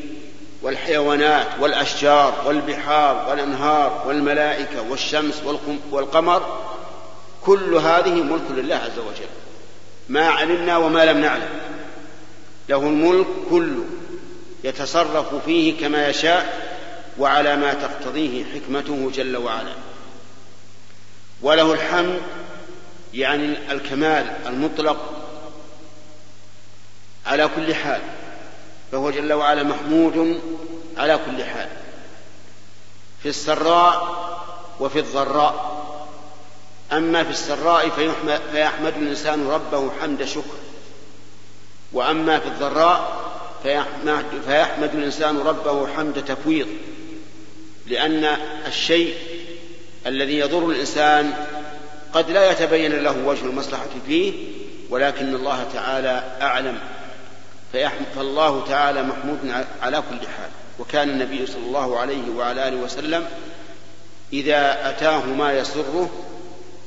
والحيوانات 0.62 1.46
والأشجار 1.60 2.42
والبحار 2.46 3.26
والأنهار 3.30 4.04
والملائكة 4.06 4.90
والشمس 4.90 5.42
والقمر 5.90 6.58
كل 7.44 7.74
هذه 7.74 8.22
ملك 8.22 8.50
لله 8.50 8.74
عز 8.74 8.98
وجل. 8.98 9.41
ما 10.12 10.28
علمنا 10.28 10.76
وما 10.76 11.04
لم 11.04 11.20
نعلم. 11.20 11.48
له 12.68 12.76
الملك 12.76 13.26
كله 13.50 13.84
يتصرف 14.64 15.34
فيه 15.44 15.80
كما 15.80 16.08
يشاء 16.08 16.72
وعلى 17.18 17.56
ما 17.56 17.74
تقتضيه 17.74 18.44
حكمته 18.44 19.10
جل 19.14 19.36
وعلا. 19.36 19.74
وله 21.42 21.72
الحمد 21.72 22.20
يعني 23.14 23.72
الكمال 23.72 24.36
المطلق 24.46 25.26
على 27.26 27.50
كل 27.56 27.74
حال 27.74 28.00
فهو 28.92 29.10
جل 29.10 29.32
وعلا 29.32 29.62
محمود 29.62 30.40
على 30.96 31.18
كل 31.26 31.44
حال 31.44 31.68
في 33.22 33.28
السراء 33.28 34.22
وفي 34.80 34.98
الضراء. 34.98 35.71
أما 36.92 37.24
في 37.24 37.30
السراء 37.30 37.88
فيحمد 38.52 38.92
الإنسان 38.96 39.48
ربه 39.48 39.90
حمد 40.00 40.24
شكر. 40.24 40.56
وأما 41.92 42.38
في 42.38 42.46
الضراء 42.46 43.22
فيحمد, 43.62 44.24
فيحمد 44.46 44.94
الإنسان 44.94 45.38
ربه 45.38 45.86
حمد 45.86 46.24
تفويض. 46.24 46.66
لأن 47.86 48.36
الشيء 48.66 49.14
الذي 50.06 50.38
يضر 50.38 50.70
الإنسان 50.70 51.32
قد 52.12 52.30
لا 52.30 52.50
يتبين 52.50 52.92
له 52.92 53.26
وجه 53.26 53.44
المصلحة 53.44 53.86
فيه 54.06 54.32
ولكن 54.90 55.34
الله 55.34 55.66
تعالى 55.74 56.36
أعلم. 56.40 56.78
فالله 58.16 58.64
تعالى 58.68 59.02
محمود 59.02 59.38
على 59.82 59.96
كل 59.96 60.26
حال. 60.26 60.50
وكان 60.78 61.10
النبي 61.10 61.46
صلى 61.46 61.62
الله 61.66 61.98
عليه 61.98 62.30
وعلى 62.36 62.68
آله 62.68 62.76
وسلم 62.76 63.26
إذا 64.32 64.88
أتاه 64.90 65.26
ما 65.26 65.52
يسره 65.52 66.10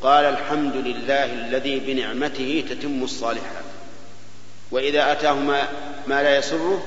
قال 0.06 0.26
الحمد 0.26 0.76
لله 0.76 1.24
الذي 1.24 1.80
بنعمته 1.80 2.64
تتم 2.70 3.04
الصالحات. 3.04 3.66
وإذا 4.72 5.12
أتاه 5.12 5.34
ما, 5.34 5.68
ما 6.08 6.24
لا 6.24 6.38
يسره 6.38 6.86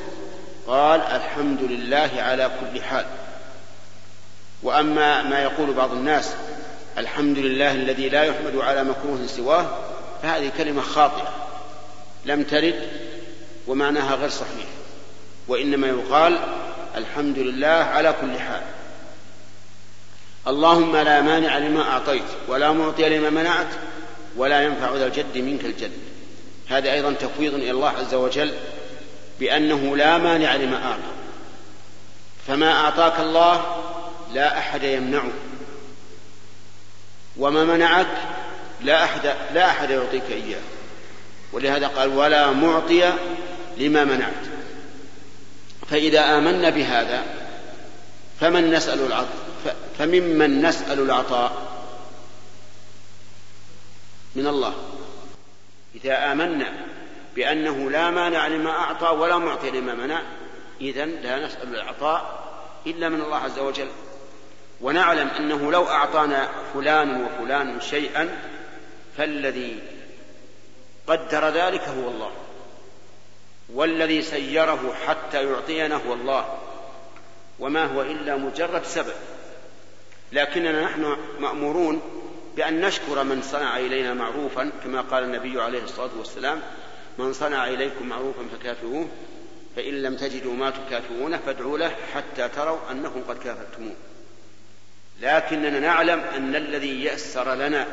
قال 0.67 1.01
الحمد 1.01 1.63
لله 1.63 2.11
على 2.17 2.51
كل 2.61 2.83
حال. 2.83 3.05
وأما 4.63 5.23
ما 5.23 5.43
يقول 5.43 5.73
بعض 5.73 5.93
الناس 5.93 6.35
الحمد 6.99 7.39
لله 7.39 7.73
الذي 7.73 8.09
لا 8.09 8.25
يحمد 8.25 8.57
على 8.57 8.85
مكروه 8.85 9.27
سواه 9.27 9.67
فهذه 10.23 10.53
كلمة 10.59 10.83
خاطئة. 10.83 11.35
لم 12.25 12.43
ترد 12.43 12.89
ومعناها 13.67 14.15
غير 14.15 14.29
صحيح. 14.29 14.67
وإنما 15.49 15.87
يقال 15.87 16.39
الحمد 16.97 17.39
لله 17.39 17.67
على 17.67 18.15
كل 18.21 18.39
حال. 18.39 18.63
اللهم 20.49 20.97
لا 20.97 21.21
مانع 21.21 21.59
لما 21.59 21.83
أعطيت 21.83 22.25
ولا 22.49 22.73
معطي 22.73 23.09
لما 23.09 23.31
منعت 23.31 23.67
ولا 24.37 24.63
ينفع 24.63 24.95
ذا 24.95 25.07
الجد 25.07 25.39
منك 25.39 25.65
الجد. 25.65 25.93
هذا 26.69 26.93
أيضا 26.93 27.13
تفويض 27.13 27.55
إلى 27.55 27.71
الله 27.71 27.89
عز 27.89 28.15
وجل 28.15 28.55
بأنه 29.41 29.97
لا 29.97 30.19
مانع 30.19 30.55
لما 30.55 30.77
أعطى. 30.85 31.13
فما 32.47 32.73
أعطاك 32.73 33.21
الله 33.21 33.83
لا 34.35 34.59
أحد 34.59 34.83
يمنعه 34.83 35.33
وما 37.37 37.65
منعك 37.65 38.17
لا 38.81 39.05
أحد 39.05 39.35
لا 39.55 39.71
أحد 39.71 39.91
يعطيك 39.91 40.31
إياه. 40.31 40.61
ولهذا 41.53 41.87
قال 41.87 42.17
ولا 42.17 42.51
معطي 42.51 43.13
لما 43.79 44.05
منعت. 44.05 44.45
فإذا 45.91 46.39
آمنا 46.39 46.71
بهذا 46.71 47.23
فمن 48.41 48.71
نسأل 48.71 49.07
العطاء 49.07 49.48
فممن 49.99 50.63
نسأل 50.63 51.01
العطاء 51.01 51.69
من 54.35 54.47
الله. 54.47 54.75
إذا 55.95 56.33
آمنا 56.33 56.87
بأنه 57.37 57.91
لا 57.91 58.11
مانع 58.11 58.47
لما 58.47 58.71
أعطى 58.71 59.07
ولا 59.07 59.39
معطي 59.39 59.71
لما 59.71 59.95
منع 59.95 60.23
إذا 60.81 61.05
لا 61.05 61.47
نسأل 61.47 61.75
العطاء 61.75 62.49
إلا 62.87 63.09
من 63.09 63.21
الله 63.21 63.37
عز 63.37 63.59
وجل. 63.59 63.89
ونعلم 64.81 65.29
أنه 65.29 65.73
لو 65.73 65.89
أعطانا 65.89 66.49
فلان 66.75 67.25
وفلان 67.25 67.81
شيئا 67.81 68.39
فالذي 69.17 69.83
قدر 71.07 71.49
ذلك 71.49 71.83
هو 71.83 72.09
الله. 72.09 72.31
والذي 73.75 74.23
سيره 74.23 74.95
حتى 75.07 75.45
يعطينا 75.45 75.97
هو 75.97 76.13
الله. 76.15 76.59
وما 77.59 77.85
هو 77.85 78.03
إلا 78.03 78.37
مجرد 78.37 78.85
سبب. 78.85 79.15
لكننا 80.33 80.85
نحن 80.85 81.17
مأمورون 81.41 82.03
بأن 82.57 82.81
نشكر 82.81 83.25
من 83.25 83.43
صنع 83.43 83.79
إلينا 83.79 84.15
معروفا 84.15 84.71
كما 84.85 85.01
قال 85.01 85.25
النبي 85.25 85.61
عليه 85.61 85.83
الصلاة 85.83 86.11
والسلام 86.19 86.61
من 87.19 87.33
صنع 87.33 87.67
إليكم 87.67 88.09
معروفا 88.09 88.43
فكافئوه 88.53 89.09
فإن 89.77 90.03
لم 90.03 90.17
تجدوا 90.17 90.55
ما 90.55 90.71
تكافئونه 90.71 91.39
فادعوا 91.47 91.79
له 91.79 91.95
حتى 92.15 92.49
تروا 92.49 92.79
أنكم 92.91 93.23
قد 93.29 93.39
كافأتموه 93.39 93.95
لكننا 95.21 95.81
نعلم 95.81 96.21
أن 96.21 96.57
الذي 96.57 97.05
يسر 97.05 97.55
لنا 97.55 97.87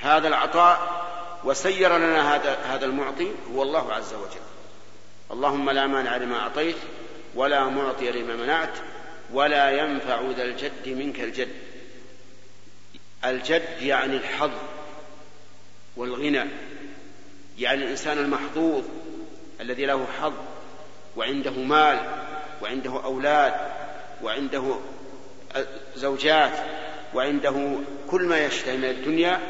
هذا 0.00 0.28
العطاء 0.28 1.02
وسير 1.44 1.96
لنا 1.96 2.34
هذا 2.34 2.58
هذا 2.64 2.84
المعطي 2.84 3.28
هو 3.54 3.62
الله 3.62 3.92
عز 3.92 4.14
وجل. 4.14 4.42
اللهم 5.30 5.70
لا 5.70 5.86
مانع 5.86 6.16
لما 6.16 6.38
أعطيت 6.38 6.76
ولا 7.34 7.64
معطي 7.64 8.10
لما 8.10 8.36
منعت. 8.36 8.78
ولا 9.32 9.70
ينفع 9.70 10.20
ذا 10.36 10.44
الجد 10.44 10.88
منك 10.88 11.20
الجد. 11.20 11.48
الجد 13.24 13.82
يعني 13.82 14.16
الحظ 14.16 14.50
والغنى 15.96 16.44
يعني 17.58 17.84
الإنسان 17.84 18.18
المحظوظ 18.18 18.84
الذي 19.60 19.86
له 19.86 20.06
حظ 20.20 20.32
وعنده 21.16 21.50
مال 21.50 21.98
وعنده 22.62 23.04
أولاد 23.04 23.54
وعنده 24.22 24.78
زوجات 25.96 26.52
وعنده 27.14 27.78
كل 28.10 28.22
ما 28.22 28.44
يشتهي 28.44 28.76
من 28.76 28.84
الدنيا 28.84 29.40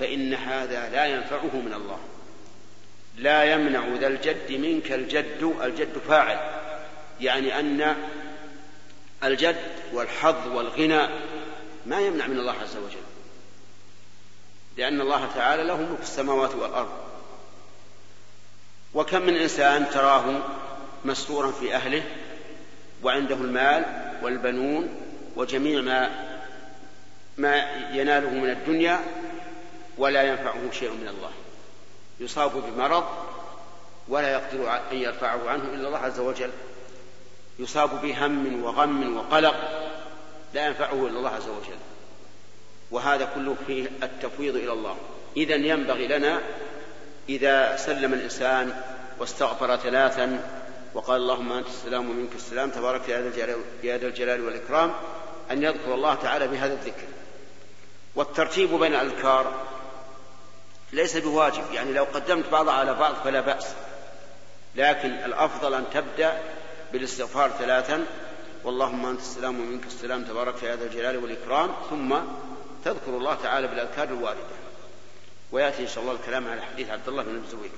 فإن 0.00 0.34
هذا 0.34 0.88
لا 0.88 1.06
ينفعه 1.06 1.56
من 1.56 1.72
الله. 1.72 1.98
لا 3.16 3.44
يمنع 3.44 3.86
ذا 4.00 4.06
الجد 4.06 4.52
منك 4.52 4.92
الجد 4.92 5.54
الجد 5.62 5.98
فاعل 6.08 6.38
يعني 7.20 7.60
أن 7.60 7.96
الجد 9.24 9.56
والحظ 9.92 10.56
والغنى 10.56 11.08
ما 11.86 12.00
يمنع 12.00 12.26
من 12.26 12.38
الله 12.38 12.52
عز 12.52 12.76
وجل 12.76 13.06
لأن 14.76 15.00
الله 15.00 15.28
تعالى 15.34 15.62
له 15.62 15.76
ملك 15.76 16.00
السماوات 16.00 16.54
والأرض. 16.54 16.88
وكم 18.94 19.22
من 19.22 19.36
إنسان 19.36 19.90
تراه 19.90 20.40
مستورا 21.04 21.50
في 21.50 21.74
أهله 21.74 22.02
وعنده 23.02 23.34
المال 23.34 23.84
والبنون 24.22 25.00
وجميع 25.36 25.80
ما 25.80 26.26
ما 27.38 27.56
يناله 27.92 28.30
من 28.30 28.50
الدنيا 28.50 29.00
ولا 29.98 30.22
ينفعه 30.22 30.70
شيء 30.72 30.90
من 30.90 31.08
الله. 31.08 31.30
يصاب 32.20 32.52
بمرض 32.52 33.04
ولا 34.08 34.32
يقدر 34.32 34.80
أن 34.92 34.96
يرفعه 34.96 35.48
عنه 35.48 35.64
إلا 35.64 35.88
الله 35.88 35.98
عز 35.98 36.20
وجل. 36.20 36.50
يصاب 37.58 38.02
بهم 38.02 38.64
وغم 38.64 39.16
وقلق 39.16 39.56
لا 40.54 40.66
ينفعه 40.66 41.06
إلا 41.06 41.18
الله 41.18 41.30
عز 41.30 41.48
وجل. 41.48 41.78
وهذا 42.90 43.28
كله 43.34 43.56
فيه 43.66 43.90
التفويض 44.02 44.56
إلى 44.56 44.72
الله. 44.72 44.96
إذا 45.36 45.54
ينبغي 45.54 46.06
لنا 46.06 46.40
إذا 47.28 47.76
سلم 47.76 48.12
الإنسان 48.12 48.82
واستغفر 49.18 49.76
ثلاثا 49.76 50.42
وقال 50.94 51.20
اللهم 51.20 51.52
أنت 51.52 51.66
السلام 51.66 52.10
ومنك 52.10 52.34
السلام 52.34 52.70
تبارك 52.70 53.08
يا 53.82 53.98
ذا 53.98 54.06
الجلال 54.06 54.40
والإكرام 54.40 54.92
أن 55.50 55.62
يذكر 55.62 55.94
الله 55.94 56.14
تعالى 56.14 56.48
بهذا 56.48 56.72
الذكر. 56.72 57.06
والترتيب 58.14 58.74
بين 58.74 58.94
الأذكار 58.94 59.52
ليس 60.92 61.16
بواجب 61.16 61.64
يعني 61.72 61.92
لو 61.92 62.04
قدمت 62.04 62.48
بعضها 62.48 62.74
على 62.74 62.94
بعض 62.94 63.14
فلا 63.24 63.40
بأس. 63.40 63.66
لكن 64.76 65.10
الأفضل 65.10 65.74
أن 65.74 65.84
تبدأ 65.94 66.38
بالاستغفار 66.92 67.50
ثلاثا 67.50 68.06
واللهم 68.64 69.06
أنت 69.06 69.20
السلام 69.20 69.60
ومنك 69.60 69.86
السلام 69.86 70.24
تبارك 70.24 70.62
يا 70.62 70.76
ذا 70.76 70.84
الجلال 70.84 71.16
والإكرام. 71.16 71.70
ثم 71.90 72.16
تذكر 72.84 73.16
الله 73.16 73.34
تعالى 73.34 73.66
بالأذكار 73.66 74.08
الواردة. 74.08 74.56
ويأتي 75.52 75.82
إن 75.82 75.88
شاء 75.88 76.04
الله 76.04 76.12
الكلام 76.12 76.48
على 76.48 76.62
حديث 76.62 76.90
عبد 76.90 77.08
الله 77.08 77.22
بن 77.22 77.36
الزبير. 77.36 77.70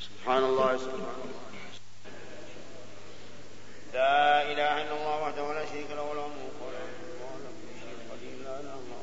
سبحان 0.00 0.44
الله 0.44 0.76
سبحان 0.76 0.94
الله. 0.94 1.40
لا 3.94 4.42
إله 4.52 4.82
إلا 4.82 4.92
الله 4.92 5.22
وحده 5.22 5.54
لا 5.54 5.66
شريك 5.66 5.90
له 5.90 6.14
له 6.14 6.26
الملك 6.26 6.58
وله 6.62 6.78
الحمد 6.78 7.10
وهو 7.20 7.28
على 7.34 7.48
كل 7.58 7.70
شيء 7.82 7.96
قدير 8.12 8.34
لا 8.44 8.54
إله 8.60 8.60
إلا 8.60 8.74
الله 8.74 9.02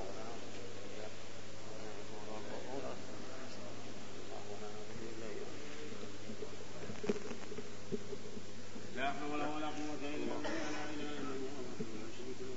لا 8.96 9.12
حول 9.12 9.42
ولا 9.56 9.68
قوة 9.68 10.02
إلا 10.04 10.34
بالله 10.34 10.50
لا 10.50 10.84
إله 10.96 11.12
إلا 11.20 11.34
الله 11.36 11.54
وحده 11.68 11.88
لا 12.00 12.08
شريك 12.18 12.40
له 12.42 12.56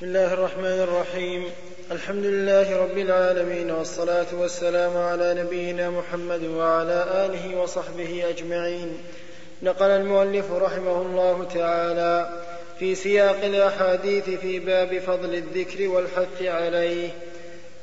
بسم 0.00 0.08
الله 0.08 0.32
الرحمن 0.32 0.80
الرحيم. 0.80 1.44
الحمد 1.92 2.24
لله 2.24 2.76
رب 2.76 2.98
العالمين 2.98 3.70
والصلاة 3.70 4.26
والسلام 4.32 4.96
على 4.96 5.34
نبينا 5.34 5.90
محمد 5.90 6.44
وعلى 6.44 7.04
آله 7.26 7.60
وصحبه 7.60 8.28
أجمعين. 8.28 8.98
نقل 9.62 9.86
المؤلف 9.86 10.52
رحمه 10.52 11.02
الله 11.02 11.44
تعالى 11.54 12.28
في 12.78 12.94
سياق 12.94 13.44
الأحاديث 13.44 14.30
في 14.30 14.58
باب 14.58 14.98
فضل 14.98 15.34
الذكر 15.34 15.88
والحث 15.88 16.42
عليه. 16.42 17.08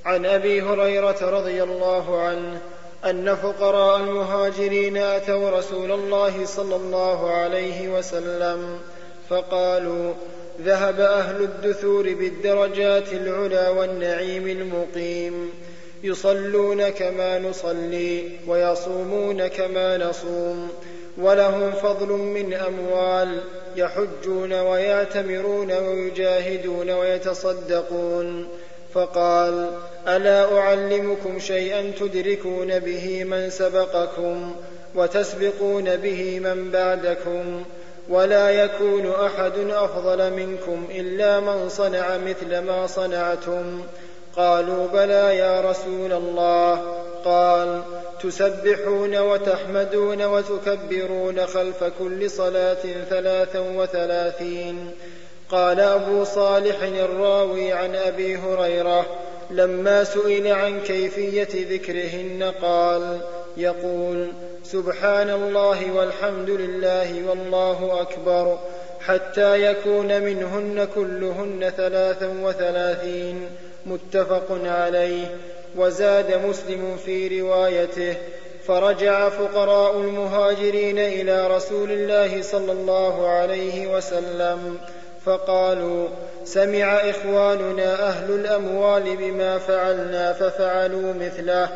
عن 0.05 0.25
أبي 0.25 0.61
هريرة 0.61 1.17
رضي 1.21 1.63
الله 1.63 2.21
عنه 2.21 2.61
أن 3.05 3.35
فقراء 3.35 3.97
المهاجرين 3.97 4.97
أتوا 4.97 5.49
رسول 5.49 5.91
الله 5.91 6.45
صلى 6.45 6.75
الله 6.75 7.31
عليه 7.31 7.89
وسلم 7.89 8.79
فقالوا 9.29 10.13
ذهب 10.61 10.99
أهل 10.99 11.41
الدثور 11.41 12.13
بالدرجات 12.13 13.13
العلى 13.13 13.67
والنعيم 13.77 14.47
المقيم. 14.47 15.49
يصلون 16.03 16.89
كما 16.89 17.39
نصلي 17.39 18.23
ويصومون 18.47 19.47
كما 19.47 19.97
نصوم. 19.97 20.69
ولهم 21.17 21.71
فضل 21.71 22.07
من 22.07 22.53
أموال 22.53 23.41
يحجون 23.75 24.53
ويعتمرون 24.53 25.71
ويجاهدون 25.71 26.89
ويتصدقون. 26.89 28.47
فقال 28.93 29.69
ألا 30.07 30.59
أعلمكم 30.59 31.39
شيئا 31.39 31.91
تدركون 31.99 32.79
به 32.79 33.23
من 33.23 33.49
سبقكم 33.49 34.55
وتسبقون 34.95 35.95
به 35.95 36.39
من 36.39 36.71
بعدكم؟ 36.71 37.63
ولا 38.09 38.49
يكون 38.49 39.11
أحد 39.11 39.53
أفضل 39.69 40.33
منكم 40.33 40.87
إلا 40.91 41.39
من 41.39 41.69
صنع 41.69 42.17
مثل 42.17 42.57
ما 42.57 42.87
صنعتم. 42.87 43.83
قالوا 44.35 44.87
بلى 44.87 45.37
يا 45.37 45.61
رسول 45.61 46.13
الله. 46.13 46.81
قال 47.25 47.81
تسبحون 48.23 49.17
وتحمدون 49.17 50.25
وتكبرون 50.25 51.45
خلف 51.45 51.83
كل 51.99 52.29
صلاة 52.29 53.03
ثلاثا 53.09 53.59
وثلاثين. 53.59 54.91
قال 55.49 55.79
أبو 55.79 56.23
صالح 56.23 56.83
الراوي 56.83 57.73
عن 57.73 57.95
أبي 57.95 58.37
هريرة 58.37 59.05
لما 59.51 60.03
سئل 60.03 60.47
عن 60.47 60.79
كيفية 60.79 61.75
ذكرهن 61.75 62.53
قال 62.61 63.19
يقول 63.57 64.27
سبحان 64.71 65.29
الله 65.29 65.91
والحمد 65.91 66.49
لله 66.49 67.29
والله 67.29 68.01
أكبر 68.01 68.59
حتى 68.99 69.63
يكون 69.63 70.21
منهن 70.21 70.87
كلهن 70.95 71.71
ثلاثا 71.77 72.27
وثلاثين 72.43 73.49
متفق 73.85 74.45
عليه 74.65 75.25
وزاد 75.77 76.45
مسلم 76.45 76.97
في 77.05 77.41
روايته 77.41 78.17
فرجع 78.67 79.29
فقراء 79.29 79.97
المهاجرين 80.01 80.99
إلى 80.99 81.47
رسول 81.47 81.91
الله 81.91 82.41
صلى 82.41 82.71
الله 82.71 83.27
عليه 83.27 83.95
وسلم 83.95 84.77
فقالوا 85.25 86.07
سمع 86.45 86.93
إخواننا 86.93 88.07
أهل 88.09 88.31
الأموال 88.31 89.17
بما 89.17 89.57
فعلنا 89.57 90.33
ففعلوا 90.33 91.13
مثله 91.13 91.69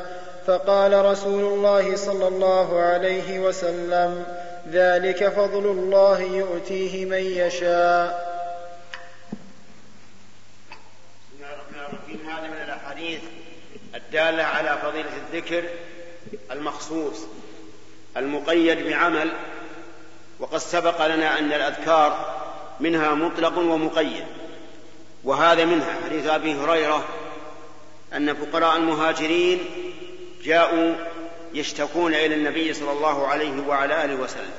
فقال 0.48 1.06
رسول 1.06 1.44
الله 1.44 1.96
صلى 1.96 2.28
الله 2.28 2.80
عليه 2.80 3.40
وسلم 3.40 4.26
ذلك 4.72 5.30
فضل 5.30 5.66
الله 5.66 6.22
يؤتيه 6.22 7.06
من 7.06 7.18
يشاء. 7.18 8.32
هذا 12.28 12.48
من 12.48 12.62
الأحاديث 12.66 13.22
الدالة 13.96 14.44
على 14.44 14.78
فضيلة 14.84 15.10
الذكر 15.18 15.64
المخصوص 16.52 17.18
المقيد 18.18 18.88
بعمل 18.88 19.32
وقد 20.40 20.58
سبق 20.58 21.06
لنا 21.06 21.40
أن 21.40 21.54
الأذكار 21.54 22.42
منها 22.80 23.14
مطلق 23.14 23.58
ومقيد 23.58 24.26
وهذا 25.24 25.66
منها. 25.66 25.96
حديث 26.06 26.28
أبي 26.28 26.54
هريرة 26.54 27.06
أن 28.14 28.34
فقراء 28.34 28.78
المهاجرين 28.78 29.60
جاءوا 30.44 30.96
يشتكون 31.54 32.14
إلى 32.14 32.36
النبي 32.36 32.74
صلى 32.74 32.92
الله 32.92 33.28
عليه 33.28 33.68
وعلى 33.68 34.06
آله 34.06 34.16
وسلم. 34.16 34.52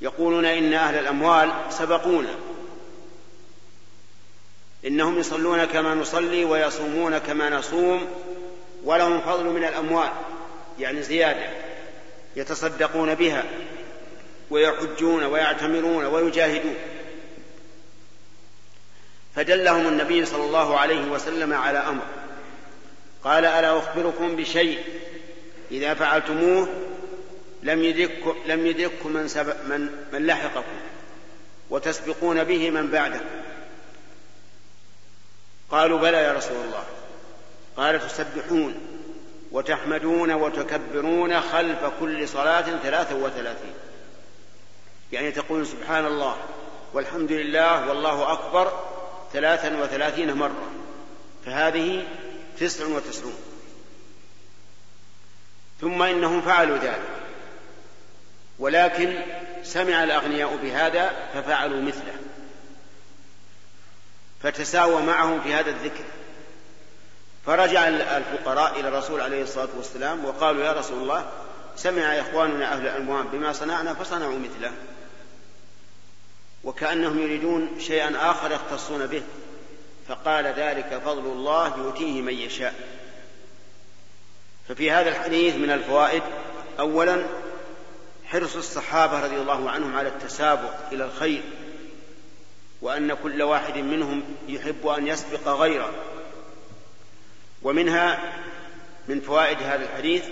يقولون 0.00 0.44
إن 0.44 0.74
أهل 0.74 0.98
الأموال 0.98 1.52
سبقونا. 1.70 2.34
إنهم 4.86 5.18
يصلون 5.18 5.64
كما 5.64 5.94
نصلي 5.94 6.44
ويصومون 6.44 7.18
كما 7.18 7.50
نصوم 7.50 8.06
ولهم 8.84 9.20
فضل 9.20 9.44
من 9.44 9.64
الأموال 9.64 10.10
يعني 10.78 11.02
زيادة 11.02 11.50
يتصدقون 12.36 13.14
بها 13.14 13.44
ويحجون 14.50 15.24
ويعتمرون 15.24 16.04
ويجاهدون. 16.04 16.74
فدلهم 19.36 19.88
النبي 19.88 20.26
صلى 20.26 20.44
الله 20.44 20.78
عليه 20.78 21.10
وسلم 21.10 21.52
على 21.52 21.78
أمر 21.78 22.02
قال 23.28 23.44
ألا 23.44 23.78
أخبركم 23.78 24.36
بشيء؟ 24.36 24.84
إذا 25.70 25.94
فعلتموه 25.94 26.68
لم 27.62 27.84
يدرككم 27.84 28.34
لم 28.46 28.66
يدرككم 28.66 29.12
من, 29.12 29.28
سبق 29.28 29.56
من 29.64 29.88
من 30.12 30.26
لحقكم 30.26 30.76
وتسبقون 31.70 32.44
به 32.44 32.70
من 32.70 32.90
بعدكم 32.90 33.24
قالوا 35.70 35.98
بلى 35.98 36.16
يا 36.16 36.32
رسول 36.32 36.56
الله. 36.56 36.84
قال 37.76 38.08
تسبحون 38.08 38.74
وتحمدون 39.52 40.32
وتكبرون 40.32 41.40
خلف 41.40 41.84
كل 42.00 42.28
صلاة 42.28 42.78
ثلاثة 42.82 43.16
وثلاثين. 43.16 43.74
يعني 45.12 45.32
تقول 45.32 45.66
سبحان 45.66 46.06
الله 46.06 46.36
والحمد 46.92 47.32
لله 47.32 47.88
والله 47.88 48.32
أكبر 48.32 48.72
ثلاثا 49.32 49.82
وثلاثين 49.82 50.32
مرة. 50.32 50.70
فهذه 51.46 52.04
تسع 52.60 52.86
وتسعون. 52.86 53.38
ثم 55.80 56.02
إنهم 56.02 56.42
فعلوا 56.42 56.78
ذلك. 56.78 57.08
ولكن 58.58 59.20
سمع 59.64 60.04
الأغنياء 60.04 60.56
بهذا 60.56 61.12
ففعلوا 61.34 61.82
مثله. 61.82 62.14
فتساوى 64.42 65.02
معهم 65.02 65.40
في 65.40 65.54
هذا 65.54 65.70
الذكر. 65.70 66.04
فرجع 67.46 67.88
الفقراء 67.88 68.80
إلى 68.80 68.88
الرسول 68.88 69.20
عليه 69.20 69.42
الصلاة 69.42 69.68
والسلام 69.76 70.24
وقالوا 70.24 70.64
يا 70.64 70.72
رسول 70.72 70.98
الله 71.02 71.30
سمع 71.76 72.02
إخواننا 72.02 72.72
أهل 72.72 72.86
الأموال 72.86 73.26
بما 73.26 73.52
صنعنا 73.52 73.94
فصنعوا 73.94 74.38
مثله. 74.38 74.72
وكأنهم 76.64 77.18
يريدون 77.18 77.80
شيئا 77.80 78.30
آخر 78.30 78.52
يختصون 78.52 79.06
به. 79.06 79.22
فقال 80.08 80.46
ذلك 80.46 81.00
فضل 81.04 81.26
الله 81.26 81.78
يؤتيه 81.78 82.22
من 82.22 82.34
يشاء. 82.34 82.74
ففي 84.68 84.90
هذا 84.90 85.10
الحديث 85.10 85.54
من 85.54 85.70
الفوائد 85.70 86.22
أولا 86.78 87.26
حرص 88.24 88.56
الصحابة 88.56 89.24
رضي 89.24 89.36
الله 89.36 89.70
عنهم 89.70 89.96
على 89.96 90.08
التسابق 90.08 90.74
إلى 90.92 91.04
الخير 91.04 91.42
وأن 92.82 93.14
كل 93.14 93.42
واحد 93.42 93.78
منهم 93.78 94.22
يحب 94.48 94.86
أن 94.86 95.06
يسبق 95.06 95.48
غيره. 95.48 95.92
ومنها 97.62 98.32
من 99.08 99.20
فوائد 99.20 99.62
هذا 99.62 99.84
الحديث 99.84 100.24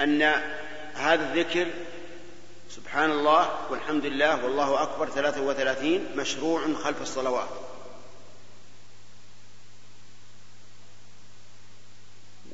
أن 0.00 0.22
هذا 0.94 1.32
الذكر 1.32 1.66
سبحان 2.70 3.10
الله 3.10 3.50
والحمد 3.70 4.06
لله 4.06 4.44
والله 4.44 4.82
أكبر 4.82 5.08
ثلاثة 5.08 5.40
وثلاثين 5.40 6.06
مشروع 6.16 6.72
خلف 6.84 7.02
الصلوات. 7.02 7.63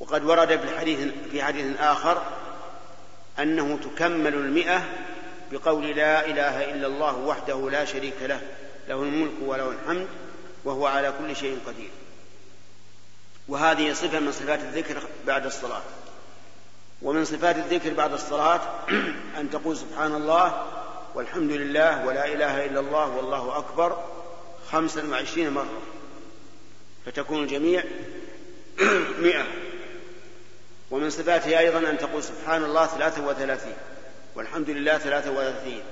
وقد 0.01 0.25
ورد 0.25 0.47
في 0.47 0.63
الحديث 0.63 0.99
في 1.31 1.43
حديث 1.43 1.77
آخر 1.79 2.21
أنه 3.39 3.79
تكمل 3.83 4.33
المئة 4.33 4.83
بقول 5.51 5.87
لا 5.87 6.25
إله 6.25 6.71
إلا 6.71 6.87
الله 6.87 7.17
وحده 7.17 7.69
لا 7.69 7.85
شريك 7.85 8.13
له 8.21 8.41
له 8.87 9.03
الملك 9.03 9.31
وله 9.45 9.69
الحمد 9.69 10.07
وهو 10.63 10.85
على 10.85 11.13
كل 11.19 11.35
شيء 11.35 11.59
قدير. 11.67 11.89
وهذه 13.47 13.93
صفة 13.93 14.19
من 14.19 14.31
صفات 14.31 14.59
الذكر 14.59 15.01
بعد 15.27 15.45
الصلاة. 15.45 15.81
ومن 17.01 17.25
صفات 17.25 17.55
الذكر 17.55 17.93
بعد 17.93 18.13
الصلاة 18.13 18.61
أن 19.39 19.49
تقول 19.51 19.77
سبحان 19.77 20.15
الله 20.15 20.65
والحمد 21.15 21.51
لله 21.51 22.05
ولا 22.05 22.25
إله 22.33 22.65
إلا 22.65 22.79
الله 22.79 23.09
والله 23.09 23.57
أكبر 23.57 24.03
خمسا 24.71 25.07
وعشرين 25.09 25.49
مرة 25.49 25.81
فتكون 27.05 27.43
الجميع 27.43 27.83
مئة. 29.25 29.70
ومن 30.91 31.09
صفاته 31.09 31.59
أيضا 31.59 31.89
أن 31.89 31.97
تقول 31.97 32.23
سبحان 32.23 32.63
الله 32.63 32.85
ثلاثة 32.85 33.27
وثلاثين 33.27 33.75
والحمد 34.35 34.69
لله 34.69 34.97
ثلاثة 34.97 35.31
وثلاثين 35.31 35.83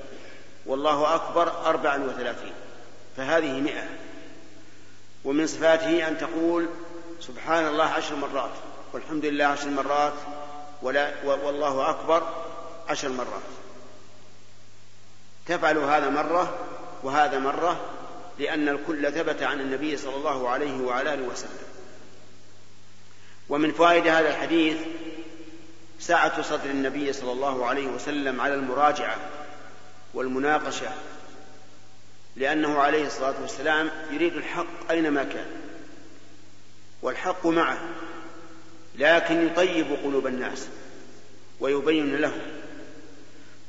والله 0.65 1.15
أكبر 1.15 1.65
أربعا 1.65 1.97
وثلاثين 1.97 2.53
فهذه 3.17 3.59
مئة 3.59 3.83
ومن 5.25 5.47
صفاته 5.47 6.07
أن 6.07 6.17
تقول 6.17 6.69
سبحان 7.19 7.67
الله 7.67 7.83
عشر 7.83 8.15
مرات 8.15 8.51
والحمد 8.93 9.25
لله 9.25 9.45
عشر 9.45 9.69
مرات 9.69 10.13
ولا 10.81 11.11
والله 11.23 11.89
أكبر 11.89 12.23
عشر 12.89 13.09
مرات 13.09 13.41
تفعل 15.45 15.77
هذا 15.77 16.09
مرة 16.09 16.57
وهذا 17.03 17.39
مرة 17.39 17.79
لأن 18.39 18.69
الكل 18.69 19.11
ثبت 19.11 19.43
عن 19.43 19.61
النبي 19.61 19.97
صلى 19.97 20.15
الله 20.15 20.49
عليه 20.49 20.81
وعلى 20.81 21.13
آله 21.13 21.23
وسلم 21.23 21.68
ومن 23.49 23.71
فوائد 23.71 24.07
هذا 24.07 24.29
الحديث 24.29 24.77
سعة 25.99 26.41
صدر 26.41 26.69
النبي 26.69 27.13
صلى 27.13 27.31
الله 27.31 27.65
عليه 27.65 27.87
وسلم 27.87 28.41
على 28.41 28.53
المراجعة 28.53 29.17
والمناقشة 30.13 30.91
لأنه 32.35 32.79
عليه 32.79 33.05
الصلاة 33.05 33.41
والسلام 33.41 33.89
يريد 34.11 34.35
الحق 34.35 34.91
أينما 34.91 35.23
كان 35.23 35.47
والحق 37.01 37.47
معه 37.47 37.79
لكن 38.95 39.45
يطيب 39.47 39.87
قلوب 40.03 40.27
الناس 40.27 40.67
ويبين 41.59 42.15
لهم 42.15 42.41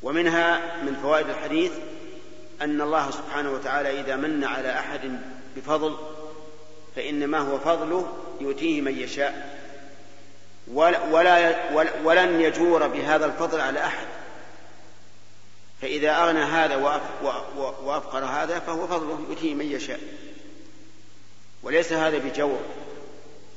ومنها 0.03 0.83
من 0.83 0.95
فوائد 1.03 1.28
الحديث 1.28 1.72
أن 2.62 2.81
الله 2.81 3.11
سبحانه 3.11 3.53
وتعالى 3.53 4.01
إذا 4.01 4.16
من 4.16 4.45
على 4.45 4.78
أحد 4.78 5.20
بفضل 5.57 5.97
فإنما 6.97 7.39
هو 7.39 7.59
فضله 7.59 8.12
يؤتيه 8.41 8.81
من 8.81 8.99
يشاء. 8.99 9.60
ولا 10.75 11.55
ولن 12.05 12.41
يجور 12.41 12.87
بهذا 12.87 13.27
الفضل 13.27 13.61
على 13.61 13.85
أحد. 13.85 14.07
فإذا 15.83 16.11
أغنى 16.11 16.43
هذا 16.43 16.77
وأفقر 17.85 18.25
هذا 18.25 18.59
فهو 18.59 18.87
فضله 18.87 19.21
يؤتيه 19.29 19.55
من 19.55 19.73
يشاء. 19.73 20.01
وليس 21.62 21.93
هذا 21.93 22.18
بجور 22.18 22.61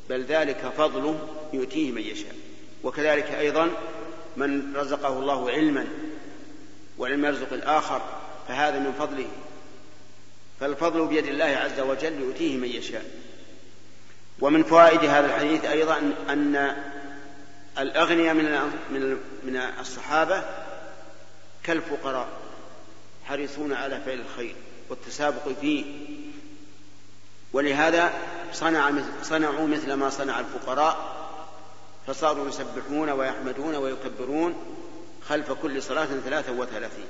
بل 0.10 0.24
ذلك 0.26 0.74
فضله 0.78 1.28
يؤتيه 1.54 1.92
من 1.92 2.02
يشاء. 2.02 2.36
وكذلك 2.84 3.32
أيضا 3.32 3.70
من 4.38 4.76
رزقه 4.76 5.20
الله 5.20 5.50
علما 5.52 5.88
ولم 6.98 7.26
يرزق 7.26 7.54
الآخر 7.54 8.02
فهذا 8.48 8.80
من 8.80 8.94
فضله. 9.00 9.28
فالفضل 10.60 11.08
بيد 11.08 11.28
الله 11.28 11.46
عز 11.46 11.80
وجل 11.80 12.22
يؤتيه 12.22 12.58
من 12.58 12.68
يشاء. 12.70 13.06
ومن 14.40 14.64
فوائد 14.64 15.00
هذا 15.00 15.26
الحديث 15.26 15.66
أيضا 15.66 16.14
أن 16.30 16.76
الأغنياء 17.80 18.34
من 18.34 18.74
من 18.90 19.18
من 19.44 19.56
الصحابة 19.58 20.44
كالفقراء 21.64 22.28
حريصون 23.26 23.74
على 23.74 24.02
فعل 24.02 24.20
الخير 24.20 24.56
والتسابق 24.90 25.50
فيه. 25.62 25.86
ولهذا 27.54 28.14
صنع 28.54 28.92
صنعوا 29.24 29.68
مثل 29.68 29.94
ما 29.94 30.10
صنع 30.10 30.40
الفقراء 30.40 31.14
فصاروا 32.08 32.48
يسبحون 32.48 33.10
ويحمدون 33.10 33.76
ويكبرون 33.76 34.56
خلف 35.28 35.52
كل 35.52 35.84
صلاة 35.84 36.06
ثلاثة 36.06 36.52
وثلاثين. 36.52 37.08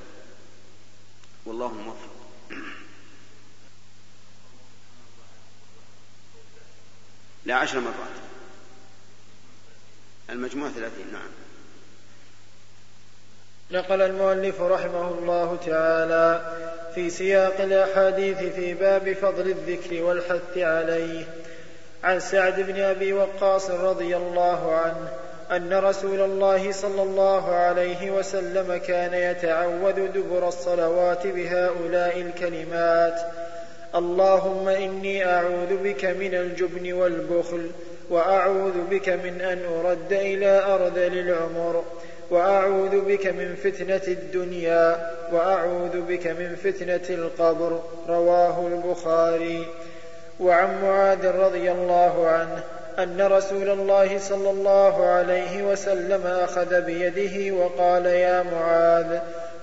والله 1.45 1.73
موفق. 1.73 2.09
لا 7.45 7.55
عشر 7.55 7.79
مرات. 7.79 8.32
المجموع 10.29 10.69
ثلاثين 10.69 11.05
نعم. 11.13 11.29
نقل 13.71 14.01
المؤلف 14.01 14.61
رحمه 14.61 15.09
الله 15.09 15.57
تعالى 15.65 16.41
في 16.95 17.09
سياق 17.09 17.61
الأحاديث 17.61 18.37
في 18.37 18.73
باب 18.73 19.13
فضل 19.13 19.49
الذكر 19.49 20.03
والحث 20.03 20.57
عليه 20.57 21.25
عن 22.03 22.19
سعد 22.19 22.59
بن 22.59 22.81
أبي 22.81 23.13
وقاص 23.13 23.69
رضي 23.69 24.17
الله 24.17 24.75
عنه 24.75 25.07
أن 25.51 25.73
رسول 25.73 26.21
الله 26.21 26.71
صلى 26.71 27.03
الله 27.03 27.55
عليه 27.55 28.11
وسلم 28.11 28.77
كان 28.77 29.13
يتعوذ 29.13 30.07
دبر 30.07 30.47
الصلوات 30.47 31.27
بهؤلاء 31.27 32.21
الكلمات 32.21 33.21
اللهم 33.95 34.67
إني 34.67 35.25
أعوذ 35.25 35.77
بك 35.77 36.05
من 36.05 36.33
الجبن 36.33 36.93
والبخل 36.93 37.71
وأعوذ 38.13 38.73
بك 38.89 39.09
من 39.09 39.41
أن 39.41 39.59
أرد 39.65 40.13
إلى 40.13 40.63
أرذل 40.65 41.19
العمر 41.19 41.83
وأعوذ 42.29 43.01
بك 43.01 43.27
من 43.27 43.55
فتنة 43.55 44.01
الدنيا 44.07 45.11
وأعوذ 45.31 46.01
بك 46.01 46.27
من 46.27 46.55
فتنة 46.55 47.15
القبر 47.15 47.79
رواه 48.09 48.67
البخاري. 48.67 49.65
وعن 50.39 50.81
معاذ 50.81 51.27
رضي 51.27 51.71
الله 51.71 52.27
عنه 52.27 52.63
أن 52.99 53.21
رسول 53.21 53.69
الله 53.69 54.19
صلى 54.19 54.49
الله 54.49 55.05
عليه 55.05 55.63
وسلم 55.63 56.27
أخذ 56.27 56.81
بيده 56.81 57.55
وقال 57.55 58.05
يا 58.05 58.43
معاذ 58.43 59.19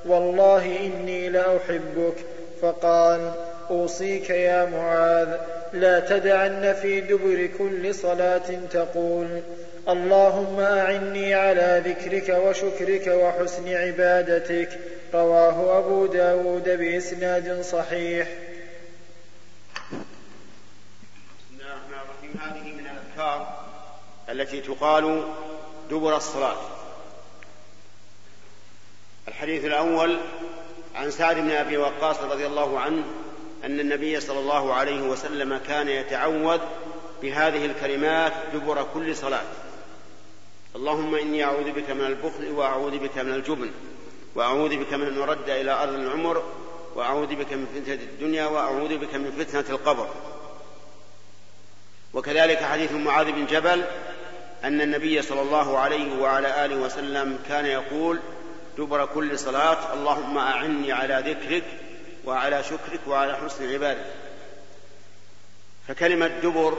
والله 0.07 0.77
إني 0.87 1.29
لأحبك. 1.29 2.15
فقال 2.63 3.31
أوصيك 3.71 4.31
يا 4.31 4.65
معاذ. 4.65 5.37
لا 5.73 6.01
تدعن 6.01 6.73
في 6.83 7.01
دبر 7.01 7.47
كل 7.59 7.95
صلاة 7.95 8.67
تقول. 8.71 9.43
اللهم 9.89 10.61
أعني 10.61 11.35
على 11.35 11.83
ذكرك 11.87 12.29
وشكرك 12.29 13.07
وحسن 13.07 13.69
عبادتك. 13.69 14.79
رواه 15.15 15.79
أبو 15.79 16.07
داود 16.07 16.69
بإسناد 16.69 17.61
صحيح. 17.63 18.29
هذه 22.41 22.73
من 22.73 22.87
الأذكار 22.87 23.67
التي 24.29 24.61
تقال 24.61 25.25
دبر 25.91 26.17
الصلاة. 26.17 26.57
الحديث 29.29 29.65
الأول 29.65 30.19
عن 30.95 31.11
سعد 31.11 31.37
بن 31.37 31.51
أبي 31.51 31.77
وقاص 31.77 32.19
رضي 32.19 32.47
الله 32.47 32.81
عنه 32.81 33.05
أن 33.65 33.81
النبي 33.81 34.21
صلى 34.21 34.39
الله 34.39 34.75
عليه 34.75 35.03
وسلم 35.03 35.57
كان 35.57 35.89
يتعوذ 35.89 36.61
بهذه 37.23 37.67
الكلمات 37.67 38.33
دبر 38.55 38.87
كل 38.95 39.17
صلاة. 39.17 39.43
اللهم 40.77 41.15
إني 41.15 41.45
أعوذ 41.45 41.73
بك 41.73 41.91
من 41.91 42.05
البخل 42.05 42.51
وأعوذ 42.53 42.99
بك 42.99 43.19
من 43.19 43.35
الجبن 43.35 43.71
وأعوذ 44.35 44.77
بك 44.77 44.95
من 44.95 45.07
أن 45.09 45.49
إلى 45.49 45.83
أرض 45.83 45.95
العمر 45.95 46.43
وأعوذ 46.95 47.27
بك 47.27 47.53
من 47.53 47.67
فتنة 47.67 47.95
الدنيا 47.95 48.47
وأعوذ 48.47 48.99
بك 48.99 49.15
من 49.15 49.31
فتنة 49.31 49.65
القبر. 49.77 50.09
وكذلك 52.15 52.63
حديث 52.63 52.93
معاذ 52.93 53.33
بن 53.33 53.47
جبل 53.47 53.85
أن 54.65 54.81
النبي 54.81 55.23
صلى 55.23 55.43
الله 55.43 55.79
عليه 55.79 56.21
وعلى 56.21 56.65
آله 56.65 56.77
وسلم 56.77 57.39
كان 57.49 57.67
يقول 57.67 58.21
دبر 58.79 59.07
كل 59.07 59.39
صلاة 59.39 59.95
اللهم 59.95 60.39
أعني 60.39 60.93
على 60.93 61.23
ذكرك 61.27 61.65
وعلى 62.25 62.63
شكرك 62.63 63.01
وعلى 63.07 63.37
حسن 63.37 63.73
عبادتك 63.73 64.15
فكلمة 65.89 66.27
دبر 66.27 66.79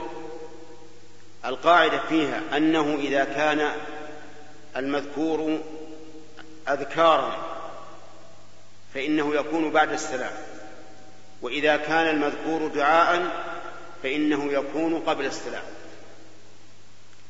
القاعدة 1.46 2.02
فيها 2.10 2.42
أنه 2.58 2.96
إذا 2.96 3.24
كان 3.24 3.72
المذكور 4.78 5.60
أذكارا 6.70 7.52
فإنه 8.94 9.36
يكون 9.36 9.72
بعد 9.72 9.92
السلام. 9.92 10.34
وإذا 11.42 11.78
كان 11.78 12.08
المذكور 12.08 12.68
دعاء 12.68 13.22
فإنه 14.04 14.52
يكون 14.52 15.00
قبل 15.00 15.26
السلام. 15.26 15.64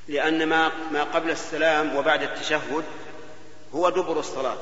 لأن 0.08 0.48
ما 0.48 0.72
ما 0.92 1.04
قبل 1.04 1.32
السلام 1.32 1.96
وبعد 1.96 2.24
التشهد 2.24 2.84
هو 3.76 3.90
دبر 3.90 4.20
الصلاة. 4.20 4.58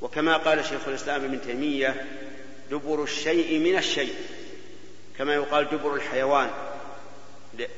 وكما 0.00 0.36
قال 0.36 0.64
شيخ 0.64 0.88
الإسلام 0.88 1.24
ابن 1.24 1.40
تيمية 1.42 2.06
دبر 2.70 3.02
الشيء 3.02 3.58
من 3.58 3.78
الشيء. 3.78 4.14
كما 5.18 5.34
يقال 5.34 5.68
دبر 5.70 5.94
الحيوان 5.94 6.50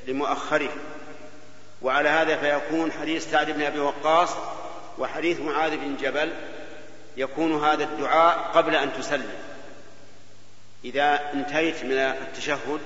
لمؤخره. 0.09 0.73
وعلى 1.83 2.09
هذا 2.09 2.37
فيكون 2.37 2.93
حديث 2.93 3.31
سعد 3.31 3.51
بن 3.51 3.62
أبي 3.62 3.79
وقاص 3.79 4.31
وحديث 4.99 5.41
معاذ 5.41 5.77
بن 5.77 5.97
جبل 5.97 6.33
يكون 7.17 7.64
هذا 7.64 7.85
الدعاء 7.85 8.39
قبل 8.55 8.77
أن 8.77 8.93
تسلم. 8.99 9.39
إذا 10.85 11.33
انتهيت 11.35 11.85
من 11.85 11.93
التشهد 11.93 12.81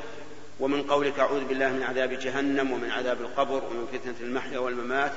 ومن 0.61 0.83
قولك 0.83 1.19
أعوذ 1.19 1.45
بالله 1.45 1.69
من 1.69 1.83
عذاب 1.83 2.19
جهنم 2.19 2.73
ومن 2.73 2.91
عذاب 2.91 3.21
القبر 3.21 3.65
ومن 3.65 3.87
فتنة 3.93 4.15
المحيا 4.21 4.59
والممات 4.59 5.13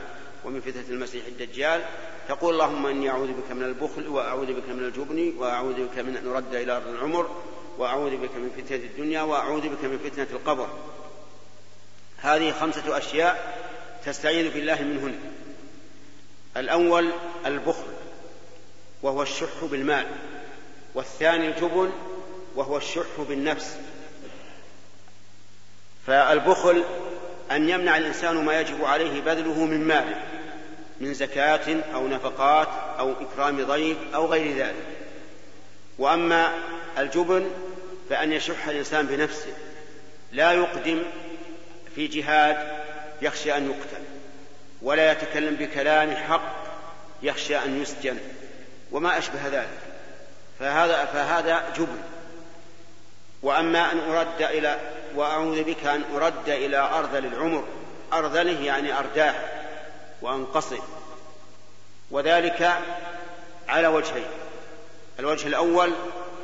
ومن 0.46 0.62
فتنة 0.62 0.86
المسيح 0.90 1.26
الدجال 1.26 1.86
تقول 2.28 2.54
اللهم 2.54 2.86
إني 2.86 3.10
أعوذ 3.10 3.28
بك 3.28 3.52
من 3.52 3.64
البخل 3.64 4.08
وأعوذ 4.08 4.54
بك 4.54 4.70
من 4.70 4.84
الجبن 4.84 5.34
وأعوذ 5.38 5.74
بك 5.74 6.00
من 6.00 6.18
أن 6.18 6.28
ارد 6.28 6.56
إلى 6.56 6.72
أرض 6.78 6.88
العمر 6.88 7.30
وأعوذ 7.78 8.18
بك 8.18 8.36
من 8.36 8.50
فتنة 8.58 8.78
الدنيا 8.78 9.22
وأعوذ 9.22 9.62
بك 9.62 9.84
من 9.84 9.98
فتنة 9.98 10.28
القبر. 10.32 10.70
هذه 12.18 12.52
خمسة 12.52 12.98
أشياء 12.98 13.64
تستعيذ 14.06 14.54
بالله 14.54 14.82
منهن. 14.82 15.16
الأول 16.58 17.10
البخل 17.46 17.94
وهو 19.02 19.22
الشح 19.22 19.64
بالمال. 19.72 20.06
والثاني 20.96 21.48
الجبن 21.48 21.92
وهو 22.56 22.78
الشح 22.78 23.22
بالنفس. 23.30 23.78
فالبخل 26.08 26.84
أن 27.52 27.70
يمنع 27.70 27.98
الإنسان 27.98 28.46
ما 28.46 28.62
يجب 28.62 28.86
عليه 28.86 29.22
بذله 29.22 29.66
من 29.66 29.88
ماله 29.88 30.33
من 31.02 31.14
زكاة 31.14 31.84
أو 31.94 32.08
نفقات 32.08 32.68
أو 33.00 33.14
إكرام 33.22 33.66
ضيف 33.66 33.98
أو 34.16 34.26
غير 34.26 34.58
ذلك. 34.58 34.86
وأما 35.98 36.54
الجبن 36.98 37.52
فأن 38.10 38.32
يشح 38.32 38.68
الإنسان 38.68 39.06
بنفسه 39.06 39.54
لا 40.32 40.52
يقدم 40.52 41.04
في 41.96 42.08
جهاد 42.08 42.58
يخشى 43.22 43.58
أن 43.58 43.70
يقتل 43.70 44.04
ولا 44.82 45.12
يتكلم 45.12 45.56
بكلام 45.56 46.16
حق 46.16 46.56
يخشى 47.24 47.58
أن 47.58 47.82
يسجن 47.82 48.18
وما 48.92 49.18
أشبه 49.18 49.48
ذلك. 49.48 49.80
فهذا 50.60 51.06
فهذا 51.06 51.64
جبن. 51.78 52.02
وأما 53.44 53.92
أن 53.92 54.00
أرد 54.00 54.42
إلى 54.42 54.80
وأعوذ 55.16 55.64
بك 55.64 55.86
أن 55.86 56.04
أرد 56.16 56.50
إلى 56.50 56.78
أرذل 56.78 57.26
العمر. 57.26 57.64
أرذله 58.14 58.62
يعني 58.62 59.00
وأنقصه. 60.24 60.80
وذلك 62.12 62.82
على 63.68 63.88
وجهين. 63.88 64.28
الوجه 65.20 65.48
الأول 65.48 65.94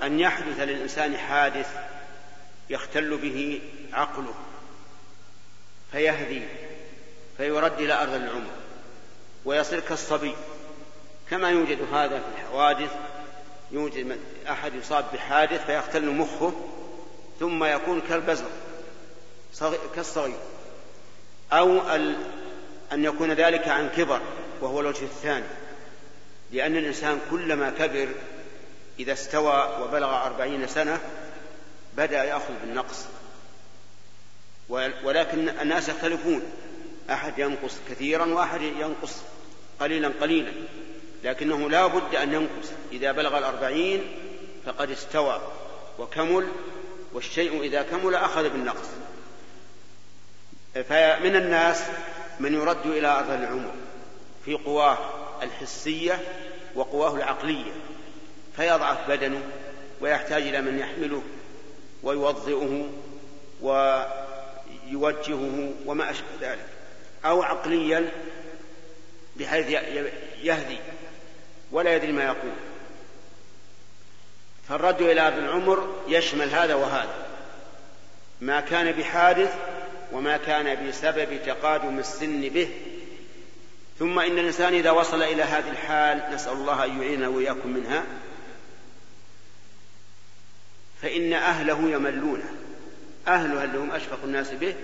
أن 0.03 0.19
يحدث 0.19 0.59
للإنسان 0.59 1.17
حادث 1.17 1.67
يختل 2.69 3.17
به 3.17 3.61
عقله 3.93 4.33
فيهدي 5.91 6.41
فيرد 7.37 7.79
إلى 7.79 7.93
ارذل 7.93 8.23
العمر 8.23 8.51
ويصير 9.45 9.79
كالصبي. 9.79 10.35
كما 11.29 11.49
يوجد 11.49 11.93
هذا 11.93 12.19
في 12.19 12.41
الحوادث 12.41 12.91
يوجد 13.71 14.17
أحد 14.49 14.75
يصاب 14.75 15.05
بحادث 15.13 15.65
فيختل 15.65 16.09
مخه 16.09 16.53
ثم 17.39 17.63
يكون 17.63 18.01
كالبزر 18.01 18.49
كالصغير. 19.95 20.37
أو 21.51 21.81
أن 22.93 23.05
يكون 23.05 23.31
ذلك 23.31 23.67
عن 23.67 23.89
كبر 23.89 24.21
وهو 24.61 24.79
الوجه 24.79 25.03
الثاني. 25.03 25.45
لأن 26.51 26.77
الإنسان 26.77 27.19
كلما 27.31 27.69
كبر 27.69 28.09
إذا 28.99 29.13
استوى 29.13 29.77
وبلغ 29.81 30.25
أربعين 30.25 30.67
سنة 30.67 30.99
بدأ 31.97 32.23
يأخذ 32.23 32.53
بالنقص. 32.61 33.05
ولكن 35.03 35.49
الناس 35.49 35.89
يختلفون. 35.89 36.41
أحد 37.09 37.39
ينقص 37.39 37.75
كثيرا 37.89 38.25
وأحد 38.25 38.61
ينقص 38.61 39.15
قليلا 39.79 40.11
قليلا. 40.21 40.51
لكنه 41.23 41.69
لا 41.69 41.87
بد 41.87 42.15
أن 42.15 42.33
ينقص. 42.33 42.71
إذا 42.91 43.11
بلغ 43.11 43.37
الأربعين 43.37 44.01
فقد 44.65 44.91
استوى 44.91 45.41
وكمل 45.99 46.47
والشيء 47.13 47.61
إذا 47.61 47.81
كمل 47.81 48.15
أخذ 48.15 48.49
بالنقص. 48.49 48.87
فمن 50.73 51.35
الناس 51.35 51.83
من 52.39 52.53
يرد 52.53 52.85
إلى 52.85 53.07
أرض 53.07 53.31
العمر 53.31 53.71
في 54.45 54.53
قواه 54.53 54.97
الحسية 55.43 56.19
وقواه 56.75 57.15
العقلية 57.15 57.71
فيضعف 58.55 59.09
بدنه 59.09 59.41
ويحتاج 60.01 60.41
إلى 60.41 60.61
من 60.61 60.79
يحمله 60.79 61.23
ويوضئه 62.03 62.89
ويوجهه 63.61 65.73
وما 65.85 66.11
أشبه 66.11 66.27
ذلك 66.41 66.65
أو 67.25 67.43
عقليا 67.43 68.11
بحيث 69.35 69.69
يهدي 70.43 70.77
ولا 71.71 71.95
يدري 71.95 72.11
ما 72.11 72.23
يقول. 72.23 72.51
فالرد 74.69 75.01
إلى 75.01 75.27
أرض 75.27 75.37
العمر 75.37 75.95
يشمل 76.07 76.49
هذا 76.49 76.75
وهذا 76.75 77.25
ما 78.41 78.59
كان 78.59 78.91
بحادث 78.91 79.53
وما 80.11 80.37
كان 80.37 80.87
بسبب 80.87 81.39
تقادم 81.45 81.99
السن 81.99 82.41
به. 82.41 82.69
ثم 83.99 84.19
إن 84.19 84.39
الإنسان 84.39 84.73
إذا 84.73 84.91
وصل 84.91 85.23
إلى 85.23 85.43
هذه 85.43 85.69
الحال 85.69 86.23
نسأل 86.33 86.53
الله 86.53 86.85
أن 86.85 87.01
يعيننا 87.01 87.27
وإياكم 87.27 87.69
منها. 87.69 88.03
فإن 91.01 91.33
أهله 91.33 91.89
يملونه. 91.89 92.51
أهله 93.27 93.63
اللي 93.63 93.77
هم 93.77 93.91
أشفق 93.91 94.19
الناس 94.23 94.51
به 94.51 94.75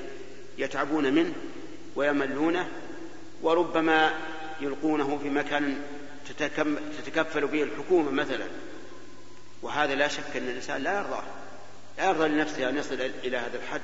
يتعبون 0.57 1.13
منه 1.13 1.33
ويملونه 1.95 2.67
وربما 3.41 4.13
يلقونه 4.61 5.19
في 5.23 5.29
مكان 5.29 5.81
تتكفل 7.05 7.47
به 7.47 7.63
الحكومة 7.63 8.11
مثلا. 8.11 8.45
وهذا 9.61 9.95
لا 9.95 10.07
شك 10.07 10.35
أن 10.35 10.47
الإنسان 10.47 10.83
لا 10.83 10.97
يرضاه 10.97 11.23
لا 11.97 12.05
يرضى 12.05 12.27
لنفسه 12.27 12.69
أن 12.69 12.77
يصل 12.77 13.11
إلى 13.23 13.37
هذا 13.37 13.57
الحد. 13.57 13.81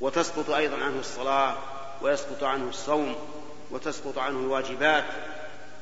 وتسقط 0.00 0.50
أيضا 0.50 0.76
عنه 0.76 1.00
الصلاة 1.00 1.58
ويسقط 2.02 2.44
عنه 2.44 2.68
الصوم 2.68 3.16
وتسقط 3.70 4.18
عنه 4.18 4.38
الواجبات 4.38 5.04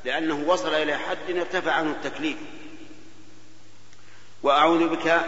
لأنه 0.05 0.35
وصل 0.47 0.75
إلى 0.75 0.99
حد 0.99 1.31
ارتفع 1.31 1.73
عنه 1.73 1.91
التكليف. 1.91 2.37
وأعوذ 4.43 4.89
بك 4.89 5.21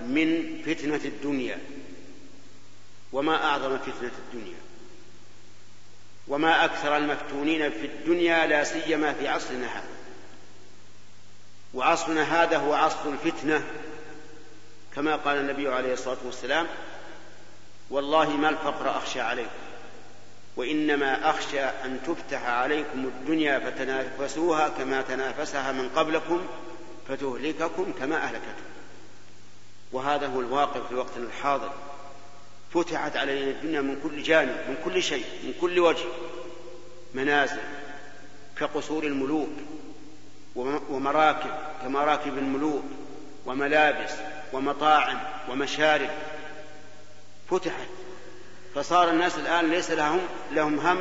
من 0.00 0.58
فتنة 0.66 1.00
الدنيا. 1.04 1.58
وما 3.12 3.44
أعظم 3.44 3.78
فتنة 3.78 4.12
الدنيا. 4.18 4.58
وما 6.28 6.64
أكثر 6.64 6.96
المفتونين 6.96 7.70
في 7.70 7.86
الدنيا 7.86 8.46
لا 8.46 8.64
سيما 8.64 9.12
في 9.12 9.28
عصرنا 9.28 9.66
هذا. 9.66 9.96
وعصرنا 11.74 12.42
هذا 12.42 12.58
هو 12.58 12.74
عصر 12.74 13.08
الفتنة 13.08 13.64
كما 14.94 15.16
قال 15.16 15.38
النبي 15.38 15.68
عليه 15.68 15.92
الصلاة 15.92 16.16
والسلام 16.24 16.66
والله 17.90 18.36
ما 18.36 18.48
الفقر 18.48 18.90
أخشى 18.90 19.20
عليكم 19.20 19.50
وإنما 20.56 21.30
أخشى 21.30 21.60
أن 21.60 21.98
تفتح 22.06 22.44
عليكم 22.44 23.04
الدنيا 23.04 23.58
فتنافسوها 23.58 24.68
كما 24.68 25.02
تنافسها 25.02 25.72
من 25.72 25.88
قبلكم 25.88 26.46
فتهلككم 27.08 27.92
كما 27.98 28.16
أهلكتكم. 28.16 28.66
وهذا 29.92 30.26
هو 30.26 30.40
الواقع 30.40 30.80
في 30.88 30.94
وقتنا 30.94 31.24
الحاضر. 31.24 31.72
فتحت 32.74 33.16
علينا 33.16 33.50
الدنيا 33.50 33.80
من 33.80 34.00
كل 34.02 34.22
جانب 34.22 34.56
من 34.68 34.76
كل 34.84 35.02
شيء 35.02 35.24
من 35.44 35.52
كل 35.60 35.80
وجه 35.80 36.06
منازل 37.14 37.60
كقصور 38.58 39.04
الملوك 39.04 39.48
ومراكب 40.90 41.50
كمراكب 41.82 42.38
الملوك 42.38 42.84
وملابس 43.46 44.12
ومطاعم 44.52 45.18
ومشارب 45.50 46.10
فتحت. 47.50 47.88
فصار 48.74 49.10
الناس 49.10 49.38
الآن 49.38 49.70
ليس 49.70 49.90
لهم 49.90 50.20
لهم 50.52 50.78
هم 50.78 50.98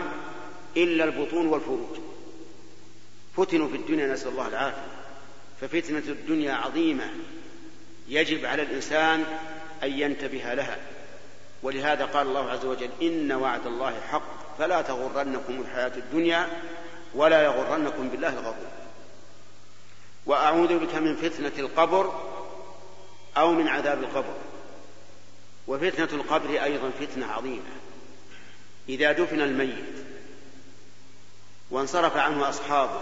إلا 0.77 1.03
البطون 1.03 1.47
والفروج. 1.47 1.97
فتنوا 3.37 3.67
في 3.67 3.75
الدنيا 3.75 4.07
نسأل 4.07 4.27
الله 4.27 4.47
العافية. 4.47 4.87
ففتنة 5.61 6.03
الدنيا 6.07 6.53
عظيمة. 6.53 7.09
يجب 8.07 8.45
على 8.45 8.61
الإنسان 8.61 9.23
أن 9.83 9.91
ينتبه 9.91 10.53
لها. 10.53 10.77
ولهذا 11.63 12.05
قال 12.05 12.27
الله 12.27 12.49
عز 12.49 12.65
وجل 12.65 12.89
إن 13.01 13.31
وعد 13.31 13.67
الله 13.67 13.99
حق 14.11 14.57
فلا 14.59 14.81
تغرنكم 14.81 15.61
الحياة 15.61 15.97
الدنيا 15.97 16.61
ولا 17.15 17.43
يغرنكم 17.43 18.09
بالله 18.09 18.29
الغرور. 18.29 18.67
وأعوذ 20.25 20.79
بك 20.79 20.95
من 20.95 21.15
فتنة 21.15 21.51
القبر 21.59 22.13
أو 23.37 23.51
من 23.51 23.67
عذاب 23.67 24.03
القبر. 24.03 24.35
وفتنة 25.67 26.09
القبر 26.21 26.63
أيضا 26.63 26.91
فتنة 26.99 27.25
عظيمة. 27.25 27.71
إذا 28.89 29.11
دفن 29.11 29.41
الميت 29.41 30.05
وانصرف 31.71 32.17
عنه 32.17 32.49
أصحابه 32.49 33.01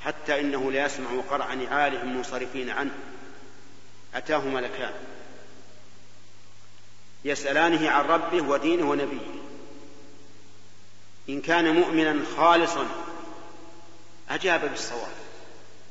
حتى 0.00 0.40
إنه 0.40 0.72
لا 0.72 0.86
يسمع 0.86 1.08
قرع 1.30 1.54
نعالهم 1.54 2.16
منصرفين 2.16 2.70
عنه 2.70 2.94
أتاه 4.14 4.38
ملكان. 4.38 4.92
يسألانه 7.24 7.90
عن 7.90 8.04
ربه 8.04 8.48
ودينه 8.48 8.90
ونبيه. 8.90 9.42
إن 11.28 11.40
كان 11.40 11.74
مؤمنا 11.74 12.24
خالصا 12.36 12.86
أجاب 14.30 14.60
بالصواب. 14.60 15.12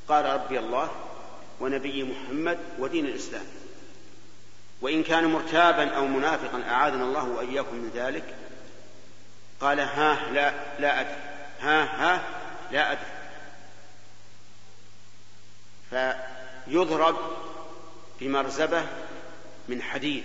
قال 0.07 0.25
ربي 0.25 0.59
الله 0.59 0.91
ونبي 1.59 2.03
محمد 2.03 2.59
ودين 2.79 3.05
الإسلام. 3.05 3.45
وإن 4.81 5.03
كان 5.03 5.25
مرتابا 5.25 5.89
أو 5.89 6.07
منافقا 6.07 6.63
أعاذنا 6.69 7.03
الله 7.03 7.23
وإياكم 7.23 7.75
من 7.75 7.91
ذلك. 7.95 8.35
قال 9.61 9.79
ها 9.79 10.31
لا 10.31 10.53
لا 10.79 11.01
أدري. 11.01 11.15
ها 11.61 11.83
ها 11.83 12.23
لا 12.71 12.91
أدري. 12.91 13.11
فيضرب 15.89 17.17
بمرزبة 18.21 18.85
من 19.67 19.81
حديد. 19.81 20.23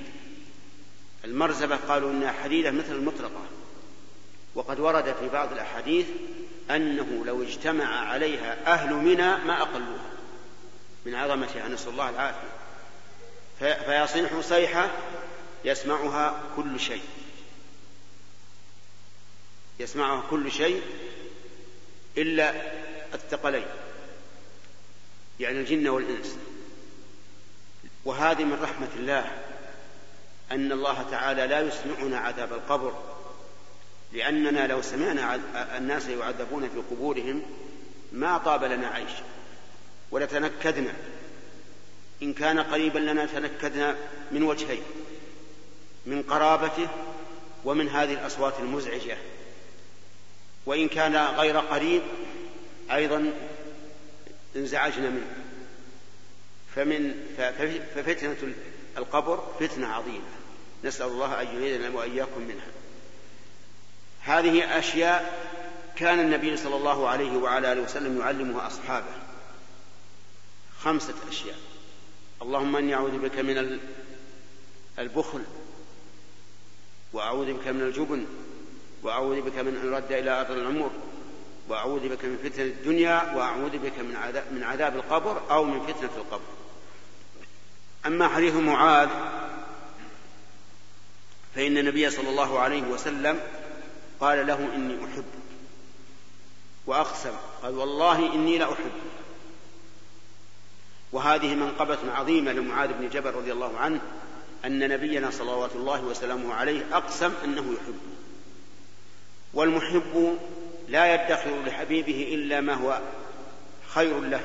المرزبة 1.24 1.76
قالوا 1.76 2.10
إنها 2.10 2.32
حديدة 2.32 2.70
مثل 2.70 2.92
المطرقة 2.92 3.42
وقد 4.54 4.80
ورد 4.80 5.14
في 5.20 5.28
بعض 5.28 5.52
الأحاديث 5.52 6.06
أنه 6.70 7.24
لو 7.24 7.42
اجتمع 7.42 8.08
عليها 8.08 8.56
أهل 8.66 8.94
منى 8.94 9.36
ما 9.36 9.62
أقلوها. 9.62 10.10
من 11.06 11.14
عظمتها 11.14 11.68
نسأل 11.68 11.92
الله 11.92 12.10
العافية. 12.10 12.55
فيصيح 13.58 14.40
صيحة 14.40 14.90
يسمعها 15.64 16.42
كل 16.56 16.80
شيء. 16.80 17.02
يسمعها 19.80 20.24
كل 20.30 20.52
شيء 20.52 20.82
إلا 22.18 22.54
الثقلين 23.14 23.66
يعني 25.40 25.60
الجن 25.60 25.88
والإنس. 25.88 26.36
وهذه 28.04 28.44
من 28.44 28.62
رحمة 28.62 28.88
الله 28.96 29.30
أن 30.52 30.72
الله 30.72 31.06
تعالى 31.10 31.46
لا 31.46 31.60
يسمعنا 31.60 32.18
عذاب 32.18 32.52
القبر 32.52 33.02
لأننا 34.12 34.66
لو 34.66 34.82
سمعنا 34.82 35.40
الناس 35.76 36.08
يعذبون 36.08 36.68
في 36.68 36.78
قبورهم 36.90 37.42
ما 38.12 38.38
طاب 38.38 38.64
لنا 38.64 38.88
عيش 38.88 39.10
ولتنكدنا 40.10 40.92
إن 42.22 42.32
كان 42.32 42.58
قريبا 42.58 42.98
لنا 42.98 43.26
تنكدنا 43.26 43.96
من 44.32 44.42
وجهين 44.42 44.82
من 46.06 46.22
قرابته 46.22 46.88
ومن 47.64 47.88
هذه 47.88 48.12
الأصوات 48.12 48.54
المزعجة. 48.60 49.16
وإن 50.66 50.88
كان 50.88 51.16
غير 51.16 51.58
قريب 51.58 52.02
أيضا 52.92 53.32
انزعجنا 54.56 55.10
منه. 55.10 55.36
فمن 56.74 57.14
ففتنة 57.94 58.54
القبر 58.96 59.52
فتنة 59.60 59.86
عظيمة. 59.86 60.36
نسأل 60.84 61.06
الله 61.06 61.42
أن 61.42 61.46
يعيذنا 61.46 61.96
وإياكم 61.96 62.40
منها. 62.40 62.68
هذه 64.20 64.78
أشياء 64.78 65.48
كان 65.96 66.20
النبي 66.20 66.56
صلى 66.56 66.76
الله 66.76 67.08
عليه 67.08 67.36
وعلى 67.36 67.72
آله 67.72 67.80
وسلم 67.80 68.20
يعلمها 68.20 68.66
أصحابه. 68.66 69.14
خمسة 70.80 71.14
أشياء. 71.28 71.58
اللهم 72.42 72.76
إني 72.76 72.94
أعوذ 72.94 73.18
بك 73.18 73.38
من 73.38 73.80
البخل 74.98 75.42
وأعوذ 77.12 77.52
بك 77.52 77.68
من 77.68 77.80
الجبن 77.80 78.26
وأعوذ 79.02 79.40
بك 79.40 79.58
من 79.58 79.76
أن 79.76 79.86
يرد 79.86 80.12
إلى 80.12 80.40
أرض 80.40 80.50
العمر 80.50 80.90
وأعوذ 81.68 82.08
بك 82.08 82.24
من 82.24 82.38
فتنة 82.44 82.64
الدنيا 82.64 83.32
وأعوذ 83.36 83.78
بك 83.78 83.98
من 83.98 84.16
عذاب, 84.16 84.44
من 84.52 84.62
عذاب 84.62 84.96
القبر 84.96 85.42
أو 85.50 85.64
من 85.64 85.80
فتنة 85.86 86.10
القبر. 86.16 86.56
أما 88.06 88.28
حديث 88.28 88.54
معاذ 88.54 89.08
فإن 91.54 91.78
النبي 91.78 92.10
صلى 92.10 92.28
الله 92.28 92.58
عليه 92.58 92.82
وسلم 92.82 93.40
قال 94.20 94.46
له 94.46 94.74
إني 94.74 95.04
أحبك 95.04 95.24
وأقسم 96.86 97.32
قال 97.62 97.78
والله 97.78 98.34
إني 98.34 98.58
لأحبك 98.58 98.92
وهذه 101.12 101.54
منقبة 101.54 101.98
عظيمة 102.12 102.52
لمعاذ 102.52 102.92
بن 102.92 103.08
جبل 103.08 103.30
رضي 103.30 103.52
الله 103.52 103.78
عنه 103.78 104.00
أن 104.64 104.88
نبينا 104.88 105.30
صلوات 105.30 105.70
الله 105.76 106.04
وسلامه 106.04 106.54
عليه 106.54 106.96
أقسم 106.96 107.32
أنه 107.44 107.74
يحبه 107.74 108.16
والمحب 109.54 110.38
لا 110.88 111.14
يدخر 111.14 111.62
لحبيبه 111.66 112.34
إلا 112.34 112.60
ما 112.60 112.74
هو 112.74 113.00
خير 113.88 114.20
له 114.20 114.40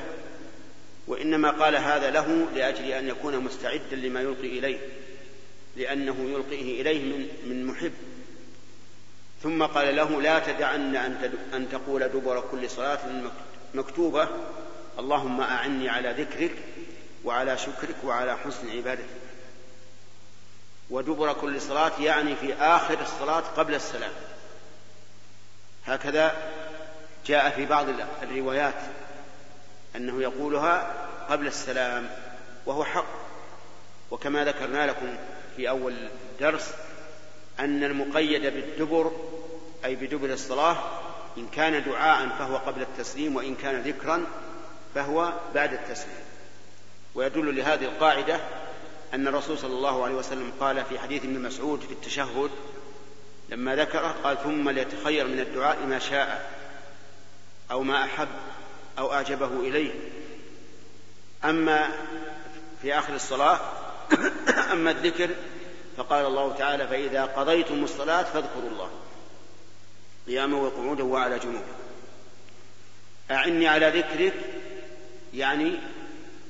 وإنما 1.06 1.50
قال 1.50 1.76
هذا 1.76 2.10
له 2.10 2.46
لأجل 2.54 2.84
أن 2.84 3.08
يكون 3.08 3.38
مستعدا 3.38 3.96
لما 3.96 4.20
يلقي 4.20 4.58
إليه 4.58 4.78
لأنه 5.76 6.16
يلقيه 6.30 6.80
إليه 6.80 7.02
من, 7.02 7.28
من 7.46 7.66
محب. 7.66 7.92
ثم 9.42 9.62
قال 9.62 9.96
له 9.96 10.22
لا 10.22 10.38
تدعن 10.38 10.96
أن 11.54 11.68
تقول 11.72 12.08
دبر 12.08 12.40
كل 12.50 12.70
صلاة 12.70 12.98
مكتوبة 13.74 14.28
اللهم 14.98 15.40
أعني 15.40 15.88
على 15.88 16.12
ذكرك 16.12 16.54
وعلى 17.24 17.58
شكرك 17.58 17.96
وعلى 18.04 18.36
حسن 18.36 18.70
عبادتك. 18.70 19.22
ودبر 20.90 21.32
كل 21.32 21.60
صلاة 21.60 21.92
يعني 22.00 22.36
في 22.36 22.54
آخر 22.54 23.00
الصلاة 23.00 23.40
قبل 23.40 23.74
السلام. 23.74 24.12
هكذا 25.86 26.36
جاء 27.26 27.50
في 27.50 27.66
بعض 27.66 27.86
الروايات 28.22 28.80
أنه 29.96 30.22
يقولها 30.22 30.94
قبل 31.28 31.46
السلام 31.46 32.10
وهو 32.66 32.84
حق. 32.84 33.22
وكما 34.10 34.44
ذكرنا 34.44 34.86
لكم 34.86 35.16
في 35.56 35.68
أول 35.68 36.08
درس 36.40 36.70
أن 37.60 37.84
المقيد 37.84 38.42
بالدبر 38.42 39.12
أي 39.84 39.94
بدبر 39.94 40.32
الصلاة 40.32 40.76
إن 41.38 41.48
كان 41.48 41.84
دعاء 41.84 42.28
فهو 42.28 42.56
قبل 42.56 42.82
التسليم 42.82 43.36
وإن 43.36 43.54
كان 43.54 43.82
ذكرا 43.82 44.24
فهو 44.94 45.32
بعد 45.54 45.72
التسليم. 45.72 46.32
ويدل 47.14 47.56
لهذه 47.56 47.84
القاعدة 47.84 48.40
أن 49.14 49.28
الرسول 49.28 49.58
صلى 49.58 49.72
الله 49.72 50.04
عليه 50.04 50.14
وسلم 50.14 50.52
قال 50.60 50.84
في 50.84 50.98
حديث 50.98 51.24
ابن 51.24 51.40
مسعود 51.40 51.80
في 51.80 51.92
التشهد 51.92 52.50
لما 53.48 53.76
ذكره 53.76 54.14
قال 54.24 54.42
ثم 54.42 54.70
ليتخير 54.70 55.26
من 55.26 55.40
الدعاء 55.40 55.86
ما 55.86 55.98
شاء 55.98 56.50
أو 57.70 57.82
ما 57.82 58.04
أحب 58.04 58.28
أو 58.98 59.12
أعجبه 59.12 59.60
إليه. 59.60 59.92
أما 61.44 61.88
في 62.82 62.98
آخر 62.98 63.14
الصلاة 63.14 63.60
أما 64.72 64.90
الذكر 64.90 65.30
فقال 65.96 66.26
الله 66.26 66.52
تعالى 66.52 66.88
فإذا 66.88 67.24
قضيتم 67.24 67.84
الصلاة 67.84 68.22
فاذكروا 68.22 68.70
الله 68.70 68.90
قياما 70.26 70.56
وقعودا 70.56 71.04
وعلى 71.04 71.38
جنوب 71.38 71.62
أعني 73.30 73.68
على 73.68 73.88
ذكرك 73.88 74.34
يعني 75.34 75.78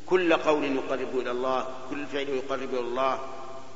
كل 0.07 0.33
قول 0.33 0.65
يقرب 0.65 1.19
إلى 1.19 1.31
الله 1.31 1.69
كل 1.91 2.07
فعل 2.07 2.29
يقرب 2.29 2.75
إلى 2.75 2.81
الله 2.81 3.21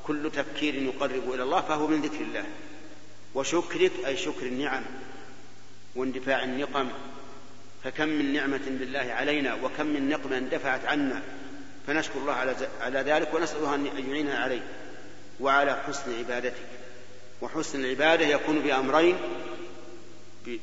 كل 0.07 0.31
تفكير 0.31 0.75
يقرب 0.75 1.35
إلى 1.35 1.43
الله 1.43 1.61
فهو 1.61 1.87
من 1.87 2.03
ذكر 2.03 2.21
الله. 2.21 2.45
وشكرك 3.35 3.93
أي 4.07 4.17
شكر 4.17 4.47
النعم 4.47 4.83
واندفاع 5.97 6.45
النقم 6.45 6.89
فكم 7.85 8.09
من 8.09 8.33
نعمة 8.33 8.61
بالله 8.67 9.13
علينا 9.13 9.55
وكم 9.55 9.87
من 9.87 10.09
نقمة 10.09 10.39
اندفعت 10.39 10.85
عنا 10.85 11.23
فنشكر 11.87 12.19
الله 12.19 12.33
على 12.81 13.01
ذلك 13.01 13.35
ونسأله 13.35 13.75
أن 13.75 13.87
يعيننا 13.87 14.39
عليه. 14.39 14.63
وعلى 15.41 15.83
حسن 15.87 16.19
عبادتك. 16.19 16.67
وحسن 17.43 17.85
العبادة 17.85 18.27
يكون 18.27 18.59
بأمرين 18.59 19.17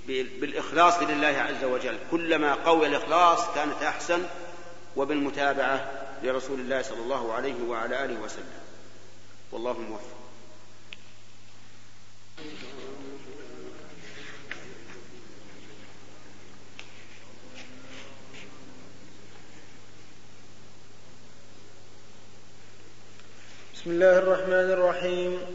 بالإخلاص 0.07 1.03
لله 1.03 1.27
عز 1.27 1.64
وجل. 1.64 1.97
كلما 2.11 2.53
قوي 2.53 2.88
الإخلاص 2.88 3.55
كانت 3.55 3.84
أحسن 3.84 4.23
وبالمتابعة 4.95 5.91
لرسول 6.23 6.60
الله 6.60 6.81
صلى 6.81 6.99
الله 6.99 7.34
عليه 7.34 7.64
وعلى 7.64 8.05
آله 8.05 8.19
وسلم. 8.22 8.64
والله 9.51 9.80
موفق. 9.80 10.14
بسم 23.73 23.91
الله 23.91 24.18
الرحمن 24.18 24.72
الرحيم. 24.72 25.52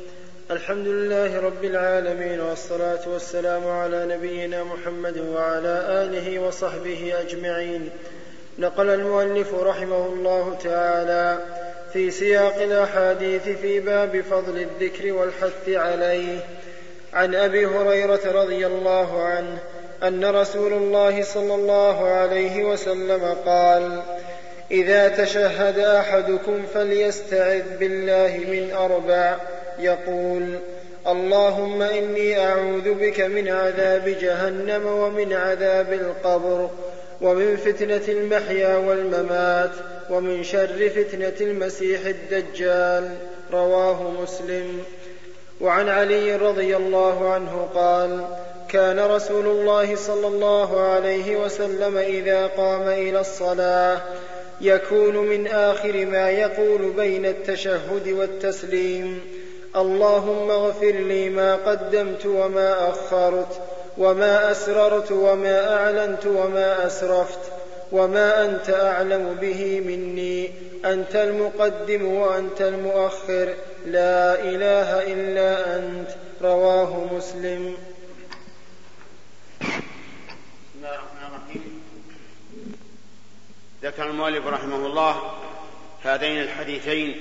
الحمد 0.50 0.86
لله 0.86 1.40
رب 1.40 1.64
العالمين 1.64 2.40
والصلاة 2.40 3.08
والسلام 3.08 3.66
على 3.66 4.06
نبينا 4.06 4.64
محمد 4.64 5.18
وعلى 5.18 5.84
آله 5.88 6.38
وصحبه 6.38 7.14
أجمعين. 7.20 7.90
نقل 8.58 8.90
المؤلف 8.90 9.54
رحمه 9.54 10.06
الله 10.06 10.58
تعالى 10.64 11.38
في 11.92 12.10
سياق 12.10 12.62
الأحاديث 12.62 13.42
في 13.42 13.80
باب 13.80 14.20
فضل 14.30 14.58
الذكر 14.58 15.12
والحث 15.12 15.68
عليه. 15.68 16.38
عن 17.12 17.34
أبي 17.34 17.66
هريرة 17.66 18.42
رضي 18.42 18.66
الله 18.66 19.22
عنه 19.22 19.58
أن 20.02 20.24
رسول 20.24 20.72
الله 20.72 21.22
صلى 21.22 21.54
الله 21.54 22.08
عليه 22.08 22.64
وسلم 22.64 23.36
قال 23.46 24.02
إذا 24.70 25.08
تشهد 25.08 25.78
أحدكم 25.78 26.62
فليستعذ 26.74 27.76
بالله 27.78 28.36
من 28.48 28.72
أربع 28.72 29.36
يقول 29.80 30.58
اللهم 31.06 31.82
إني 31.82 32.46
أعوذ 32.46 32.94
بك 32.94 33.20
من 33.20 33.48
عذاب 33.48 34.16
جهنم 34.20 34.86
ومن 34.86 35.32
عذاب 35.32 35.92
القبر 35.92 36.70
ومن 37.20 37.56
فتنة 37.56 38.02
المحيا 38.08 38.76
والممات 38.76 39.70
ومن 40.10 40.44
شر 40.44 40.88
فتنة 40.88 41.32
المسيح 41.40 42.00
الدجال. 42.06 43.16
رواه 43.52 44.10
مسلم. 44.22 44.82
وعن 45.60 45.88
علي 45.88 46.36
رضي 46.36 46.76
الله 46.76 47.30
عنه 47.30 47.68
قال 47.74 48.24
كان 48.68 49.00
رسول 49.00 49.46
الله 49.46 49.96
صلى 49.96 50.26
الله 50.26 50.80
عليه 50.80 51.36
وسلم 51.36 51.96
إذا 51.96 52.46
قام 52.46 52.88
إلى 52.88 53.20
الصلاة 53.20 54.00
يكون 54.60 55.16
من 55.16 55.46
آخر 55.46 56.06
ما 56.06 56.30
يقول 56.30 56.92
بين 56.96 57.26
التشهد 57.26 58.08
والتسليم. 58.08 59.20
اللهم 59.76 60.50
اغفر 60.50 60.90
لي 60.90 61.28
ما 61.28 61.56
قدمت 61.56 62.26
وما 62.26 62.90
أخرت 62.90 63.62
وما 63.98 64.50
أسررت 64.50 65.12
وما 65.12 65.74
أعلنت 65.74 66.26
وما 66.26 66.86
أسرفت 66.86 67.52
وما 67.92 68.44
أنت 68.44 68.70
أعلم 68.70 69.34
به 69.40 69.80
مني. 69.80 70.50
أنت 70.84 71.16
المقدم 71.16 72.04
وأنت 72.04 72.62
المؤخر. 72.62 73.54
لا 73.86 74.40
إله 74.40 75.12
إلا 75.12 75.76
أنت. 75.76 76.08
رواه 76.42 77.14
مسلم. 77.14 77.76
بسم 79.60 79.70
الله 80.76 80.94
الرحمن 80.94 81.34
الرحيم. 81.34 81.82
ذكر 83.82 84.06
المؤلف 84.06 84.46
رحمه 84.46 84.86
الله 84.86 85.32
هذين 86.04 86.42
الحديثين 86.42 87.16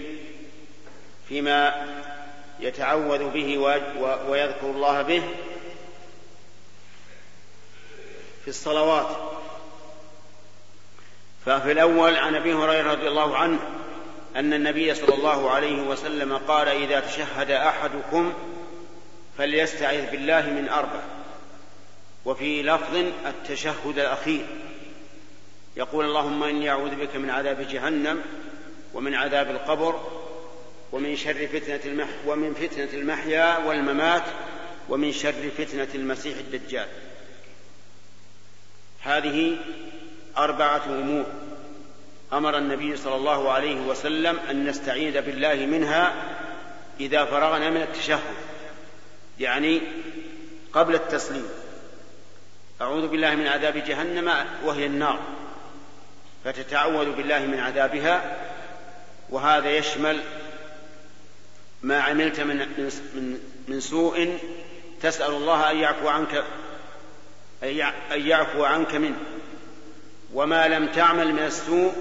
فيما 1.30 1.74
يتعوذ 2.60 3.30
به 3.30 3.58
ويذكر 4.28 4.72
الله 4.72 5.02
به 5.02 5.24
في 8.44 8.48
الصلوات. 8.48 9.08
ففي 11.46 11.72
الأول 11.72 12.16
عن 12.16 12.36
أبي 12.36 12.54
هريرة 12.54 12.92
رضي 12.92 13.08
الله 13.08 13.38
عنه 13.38 13.60
أن 14.36 14.54
النبي 14.54 14.96
صلى 14.96 15.16
الله 15.16 15.50
عليه 15.52 15.82
وسلم 15.82 16.38
قال 16.38 16.68
إذا 16.68 17.00
تشهد 17.00 17.52
أحدكم 17.52 18.34
فليستعذ 19.38 20.12
بالله 20.12 20.42
من 20.42 20.70
أربع. 20.70 21.02
وفي 22.26 22.64
لفظ 22.64 22.96
التشهد 23.26 24.00
الأخير. 24.00 24.46
يقول 25.78 26.06
اللهم 26.06 26.44
إني 26.44 26.70
أعوذ 26.70 26.96
بك 26.96 27.16
من 27.16 27.30
عذاب 27.30 27.68
جهنم 27.68 28.22
ومن 28.94 29.16
عذاب 29.16 29.52
القبر 29.52 30.00
ومن 30.92 31.16
شر 31.16 31.48
فتنة 31.48 31.80
المح 31.86 32.08
ومن 32.26 32.54
فتنة 32.54 32.90
المحيا 32.94 33.58
والممات 33.58 34.24
ومن 34.90 35.12
شر 35.12 35.50
فتنة 35.58 35.88
المسيح 35.96 36.38
الدجال. 36.38 36.88
هذه 39.02 39.58
أربعة 40.38 40.86
أمور 40.86 41.26
أمر 42.34 42.58
النبي 42.58 42.98
صلى 42.98 43.16
الله 43.16 43.52
عليه 43.52 43.82
وسلم 43.82 44.40
أن 44.50 44.66
نستعيذ 44.66 45.22
بالله 45.22 45.56
منها 45.56 46.14
إذا 47.00 47.26
فرغنا 47.26 47.70
من 47.70 47.82
التشهد 47.82 48.36
يعني 49.40 49.82
قبل 50.74 50.96
التسليم. 50.96 51.48
أعوذ 52.82 53.08
بالله 53.08 53.36
من 53.36 53.48
عذاب 53.48 53.78
جهنم 53.78 54.34
وهي 54.64 54.86
النار. 54.86 55.20
فتتعوذ 56.44 57.12
بالله 57.12 57.40
من 57.40 57.60
عذابها 57.60 58.38
وهذا 59.30 59.70
يشمل 59.70 60.20
ما 61.82 62.00
عملت 62.00 62.40
من 62.40 62.58
من 62.58 63.40
من 63.68 63.80
سوء 63.80 64.38
تسأل 65.02 65.32
الله 65.32 65.72
أن 65.72 65.78
يعفو 65.78 66.08
عنك 66.08 66.44
أن 67.64 68.28
يعفو 68.28 68.64
عنك 68.64 68.96
منه. 68.96 69.18
وما 70.34 70.68
لم 70.68 70.88
تعمل 70.88 71.34
من 71.34 71.44
السوء 71.44 71.94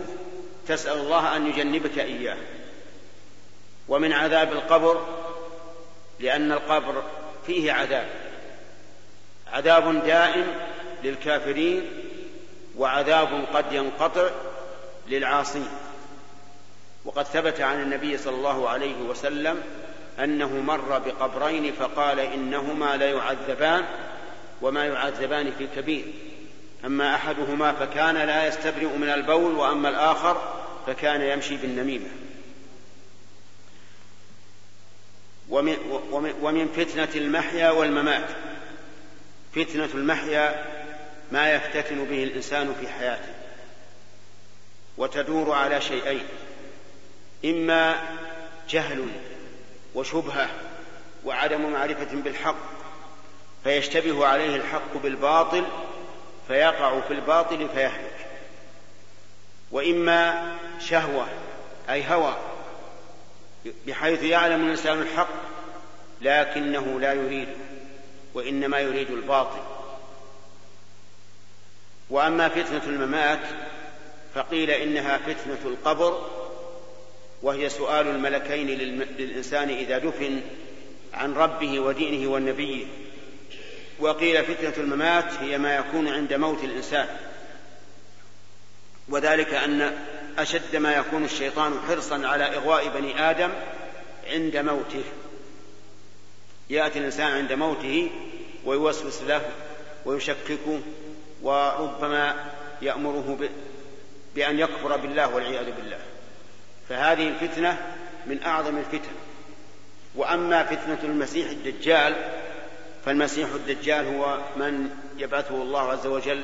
تسأل 0.69 0.99
الله 0.99 1.37
أن 1.37 1.47
يجنبك 1.47 1.99
إياه. 1.99 2.37
ومن 3.89 4.13
عذاب 4.13 4.53
القبر 4.53 5.07
لأن 6.21 6.53
القبر 6.53 7.03
فيه 7.47 7.73
عذاب. 7.73 8.09
عذاب 9.53 10.05
دائم 10.05 10.47
للكافرين 11.05 11.91
وعذاب 12.77 13.45
قد 13.55 13.73
ينقطع 13.73 14.31
للعاصين. 15.09 15.69
وقد 17.07 17.25
ثبت 17.25 17.61
عن 17.61 17.83
النبي 17.83 18.19
صلى 18.19 18.35
الله 18.35 18.69
عليه 18.69 18.97
وسلم 18.97 19.63
أنه 20.19 20.49
مر 20.49 20.99
بقبرين 20.99 21.73
فقال 21.73 22.21
إنهما 22.21 22.97
ليعذبان 22.97 23.85
وما 24.63 24.85
يعذبان 24.85 25.53
في 25.59 25.67
كبير. 25.77 26.05
أما 26.85 27.15
أحدهما 27.15 27.73
فكان 27.73 28.15
لا 28.15 28.47
يستبرئ 28.47 28.97
من 28.97 29.09
البول 29.09 29.55
وأما 29.55 29.89
الآخر 29.89 30.65
فكان 30.87 31.21
يمشي 31.21 31.57
بالنميمة. 31.57 32.09
ومن, 35.49 36.69
فتنة 36.77 37.09
المحيا 37.15 37.71
والممات. 37.71 38.29
فتنة 39.55 39.89
المحيا 39.95 40.65
ما 41.33 41.53
يفتتن 41.53 42.05
به 42.05 42.25
الإنسان 42.25 42.75
في 42.81 42.89
حياته 42.89 43.35
وتدور 44.97 45.53
على 45.53 45.81
شيئين. 45.81 46.25
إما 47.45 48.03
جهل 48.69 49.09
وشبهة 49.95 50.49
وعدم 51.25 51.73
معرفة 51.73 52.15
بالحق 52.15 52.57
فيشتبه 53.65 54.27
عليه 54.27 54.57
الحق 54.57 54.97
بالباطل 55.03 55.65
فيقع 56.49 57.01
في 57.01 57.13
الباطل 57.13 57.69
فيهلك. 57.75 58.27
وإما 59.71 60.53
شهوة 60.81 61.27
أي 61.91 62.05
هوى 62.09 62.37
بحيث 63.87 64.23
يعلم 64.23 64.65
الإنسان 64.65 65.03
الحق 65.03 65.29
لكنه 66.21 67.01
لا 67.01 67.13
يريده 67.13 67.57
وإنما 68.35 68.79
يريد 68.79 69.11
الباطل. 69.11 69.63
وأما 72.11 72.49
فتنة 72.49 72.83
الممات 72.87 73.41
فقيل 74.35 74.71
إنها 74.71 75.19
فتنة 75.19 75.59
القبر 75.65 76.36
وهي 77.47 77.69
سؤال 77.69 78.09
الملكين 78.09 78.67
للإنسان 79.19 79.69
إذا 79.69 79.99
دفن 79.99 80.41
عن 81.15 81.35
ربه 81.35 81.81
ودينه 81.81 82.31
والنبي. 82.31 82.87
وقيل 83.99 84.45
فتنة 84.45 84.73
الممات 84.77 85.33
هي 85.41 85.59
ما 85.59 85.77
يكون 85.77 86.09
عند 86.09 86.35
موت 86.35 86.65
الإنسان. 86.65 87.07
وذلك 89.09 89.55
أن 89.55 89.99
أشد 90.39 90.77
ما 90.77 90.97
يكون 90.97 91.25
الشيطان 91.25 91.81
حرصا 91.89 92.27
على 92.27 92.45
إغواء 92.45 92.89
بني 92.89 93.31
آدم 93.31 93.51
عند 94.27 94.57
موته. 94.57 95.05
يأتي 96.71 96.99
الإنسان 96.99 97.27
عند 97.27 97.53
موته 97.53 98.11
ويوسوس 98.65 99.23
له 99.23 99.51
ويشككه 100.05 100.81
وربما 101.43 102.53
يأمره 102.83 103.39
بأن 104.35 104.59
يكفر 104.59 104.97
بالله 104.97 105.35
والعياذ 105.35 105.73
بالله. 105.77 106.16
فهذه 106.89 107.29
الفتنة 107.29 107.79
من 108.27 108.43
أعظم 108.43 108.79
الفتن. 108.79 109.11
وأما 110.15 110.65
فتنة 110.65 110.99
المسيح 111.05 111.51
الدجال 111.51 112.15
فالمسيح 113.05 113.49
الدجال 113.49 114.07
هو 114.07 114.45
من 114.57 114.91
يبعثه 115.19 115.63
الله 115.63 115.93
عز 115.93 116.07
وجل 116.07 116.43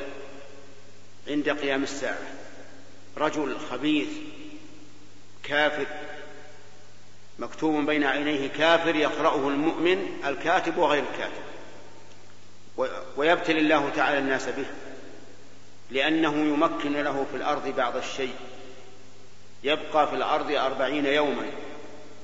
عند 1.28 1.48
قيام 1.48 1.82
الساعة. 1.82 2.19
رجل 3.19 3.56
خبيث 3.70 4.09
كافر 5.43 5.86
مكتوب 7.39 7.86
بين 7.86 8.05
عينيه 8.05 8.48
كافر 8.48 8.97
يقرأه 8.97 9.48
المؤمن 9.48 10.20
الكاتب 10.27 10.77
وغير 10.78 11.05
الكاتب. 11.12 11.43
ويبتلي 13.16 13.59
الله 13.59 13.90
تعالى 13.97 14.19
الناس 14.19 14.48
به 14.48 14.66
لأنه 15.90 16.32
يمكن 16.32 16.93
له 16.93 17.27
في 17.31 17.36
الأرض 17.36 17.69
بعض 17.77 17.97
الشيء. 17.97 18.35
يبقى 19.64 20.09
في 20.09 20.14
الأرض 20.16 20.51
أربعين 20.51 21.06
يوما. 21.06 21.51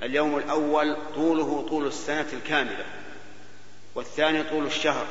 اليوم 0.03 0.39
الأول 0.39 0.97
طوله 1.15 1.67
طول 1.69 1.87
السنة 1.87 2.27
الكاملة 2.33 2.85
والثاني 3.95 4.43
طول 4.43 4.67
الشهر 4.67 5.07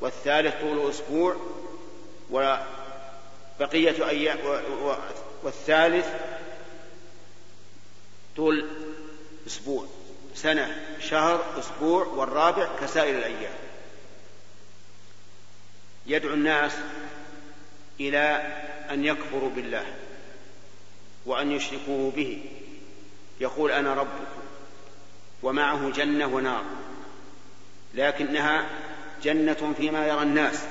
والثالث 0.00 0.54
طول 0.60 0.90
أسبوع 0.90 1.36
وبقية 2.30 4.08
أيام 4.08 4.38
والثالث 5.42 6.06
طول 8.36 8.66
أسبوع 9.46 9.86
سنة 10.34 10.96
شهر 11.00 11.58
أسبوع 11.58 12.06
والرابع 12.06 12.68
كسائر 12.80 13.18
الأيام. 13.18 13.54
يدعو 16.06 16.34
الناس 16.34 16.72
إلى 18.00 18.52
أن 18.90 19.04
يكفروا 19.04 19.50
بالله. 19.50 19.84
وأن 21.26 21.52
يشركوه 21.52 22.12
به. 22.16 22.42
يقول 23.40 23.70
أنا 23.70 23.94
ربكم 23.94 24.40
ومعه 25.42 25.90
جنة 25.90 26.26
ونار 26.26 26.64
لكنها 27.94 28.66
جنة 29.22 29.74
فيما 29.76 30.06
يرى 30.06 30.22
الناس 30.22 30.64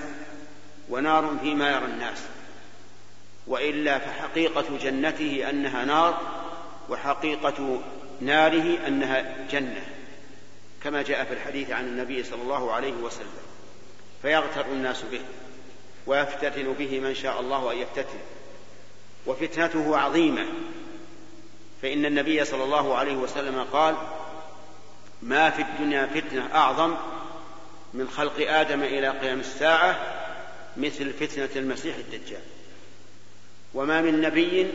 ونار 0.89 1.37
فيما 1.41 1.71
يرى 1.71 1.85
الناس 1.85 2.23
وإلا 3.47 3.99
فحقيقة 3.99 4.77
جنته 4.77 5.49
أنها 5.49 5.85
نار 5.85 6.21
وحقيقة 6.89 7.81
ناره 8.21 8.87
أنها 8.87 9.47
جنة 9.51 9.85
كما 10.83 11.01
جاء 11.01 11.25
في 11.25 11.33
الحديث 11.33 11.71
عن 11.71 11.85
النبي 11.85 12.23
صلى 12.23 12.41
الله 12.41 12.71
عليه 12.71 12.93
وسلم. 12.93 13.39
فيغتر 14.21 14.65
الناس 14.65 15.01
به 15.11 15.21
ويفتتن 16.07 16.73
به 16.73 16.99
من 16.99 17.15
شاء 17.15 17.39
الله 17.39 17.71
أن 17.71 17.77
يفتتن. 17.77 18.19
وفتنته 19.29 19.97
عظيمة. 19.97 20.45
فإن 21.81 22.05
النبي 22.05 22.45
صلى 22.45 22.63
الله 22.63 22.95
عليه 22.95 23.15
وسلم 23.15 23.63
قال 23.63 23.95
ما 25.21 25.49
في 25.49 25.61
الدنيا 25.61 26.05
فتنة 26.05 26.55
أعظم 26.55 26.95
من 27.93 28.09
خلق 28.09 28.51
آدم 28.51 28.83
إلى 28.83 29.09
قيام 29.09 29.39
الساعة 29.39 29.99
مثل 30.77 31.13
فتنة 31.13 31.49
المسيح 31.55 31.95
الدجال. 31.95 32.41
وما 33.73 34.01
من 34.01 34.21
نبي 34.21 34.67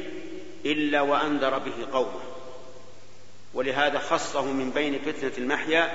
إلا 0.65 1.01
وأنذر 1.01 1.59
به 1.59 1.87
قومه. 1.93 2.21
ولهذا 3.55 3.99
خصه 3.99 4.43
من 4.43 4.71
بين 4.71 4.99
فتنة 4.99 5.33
المحيا 5.39 5.93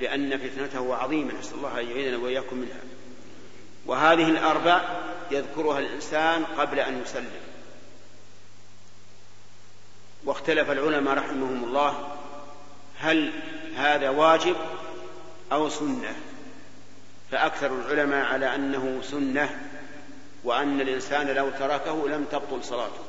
لأن 0.00 0.38
فتنته 0.38 0.94
عظيمة. 0.94 1.32
نسأل 1.40 1.54
الله 1.56 1.80
أن 1.80 1.90
يعيذنا 1.90 2.16
وإياكم 2.16 2.56
منها. 2.56 2.80
وهذه 3.86 4.28
الأربع 4.28 4.80
يذكرها 5.30 5.78
الإنسان 5.78 6.44
قبل 6.44 6.80
أن 6.80 7.02
يسلم. 7.02 7.53
واختلف 10.24 10.70
العلماء 10.70 11.14
رحمهم 11.14 11.64
الله 11.64 12.08
هل 12.98 13.32
هذا 13.76 14.08
واجب 14.08 14.56
أو 15.52 15.68
سنة؟ 15.68 16.14
فأكثر 17.30 17.66
العلماء 17.66 18.26
على 18.26 18.54
أنه 18.54 19.00
سنة 19.02 19.60
وأن 20.44 20.80
الإنسان 20.80 21.26
لو 21.26 21.50
تركه 21.50 22.08
لم 22.08 22.24
تبطل 22.24 22.64
صلاته. 22.64 23.04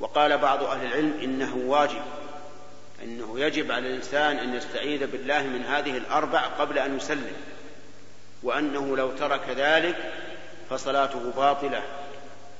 وقال 0.00 0.38
بعض 0.38 0.62
أهل 0.64 0.86
العلم 0.86 1.20
إنه 1.22 1.56
واجب 1.56 2.02
أنه 3.02 3.40
يجب 3.40 3.72
على 3.72 3.88
الإنسان 3.88 4.36
أن 4.36 4.54
يستعيذ 4.54 5.06
بالله 5.06 5.42
من 5.42 5.64
هذه 5.64 5.96
الأربع 5.96 6.40
قبل 6.40 6.78
أن 6.78 6.96
يسلم 6.96 7.32
وأنه 8.42 8.96
لو 8.96 9.10
ترك 9.10 9.48
ذلك 9.48 10.12
فصلاته 10.70 11.32
باطلة 11.36 11.82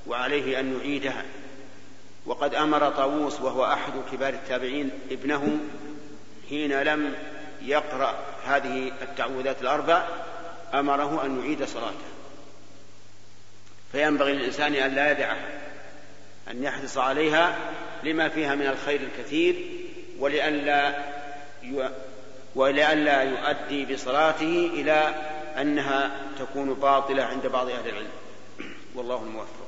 وعليه 0.07 0.61
أن 0.61 0.79
يعيدها. 0.79 1.25
وقد 2.27 2.55
أمر 2.55 2.91
طاووس 2.91 3.41
وهو 3.41 3.65
أحد 3.65 3.93
كبار 4.13 4.35
التابعين 4.35 4.91
ابنه 5.11 5.59
حين 6.49 6.83
لم 6.83 7.15
يقرأ 7.63 8.15
هذه 8.45 8.93
التعوذات 9.03 9.63
الأربع 9.63 10.07
أمره 10.75 11.25
أن 11.25 11.41
يعيد 11.41 11.65
صلاته. 11.65 12.13
فينبغي 13.93 14.33
للإنسان 14.33 14.75
أن 14.75 14.95
لا 14.95 15.11
يدعها 15.11 15.49
أن 16.51 16.65
يحرص 16.65 16.99
عليها 16.99 17.59
لما 18.03 18.29
فيها 18.29 18.55
من 18.55 18.67
الخير 18.67 19.01
الكثير 19.01 19.57
ولئلا 20.19 20.95
ولئلا 22.55 23.23
يؤدي 23.23 23.95
بصلاته 23.95 24.71
إلى 24.75 25.15
أنها 25.61 26.11
تكون 26.39 26.75
باطلة 26.75 27.23
عند 27.23 27.47
بعض 27.47 27.69
أهل 27.69 27.89
العلم. 27.89 28.11
والله 28.95 29.23
الموفق. 29.23 29.62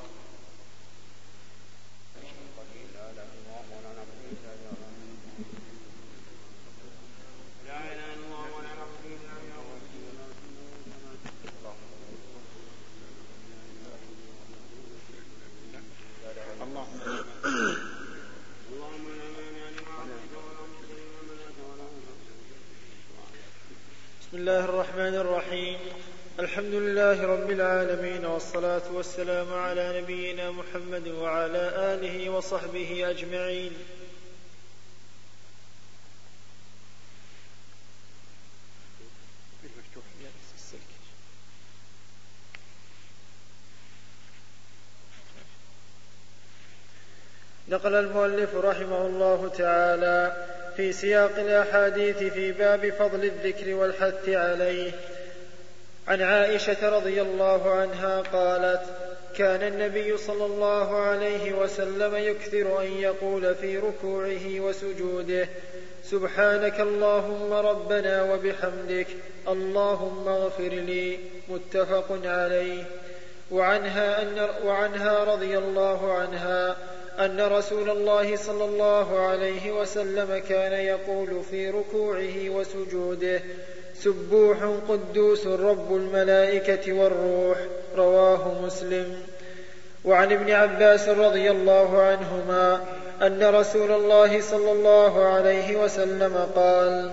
بسم 24.35 24.41
الله 24.41 24.65
الرحمن 24.65 25.15
الرحيم. 25.15 25.79
الحمد 26.39 26.73
لله 26.73 27.25
رب 27.25 27.51
العالمين 27.51 28.25
والصلاة 28.25 28.81
والسلام 28.93 29.53
على 29.53 30.01
نبينا 30.01 30.51
محمد 30.51 31.07
وعلى 31.07 31.71
آله 31.93 32.29
وصحبه 32.29 33.09
أجمعين. 33.09 33.73
نقل 47.69 47.95
المؤلف 47.95 48.55
رحمه 48.55 49.05
الله 49.05 49.49
تعالى 49.57 50.45
في 50.77 50.91
سياق 50.91 51.39
الأحاديث 51.39 52.17
في 52.17 52.51
باب 52.51 52.89
فضل 52.89 53.23
الذكر 53.23 53.73
والحث 53.73 54.29
عليه. 54.29 54.91
عن 56.07 56.21
عائشة 56.21 56.89
رضي 56.89 57.21
الله 57.21 57.71
عنها 57.71 58.21
قالت 58.21 58.81
كان 59.37 59.61
النبي 59.73 60.17
صلى 60.17 60.45
الله 60.45 60.97
عليه 60.97 61.53
وسلم 61.53 62.15
يكثر 62.15 62.81
أن 62.81 62.91
يقول 62.91 63.55
في 63.55 63.77
ركوعه 63.77 64.59
وسجوده 64.59 65.47
سبحانك 66.03 66.79
اللهم 66.79 67.53
ربنا 67.53 68.23
وبحمدك 68.23 69.07
اللهم 69.47 70.27
اغفر 70.27 70.69
لي. 70.69 71.19
متفق 71.49 72.19
عليه. 72.25 72.83
وعنها, 73.51 74.21
أن 74.21 74.49
وعنها 74.65 75.23
رضي 75.23 75.57
الله 75.57 76.13
عنها 76.13 76.75
أن 77.19 77.41
رسول 77.41 77.89
الله 77.89 78.35
صلى 78.35 78.65
الله 78.65 79.19
عليه 79.19 79.71
وسلم 79.71 80.41
كان 80.49 80.73
يقول 80.73 81.43
في 81.51 81.69
ركوعه 81.69 82.49
وسجوده 82.49 83.41
سبوح 83.95 84.57
قدوس 84.89 85.47
رب 85.47 85.95
الملائكة 85.95 86.93
والروح. 86.93 87.57
رواه 87.97 88.61
مسلم. 88.61 89.17
وعن 90.05 90.31
ابن 90.31 90.51
عباس 90.51 91.09
رضي 91.09 91.51
الله 91.51 92.01
عنهما 92.01 92.81
أن 93.21 93.43
رسول 93.43 93.91
الله 93.91 94.41
صلى 94.41 94.71
الله 94.71 95.25
عليه 95.25 95.83
وسلم 95.83 96.49
قال 96.55 97.11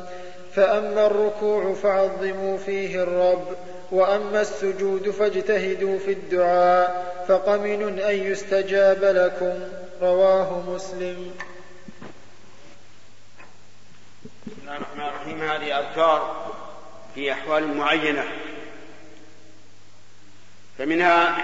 فأما 0.53 1.07
الركوع 1.07 1.75
فعظموا 1.75 2.59
فيه 2.59 3.03
الرب 3.03 3.45
وأما 3.93 4.41
السجود 4.41 5.11
فاجتهدوا 5.11 5.99
في 5.99 6.13
الدعاء 6.13 7.15
فقمن 7.29 7.99
أن 7.99 8.15
يستجاب 8.15 9.05
لكم. 9.05 9.82
رواه 10.03 10.63
مسلم. 10.69 11.35
بسم 14.47 14.57
الله 14.63 14.77
الرحمن 14.77 15.01
الرحيم. 15.01 15.43
هذه 15.43 15.79
أذكار 15.79 16.47
في 17.15 17.33
أحوال 17.33 17.77
معينة. 17.77 18.25
فمنها 20.79 21.37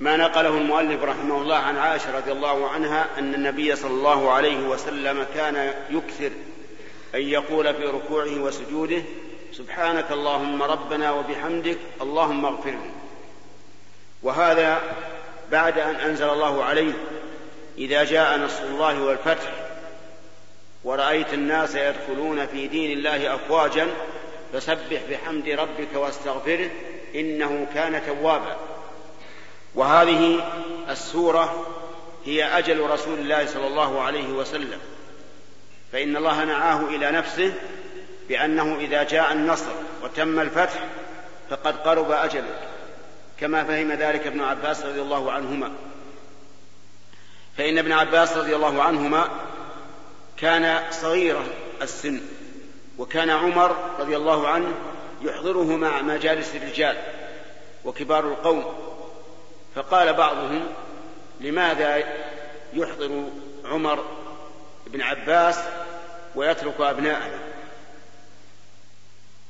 ما 0.00 0.16
نقله 0.16 0.48
المؤلف 0.48 1.02
رحمه 1.02 1.40
الله 1.40 1.56
عن 1.56 1.76
عائشة 1.76 2.16
رضي 2.16 2.32
الله 2.32 2.70
عنها 2.70 3.06
أن 3.18 3.34
النبي 3.34 3.76
صلى 3.76 3.90
الله 3.90 4.30
عليه 4.32 4.58
وسلم 4.58 5.26
كان 5.34 5.74
يكثر 5.90 6.30
أن 7.14 7.20
يقول 7.20 7.74
في 7.74 7.84
ركوعه 7.84 8.40
وسجوده 8.40 9.02
سبحانك 9.52 10.12
اللهم 10.12 10.62
ربنا 10.62 11.12
وبحمدك 11.12 11.78
اللهم 12.00 12.44
اغفر 12.44 12.70
لي. 12.70 12.90
وهذا 14.22 14.82
بعد 15.52 15.78
أن 15.78 15.94
أنزل 15.94 16.28
الله 16.28 16.64
عليه 16.64 16.92
إذا 17.78 18.04
جاء 18.04 18.38
نصر 18.38 18.64
الله 18.64 19.02
والفتح 19.02 19.52
ورأيت 20.84 21.34
الناس 21.34 21.74
يدخلون 21.74 22.46
في 22.46 22.68
دين 22.68 22.98
الله 22.98 23.34
أفواجا 23.34 23.88
فسبح 24.52 25.00
بحمد 25.10 25.48
ربك 25.48 25.88
واستغفره 25.94 26.70
إنه 27.14 27.66
كان 27.74 28.02
توابا. 28.06 28.56
وهذه 29.74 30.50
السورة 30.88 31.66
هي 32.24 32.44
أجل 32.58 32.80
رسول 32.80 33.18
الله 33.18 33.46
صلى 33.46 33.66
الله 33.66 34.00
عليه 34.00 34.28
وسلم. 34.28 34.78
فإن 35.92 36.16
الله 36.16 36.44
نعاه 36.44 36.80
إلى 36.88 37.10
نفسه 37.10 37.54
بأنه 38.28 38.76
إذا 38.80 39.02
جاء 39.02 39.32
النصر 39.32 39.72
وتم 40.04 40.40
الفتح 40.40 40.80
فقد 41.50 41.76
قرب 41.76 42.10
أجله. 42.10 42.71
كما 43.42 43.64
فهم 43.64 43.92
ذلك 43.92 44.26
ابن 44.26 44.40
عباس 44.40 44.82
رضي 44.82 45.00
الله 45.00 45.32
عنهما. 45.32 45.72
فإن 47.56 47.78
ابن 47.78 47.92
عباس 47.92 48.36
رضي 48.36 48.56
الله 48.56 48.82
عنهما 48.82 49.28
كان 50.36 50.92
صغير 50.92 51.42
السن 51.82 52.20
وكان 52.98 53.30
عمر 53.30 53.76
رضي 53.98 54.16
الله 54.16 54.48
عنه 54.48 54.74
يحضره 55.22 55.76
مع 55.76 56.02
مجالس 56.02 56.54
الرجال 56.54 56.96
وكبار 57.84 58.24
القوم. 58.24 58.64
فقال 59.74 60.12
بعضهم 60.12 60.66
لماذا 61.40 61.96
يحضر 62.72 63.24
عمر 63.64 64.04
بن 64.86 65.02
عباس 65.02 65.58
ويترك 66.34 66.80
أبناءه 66.80 67.30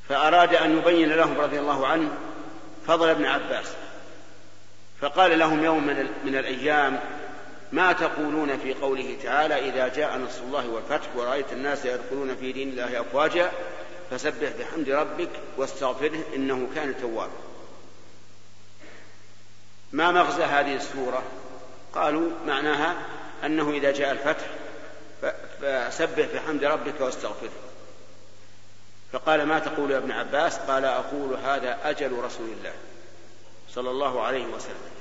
فأراد 0.09 0.55
أن 0.55 0.79
يبين 0.79 1.13
لهم 1.13 1.41
رضي 1.41 1.59
الله 1.59 1.87
عنه 1.87 2.11
فضل 2.87 3.09
ابن 3.09 3.25
عباس. 3.25 3.67
فقال 5.03 5.39
لهم 5.39 5.65
يوم 5.65 5.87
من 6.25 6.37
الأيام 6.37 7.01
ما 7.73 7.93
تقولون 7.93 8.59
في 8.59 8.75
قوله 8.75 9.17
تعالى 9.23 9.69
إذا 9.69 9.89
جاء 9.89 10.19
نصر 10.19 10.43
الله 10.43 10.69
والفتح 10.69 11.17
ورأيت 11.17 11.53
الناس 11.53 11.85
يدخلون 11.85 12.37
في 12.37 12.53
دين 12.53 12.69
الله 12.69 13.01
أفواجا 13.01 13.53
فسبح 14.11 14.49
بحمد 14.59 14.91
ربك 14.91 15.29
واستغفره 15.57 16.25
إنه 16.37 16.69
كان 16.75 16.95
توابا. 17.01 17.33
ما 19.93 20.11
مغزى 20.11 20.43
هذه 20.43 20.77
السورة؟ 20.77 21.23
قالوا 21.95 22.31
معناها 22.47 22.97
أنه 23.45 23.71
إذا 23.71 23.93
جاء 23.93 24.13
الفتح 24.13 24.47
فسبح 25.63 26.27
بحمد 26.35 26.65
ربك 26.65 27.01
واستغفره. 27.01 27.51
فقال 29.13 29.47
ما 29.47 29.59
تقول 29.59 29.91
يا 29.91 29.99
ابن 29.99 30.11
عباس؟ 30.11 30.59
قال 30.59 30.85
أقول 30.85 31.35
هذا 31.35 31.79
أجل 31.85 32.13
رسول 32.13 32.49
الله 32.59 32.73
صلى 33.69 33.91
الله 33.91 34.23
عليه 34.23 34.45
وسلم. 34.45 34.92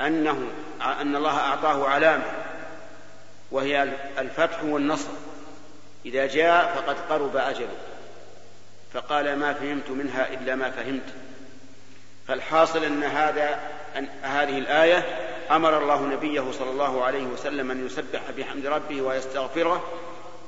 أنه 0.00 0.50
أن 0.82 1.16
الله 1.16 1.38
أعطاه 1.38 1.88
علامة 1.88 2.24
وهي 3.50 3.82
الفتح 4.18 4.64
والنصر. 4.64 5.10
إذا 6.06 6.26
جاء 6.26 6.74
فقد 6.74 6.96
قرب 7.10 7.36
أجله. 7.36 7.76
فقال 8.92 9.36
ما 9.36 9.52
فهمت 9.52 9.90
منها 9.90 10.32
إلا 10.32 10.54
ما 10.54 10.70
فهمت. 10.70 11.14
فالحاصل 12.28 12.84
أن 12.84 13.02
هذا 13.02 13.60
أن 13.96 14.08
هذه 14.22 14.58
الآية 14.58 15.04
أمر 15.50 15.82
الله 15.82 16.06
نبيه 16.06 16.52
صلى 16.52 16.70
الله 16.70 17.04
عليه 17.04 17.24
وسلم 17.24 17.70
أن 17.70 17.86
يسبح 17.86 18.20
بحمد 18.38 18.66
ربه 18.66 19.02
ويستغفره 19.02 19.84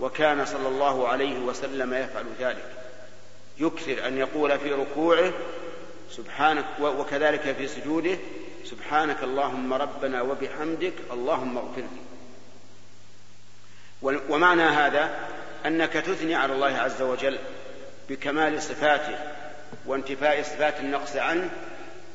وكان 0.01 0.45
صلى 0.47 0.69
الله 0.69 1.09
عليه 1.09 1.39
وسلم 1.39 1.95
يفعل 1.95 2.25
ذلك. 2.41 2.73
يكثر 3.59 4.07
أن 4.07 4.19
يقول 4.19 4.59
في 4.59 4.73
ركوعه 4.73 5.33
سبحانك 6.11 6.65
وكذلك 6.81 7.55
في 7.59 7.69
سجوده 7.69 8.19
سبحانك 8.65 9.23
اللهم 9.23 9.73
ربنا 9.73 10.23
وبحمدك 10.23 10.93
اللهم 11.13 11.59
اغفر 11.59 11.81
لي. 11.81 12.03
ومعنى 14.29 14.63
هذا 14.63 15.29
أنك 15.67 15.93
تثني 15.93 16.35
على 16.35 16.53
الله 16.53 16.79
عز 16.79 17.03
وجل 17.03 17.39
بكمال 18.09 18.63
صفاته 18.63 19.19
وانتفاء 19.87 20.43
صفات 20.43 20.81
النقص 20.81 21.17
عنه 21.17 21.51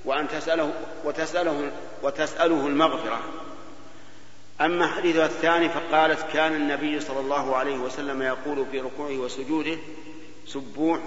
وأن 0.06 0.28
تسأله 0.28 0.74
وتسأله 1.04 1.72
وتسأله 2.04 2.68
المغفرة. 2.68 3.22
أما 4.62 4.88
حديثها 4.88 5.26
الثاني 5.26 5.70
فقالت 5.70 6.26
كان 6.34 6.56
النبي 6.56 7.00
صلى 7.00 7.20
الله 7.20 7.56
عليه 7.56 7.78
وسلم 7.78 8.22
يقول 8.22 8.66
في 8.72 8.80
ركوعه 8.80 9.18
وسجوده 9.18 9.78
سبوح 10.48 11.00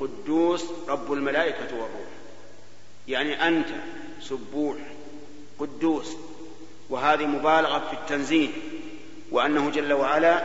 قدوس 0.00 0.64
رب 0.88 1.12
الملائكة 1.12 1.74
والروح. 1.74 2.12
يعني 3.08 3.48
أنت 3.48 3.68
سبوح 4.28 4.76
قدوس 5.58 6.16
وهذه 6.90 7.26
مبالغة 7.26 7.78
في 7.78 7.92
التنزيه 7.92 8.48
وأنه 9.30 9.70
جل 9.70 9.92
وعلا 9.92 10.42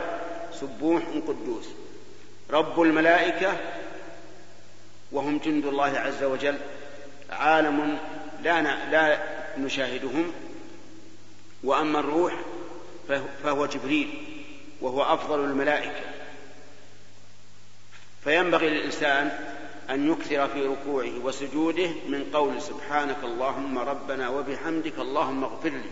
سبوح 0.60 1.02
قدوس. 1.28 1.64
رب 2.50 2.82
الملائكة 2.82 3.56
وهم 5.12 5.38
جند 5.38 5.66
الله 5.66 5.98
عز 5.98 6.22
وجل 6.22 6.58
عالم 7.30 7.98
لا 8.42 8.62
لا 8.90 9.18
نشاهدهم 9.58 10.32
وأما 11.64 12.00
الروح 12.00 12.34
فهو 13.42 13.66
جبريل 13.66 14.08
وهو 14.80 15.02
أفضل 15.02 15.44
الملائكة. 15.44 16.04
فينبغي 18.24 18.68
للإنسان 18.68 19.57
أن 19.90 20.12
يكثر 20.12 20.48
في 20.48 20.66
ركوعه 20.66 21.24
وسجوده 21.24 21.88
من 22.08 22.30
قول 22.32 22.62
سبحانك 22.62 23.16
اللهم 23.24 23.78
ربنا 23.78 24.28
وبحمدك 24.28 24.98
اللهم 24.98 25.44
اغفر 25.44 25.68
لي. 25.68 25.90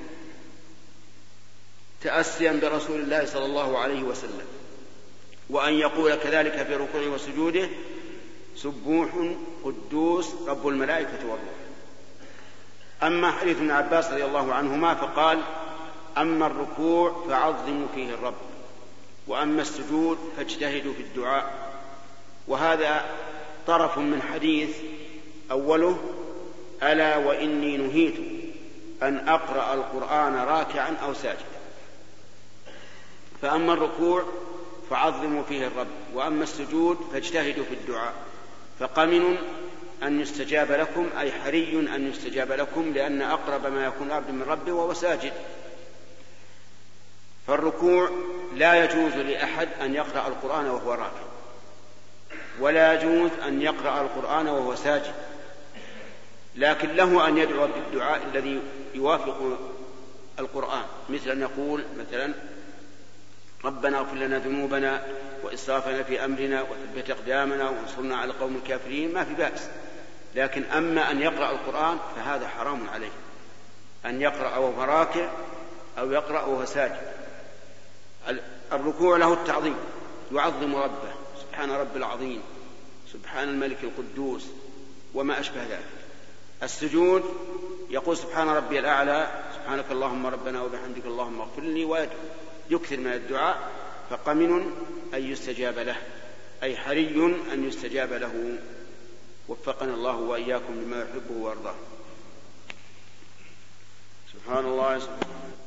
تاسيا 2.02 2.52
برسول 2.62 3.00
الله 3.00 3.24
صلى 3.24 3.44
الله 3.44 3.78
عليه 3.78 4.02
وسلم. 4.02 4.46
وأن 5.50 5.74
يقول 5.74 6.14
كذلك 6.14 6.66
في 6.66 6.74
ركوعه 6.74 7.08
وسجوده 7.08 7.68
سبوح 8.56 9.08
قدوس 9.64 10.34
رب 10.46 10.68
الملائكة 10.68 11.18
والروح. 11.22 11.56
أما 13.02 13.30
حديث 13.30 13.56
ابن 13.56 13.70
عباس 13.70 14.10
رضي 14.10 14.24
الله 14.24 14.54
عنهما 14.54 14.94
فقال 14.94 15.42
أما 16.18 16.46
الركوع 16.46 17.24
فعظموا 17.28 17.86
فيه 17.94 18.14
الرب 18.14 18.34
وأما 19.26 19.62
السجود 19.62 20.18
فاجتهدوا 20.36 20.92
في 20.92 21.02
الدعاء. 21.02 21.72
وهذا 22.48 23.04
طرف 23.66 23.98
من 23.98 24.22
حديث 24.22 24.76
أوله 25.50 25.98
ألا 26.82 27.16
وإني 27.16 27.76
نهيت 27.76 28.14
أن 29.02 29.28
أقرأ 29.28 29.74
القرآن 29.74 30.34
راكعا 30.34 30.96
أو 31.02 31.14
ساجدا. 31.14 31.56
فأما 33.42 33.72
الركوع 33.72 34.24
فعظموا 34.90 35.42
فيه 35.42 35.66
الرب 35.66 35.86
وأما 36.14 36.42
السجود 36.42 36.98
فاجتهدوا 37.12 37.64
في 37.64 37.74
الدعاء. 37.74 38.14
فقمن 38.80 39.36
أن 40.02 40.20
يستجاب 40.20 40.72
لكم 40.72 41.08
أي 41.18 41.32
حري 41.32 41.78
أن 41.94 42.10
يستجاب 42.10 42.52
لكم 42.52 42.92
لأن 42.92 43.22
أقرب 43.22 43.66
ما 43.66 43.84
يكون 43.84 44.06
العبد 44.06 44.30
من 44.30 44.42
ربه 44.42 44.72
وهو 44.72 44.94
ساجد. 44.94 45.32
فالركوع 47.46 48.10
لا 48.54 48.84
يجوز 48.84 49.12
لأحد 49.12 49.68
أن 49.80 49.94
يقرأ 49.94 50.28
القرآن 50.28 50.66
وهو 50.66 50.92
راكع. 50.92 51.35
ولا 52.60 52.94
يجوز 52.94 53.30
أن 53.46 53.62
يقرأ 53.62 54.00
القرآن 54.00 54.48
وهو 54.48 54.74
ساجد. 54.74 55.14
لكن 56.56 56.88
له 56.88 57.28
أن 57.28 57.38
يدعو 57.38 57.66
بالدعاء 57.66 58.22
الذي 58.32 58.60
يوافق 58.94 59.58
القرآن. 60.38 60.84
مثل 61.08 61.30
أن 61.30 61.40
يقول 61.40 61.84
مثلا 61.98 62.34
ربنا 63.64 63.98
اغفر 63.98 64.14
لنا 64.16 64.38
ذنوبنا 64.38 65.06
وإسرافنا 65.42 66.02
في 66.02 66.24
أمرنا 66.24 66.62
وثبت 66.62 67.10
أقدامنا 67.10 67.68
وانصرنا 67.68 68.16
على 68.16 68.30
القوم 68.30 68.56
الكافرين 68.56 69.14
ما 69.14 69.24
في 69.24 69.34
بأس. 69.34 69.68
لكن 70.34 70.64
أما 70.64 71.10
أن 71.10 71.22
يقرأ 71.22 71.50
القرآن 71.50 71.98
فهذا 72.16 72.48
حرام 72.48 72.88
عليه. 72.88 73.12
أن 74.06 74.20
يقرأ 74.22 74.56
وهو 74.56 74.84
راكع 74.84 75.28
أو 75.98 76.12
يقرأ 76.12 76.40
وهو 76.40 76.64
ساجد. 76.64 77.12
الركوع 78.72 79.16
له 79.16 79.32
التعظيم. 79.32 79.76
يعظم 80.32 80.76
ربه. 80.76 81.15
سبحان 81.56 81.70
رب 81.70 81.96
العظيم 81.96 82.42
سبحان 83.12 83.48
الملك 83.48 83.76
القدوس 83.82 84.44
وما 85.14 85.40
أشبه 85.40 85.62
ذلك. 85.64 85.88
السجود 86.62 87.24
يقول 87.90 88.16
سبحان 88.16 88.48
ربي 88.48 88.78
الأعلى 88.78 89.44
سبحانك 89.54 89.84
اللهم 89.90 90.26
ربنا 90.26 90.62
وبحمدك 90.62 91.06
اللهم 91.06 91.40
اغفر 91.40 91.62
لي 91.62 91.84
ويدعو 91.84 92.16
يكثر 92.70 92.96
من 92.96 93.12
الدعاء 93.12 93.70
فقمن 94.10 94.52
أن 95.14 95.22
يستجاب 95.32 95.78
له 95.78 95.96
أي 96.62 96.76
حري 96.76 97.40
أن 97.52 97.68
يستجاب 97.68 98.12
له. 98.12 98.58
وفقنا 99.48 99.94
الله 99.94 100.16
وإياكم 100.16 100.74
لما 100.74 101.02
يحبه 101.02 101.34
ويرضاه. 101.40 101.74
سبحان 104.32 104.64
الله 104.64 104.98
سبحانه 104.98 105.65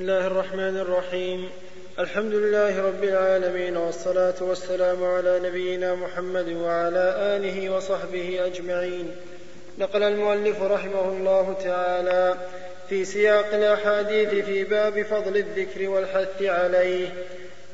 بسم 0.00 0.08
الله 0.08 0.26
الرحمن 0.26 0.76
الرحيم. 0.76 1.48
الحمد 1.98 2.34
لله 2.34 2.82
رب 2.86 3.04
العالمين 3.04 3.76
والصلاة 3.76 4.34
والسلام 4.40 5.04
على 5.04 5.40
نبينا 5.44 5.94
محمد 5.94 6.48
وعلى 6.48 7.36
آله 7.36 7.70
وصحبه 7.70 8.46
أجمعين. 8.46 9.10
نقل 9.78 10.02
المؤلف 10.02 10.62
رحمه 10.62 11.08
الله 11.08 11.56
تعالى 11.64 12.34
في 12.88 13.04
سياق 13.04 13.54
الأحاديث 13.54 14.44
في 14.44 14.64
باب 14.64 15.02
فضل 15.02 15.36
الذكر 15.36 15.88
والحث 15.88 16.42
عليه. 16.42 17.08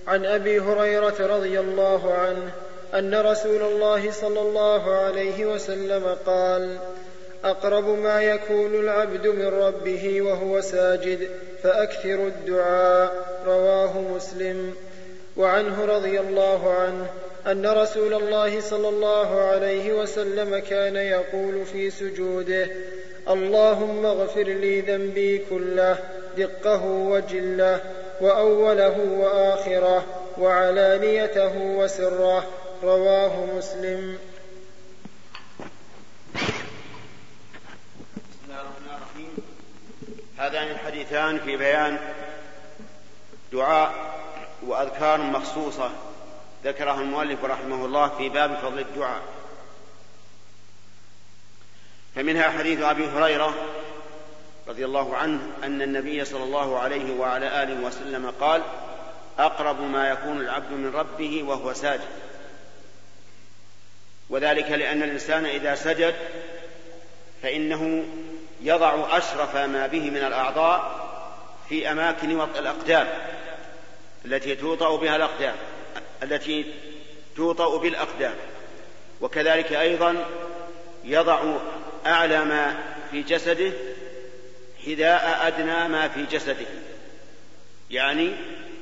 عن 0.06 0.24
أبي 0.24 0.60
هريرة 0.60 1.16
رضي 1.20 1.60
الله 1.60 2.14
عنه 2.14 2.50
أن 2.94 3.14
رسول 3.14 3.62
الله 3.62 4.10
صلى 4.10 4.40
الله 4.40 4.94
عليه 4.94 5.46
وسلم 5.46 6.16
قال 6.26 6.78
أقرب 7.44 7.88
ما 7.88 8.22
يكون 8.22 8.74
العبد 8.74 9.26
من 9.26 9.46
ربه 9.46 10.22
وهو 10.22 10.60
ساجد. 10.60 11.28
فاكثر 11.62 12.26
الدعاء. 12.26 13.40
رواه 13.46 14.00
مسلم. 14.00 14.74
وعنه 15.36 15.84
رضي 15.84 16.20
الله 16.20 16.72
عنه 16.72 17.06
أن 17.46 17.66
رسول 17.66 18.14
الله 18.14 18.60
صلى 18.60 18.88
الله 18.88 19.40
عليه 19.40 19.92
وسلم 19.92 20.58
كان 20.58 20.96
يقول 20.96 21.66
في 21.66 21.90
سجوده 21.90 22.68
اللهم 23.28 24.06
اغفر 24.06 24.42
لي 24.42 24.80
ذنبي 24.80 25.38
كله 25.50 25.98
دقه 26.38 26.84
وجله 26.84 27.80
وأوله 28.20 28.98
وآخره 29.18 30.04
وعلانيته 30.38 31.58
وسره. 31.58 32.44
رواه 32.82 33.46
مسلم. 33.58 34.18
هذان 40.46 40.68
الحديثان 40.68 41.38
في 41.38 41.56
بيان 41.56 41.98
دعاء 43.52 43.94
وأذكار 44.62 45.22
مخصوصة 45.22 45.90
ذكرها 46.64 47.00
المؤلف 47.00 47.44
رحمه 47.44 47.84
الله 47.84 48.08
في 48.08 48.28
باب 48.28 48.58
فضل 48.62 48.78
الدعاء. 48.78 49.22
فمنها 52.14 52.50
حديث 52.50 52.80
أبي 52.80 53.06
هريرة 53.06 53.54
رضي 54.68 54.84
الله 54.84 55.16
عنه 55.16 55.40
أن 55.62 55.82
النبي 55.82 56.24
صلى 56.24 56.44
الله 56.44 56.78
عليه 56.78 57.14
وعلى 57.14 57.62
آله 57.62 57.86
وسلم 57.86 58.30
قال 58.40 58.62
أقرب 59.38 59.80
ما 59.80 60.10
يكون 60.10 60.40
العبد 60.40 60.72
من 60.72 60.92
ربه 60.94 61.42
وهو 61.42 61.72
ساجد. 61.72 62.08
وذلك 64.30 64.70
لأن 64.70 65.02
الإنسان 65.02 65.46
إذا 65.46 65.74
سجد 65.74 66.14
فإنه 67.42 68.04
يضع 68.62 69.18
أشرف 69.18 69.56
ما 69.56 69.86
به 69.86 70.10
من 70.10 70.16
الأعضاء 70.16 71.06
في 71.68 71.90
أماكن 71.90 72.36
وطء 72.36 72.58
الأقدام 72.58 73.08
التي 74.24 74.54
توطأ 74.54 74.96
بها 74.96 75.16
الأقدام 75.16 75.54
التي 76.22 76.74
توطأ 77.36 77.78
بالأقدام. 77.78 78.34
وكذلك 79.20 79.72
أيضا 79.72 80.26
يضع 81.04 81.56
أعلى 82.06 82.44
ما 82.44 82.76
في 83.10 83.22
جسده 83.22 83.72
حذاء 84.86 85.46
أدنى 85.46 85.88
ما 85.88 86.08
في 86.08 86.24
جسده. 86.24 86.66
يعني 87.90 88.32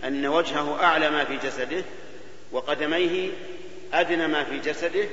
أن 0.05 0.27
وجهه 0.27 0.85
أعلى 0.85 1.11
ما 1.11 1.25
في 1.25 1.37
جسده 1.37 1.85
وقدميه 2.53 3.31
أدنى 3.93 4.27
ما 4.27 4.45
في 4.45 4.59
جسده 4.59 5.09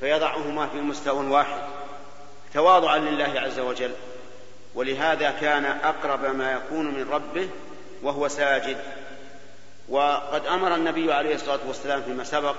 فيضعهما 0.00 0.66
في 0.66 0.76
مستوى 0.76 1.26
واحد. 1.26 1.79
تواضعا 2.54 2.98
لله 2.98 3.40
عز 3.40 3.58
وجل. 3.58 3.92
ولهذا 4.74 5.30
كان 5.30 5.64
أقرب 5.64 6.24
ما 6.24 6.52
يكون 6.52 6.86
من 6.86 7.10
ربه 7.10 7.48
وهو 8.02 8.28
ساجد. 8.28 8.76
وقد 9.88 10.46
أمر 10.46 10.74
النبي 10.74 11.12
عليه 11.12 11.34
الصلاة 11.34 11.60
والسلام 11.66 12.02
فيما 12.02 12.24
سبق 12.24 12.56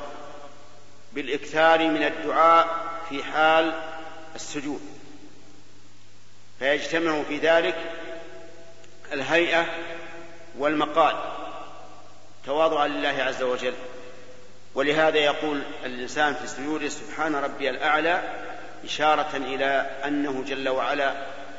بالإكثار 1.14 1.88
من 1.88 2.04
الدعاء 2.04 2.68
في 3.10 3.24
حال 3.24 3.74
السجود. 4.36 4.82
فيجتمع 6.60 7.24
في 7.24 7.38
ذلك 7.38 7.76
الهيئة 9.14 9.66
والمقال. 10.58 11.16
تواضعا 12.46 12.88
لله 12.88 13.24
عز 13.24 13.44
وجل. 13.44 13.74
ولهذا 14.76 15.18
يقول 15.18 15.62
الإنسان 15.86 16.34
في 16.34 16.48
سجوده 16.48 16.90
سبحان 16.90 17.36
ربي 17.36 17.70
الأعلى 17.70 18.24
إشارة 18.86 19.36
إلى 19.36 19.90
أنه 20.06 20.44
جل 20.48 20.70
وعلا 20.70 21.14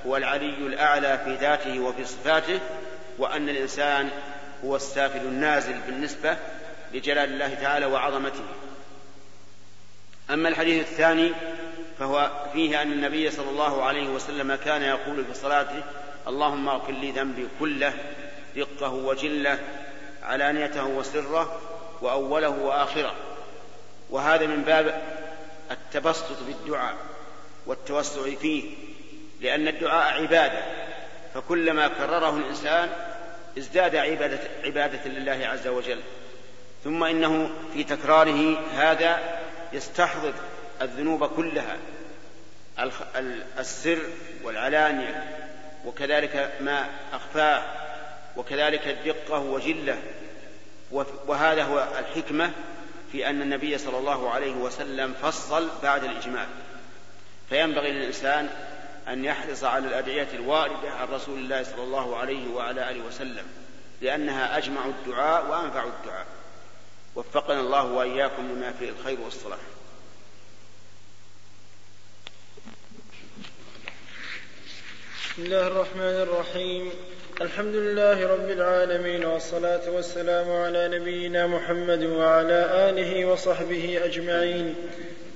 هو 0.06 0.16
العلي 0.16 0.54
الأعلى 0.66 1.20
في 1.24 1.34
ذاته 1.34 1.80
وفي 1.80 2.04
صفاته 2.04 2.60
وأن 3.18 3.48
الإنسان 3.48 4.10
هو 4.64 4.76
السافل 4.76 5.20
النازل 5.20 5.74
بالنسبة 5.86 6.36
لجلال 6.94 7.32
الله 7.32 7.54
تعالى 7.54 7.86
وعظمته. 7.86 8.44
أما 10.30 10.48
الحديث 10.48 10.90
الثاني 10.90 11.32
فهو 11.98 12.30
فيه 12.52 12.82
أن 12.82 12.92
النبي 12.92 13.30
صلى 13.30 13.50
الله 13.50 13.84
عليه 13.84 14.08
وسلم 14.08 14.54
كان 14.54 14.82
يقول 14.82 15.24
في 15.24 15.34
صلاته 15.34 15.82
اللهم 16.28 16.68
اغفر 16.68 16.92
لي 16.92 17.10
ذنبي 17.10 17.48
كله 17.60 17.92
دقه 18.56 18.92
وجله 18.92 19.58
علانيته 20.22 20.84
وسره 20.84 21.60
وأوله 22.00 22.48
وآخره. 22.48 23.14
وهذا 24.10 24.46
من 24.46 24.62
باب 24.62 25.02
التبسط 25.70 26.42
بالدعاء. 26.46 26.94
والتوسع 27.66 28.34
فيه 28.34 28.64
لأن 29.40 29.68
الدعاء 29.68 30.22
عبادة. 30.22 30.62
فكلما 31.34 31.88
كرره 31.88 32.36
الإنسان 32.36 32.88
ازداد 33.58 33.96
عباده 33.96 34.40
عبادة 34.64 35.10
لله 35.10 35.46
عز 35.46 35.66
وجل. 35.68 36.00
ثم 36.84 37.04
إنه 37.04 37.50
في 37.74 37.84
تكراره 37.84 38.58
هذا 38.74 39.38
يستحضر 39.72 40.32
الذنوب 40.82 41.26
كلها. 41.26 41.76
السر 43.58 43.98
والعلانية 44.44 45.24
وكذلك 45.84 46.52
ما 46.60 46.86
أخفاه 47.12 47.62
وكذلك 48.36 48.88
الدقة 48.88 49.38
وجلة. 49.38 49.98
وهذا 51.26 51.62
هو 51.62 51.88
الحكمة 51.98 52.50
في 53.12 53.30
أن 53.30 53.42
النبي 53.42 53.78
صلى 53.78 53.98
الله 53.98 54.30
عليه 54.30 54.52
وسلم 54.52 55.14
فصل 55.22 55.68
بعد 55.82 56.04
الاجمال 56.04 56.46
فينبغي 57.52 57.90
للإنسان 57.90 58.48
أن 59.08 59.24
يحرص 59.24 59.64
على 59.64 59.86
الأدعية 59.88 60.28
الواردة 60.34 60.90
عن 60.90 61.08
رسول 61.08 61.38
الله 61.38 61.62
صلى 61.62 61.82
الله 61.82 62.16
عليه 62.16 62.48
وعلى 62.54 62.90
آله 62.90 63.04
وسلم 63.04 63.44
لأنها 64.00 64.58
أجمع 64.58 64.86
الدعاء 64.86 65.50
وأنفع 65.50 65.84
الدعاء. 65.84 66.26
وفقنا 67.14 67.60
الله 67.60 67.84
وإياكم 67.84 68.42
لما 68.42 68.72
فيه 68.72 68.88
الخير 68.88 69.20
والصلاح. 69.20 69.58
بسم 75.30 75.42
الله 75.42 75.66
الرحمن 75.66 76.02
الرحيم. 76.02 76.90
الحمد 77.40 77.74
لله 77.74 78.26
رب 78.26 78.50
العالمين 78.50 79.24
والصلاة 79.24 79.90
والسلام 79.90 80.50
على 80.50 80.98
نبينا 80.98 81.46
محمد 81.46 82.02
وعلى 82.02 82.90
آله 82.90 83.24
وصحبه 83.24 84.00
أجمعين. 84.04 84.74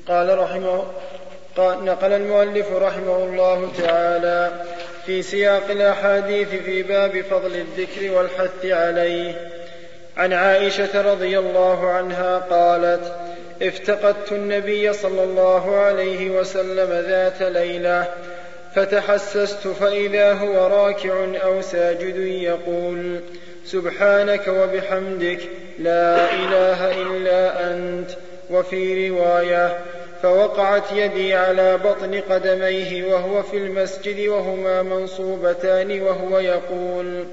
قال 0.09 0.39
رحمه 0.39 0.93
قال 1.57 1.85
نقل 1.85 2.13
المؤلف 2.13 2.73
رحمه 2.73 3.17
الله 3.25 3.73
تعالى 3.79 4.53
في 5.07 5.23
سياق 5.23 5.71
الأحاديث 5.71 6.49
في 6.49 6.83
باب 6.83 7.21
فضل 7.31 7.55
الذكر 7.55 8.13
والحث 8.13 8.65
عليه. 8.65 9.49
عن 10.17 10.33
عائشة 10.33 11.13
رضي 11.13 11.39
الله 11.39 11.91
عنها 11.91 12.39
قالت 12.39 13.13
افتقدت 13.63 14.33
النبي 14.33 14.93
صلى 14.93 15.25
الله 15.25 15.77
عليه 15.77 16.31
وسلم 16.31 17.05
ذات 17.09 17.43
ليلة 17.43 18.09
فتحسست 18.75 19.69
فإذا 19.69 20.33
هو 20.33 20.67
راكع 20.67 21.25
أو 21.45 21.61
ساجد 21.61 22.17
يقول 22.17 23.21
سبحانك 23.65 24.49
وبحمدك 24.49 25.41
لا 25.79 26.33
إله 26.33 27.03
إلا 27.03 27.71
أنت 27.71 28.11
وفي 28.51 29.09
رواية 29.09 29.79
فوقعت 30.27 30.93
يدي 30.93 31.35
على 31.35 31.79
بطن 31.79 32.21
قدميه 32.31 33.05
وهو 33.05 33.43
في 33.43 33.57
المسجد 33.57 34.29
وهما 34.29 34.83
منصوبتان 34.83 36.03
وهو 36.03 36.39
يقول 36.39 37.25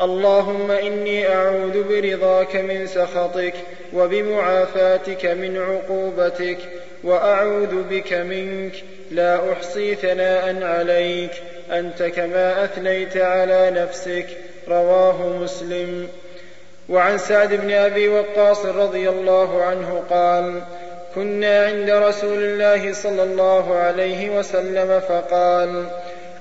اللهم 0.00 0.70
إني 0.70 1.28
أعوذ 1.34 1.82
برضاك 1.82 2.56
من 2.56 2.86
سخطك 2.86 3.54
وبمعافاتك 3.92 5.26
من 5.26 5.56
عقوبتك 5.56 6.58
وأعوذ 7.04 7.82
بك 7.90 8.12
منك 8.12 8.72
لا 9.10 9.52
أحصي 9.52 9.94
ثناء 9.94 10.62
عليك 10.62 11.32
أنت 11.70 12.02
كما 12.02 12.64
أثنيت 12.64 13.16
على 13.16 13.70
نفسك 13.70 14.26
رواه 14.68 15.28
مسلم. 15.42 16.08
وعن 16.88 17.18
سعد 17.18 17.54
بن 17.54 17.70
أبي 17.72 18.08
وقاص 18.08 18.66
رضي 18.66 19.08
الله 19.08 19.62
عنه 19.62 20.02
قال 20.10 20.62
كنا 21.16 21.66
عند 21.66 21.90
رسول 21.90 22.38
الله 22.44 22.92
صلى 22.92 23.22
الله 23.22 23.74
عليه 23.74 24.30
وسلم 24.30 25.00
فقال 25.00 25.86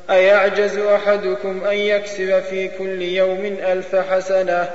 أيعجز 0.10 0.77
أحدكم 0.77 1.65
أن 1.65 1.76
يكسب 1.76 2.39
في 2.39 2.68
كل 2.68 3.02
يوم 3.02 3.45
ألف 3.45 3.95
حسنة؟ 3.95 4.69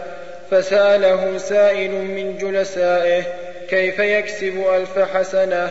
فسأله 0.51 1.39
سائل 1.39 1.91
من 1.91 2.39
جلسائه 2.39 3.23
كيف 3.69 3.99
يكسب 3.99 4.65
ألف 4.75 4.99
حسنة؟ 4.99 5.71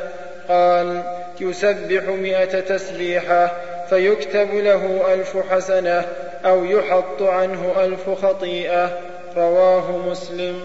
قال 0.49 1.01
يسبح 1.41 2.03
مئة 2.03 2.59
تسبيحة 2.59 3.51
فيكتب 3.89 4.53
له 4.53 5.13
ألف 5.13 5.37
حسنة 5.51 6.05
أو 6.45 6.65
يحط 6.65 7.21
عنه 7.21 7.83
ألف 7.83 8.09
خطيئة. 8.09 8.99
رواه 9.37 9.97
مسلم. 9.97 10.61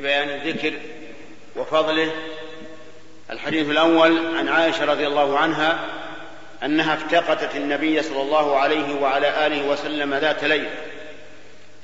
في 0.00 0.06
بيان 0.06 0.28
الذكر 0.28 0.72
وفضله. 1.56 2.12
الحديث 3.30 3.68
الأول 3.68 4.36
عن 4.36 4.48
عائشة 4.48 4.84
رضي 4.84 5.06
الله 5.06 5.38
عنها 5.38 5.78
أنها 6.62 6.94
افتقدت 6.94 7.56
النبي 7.56 8.02
صلى 8.02 8.22
الله 8.22 8.56
عليه 8.56 8.94
وعلى 8.94 9.46
آله 9.46 9.68
وسلم 9.68 10.14
ذات 10.14 10.44
ليلة 10.44 10.70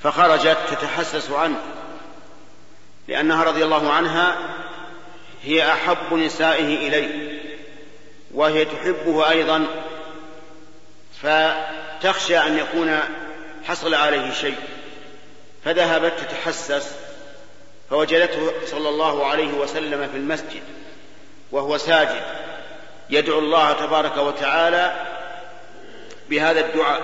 فخرجت 0.03 0.57
تتحسس 0.71 1.31
عنه 1.31 1.59
لأنها 3.07 3.43
رضي 3.43 3.63
الله 3.63 3.91
عنها 3.91 4.37
هي 5.43 5.71
أحب 5.71 6.13
نسائه 6.13 6.87
إليه 6.87 7.39
وهي 8.33 8.65
تحبه 8.65 9.29
أيضا 9.29 9.65
فتخشى 11.21 12.37
أن 12.37 12.57
يكون 12.57 12.99
حصل 13.67 13.93
عليه 13.93 14.31
شيء 14.31 14.57
فذهبت 15.65 16.13
تتحسس 16.19 17.06
فوجدته 17.89 18.51
صلى 18.65 18.89
الله 18.89 19.25
عليه 19.25 19.53
وسلم 19.53 20.07
في 20.11 20.17
المسجد 20.17 20.61
وهو 21.51 21.77
ساجد. 21.77 22.21
يدعو 23.09 23.39
الله 23.39 23.73
تبارك 23.73 24.17
وتعالى 24.17 25.05
بهذا 26.29 26.59
الدعاء. 26.59 27.01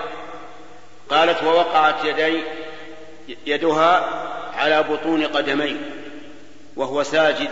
قالت 1.10 1.42
ووقعت 1.42 2.04
يدي 2.04 2.42
يدها 3.46 4.10
على 4.56 4.82
بطون 4.82 5.26
قدميه 5.26 5.76
وهو 6.76 7.02
ساجد. 7.02 7.50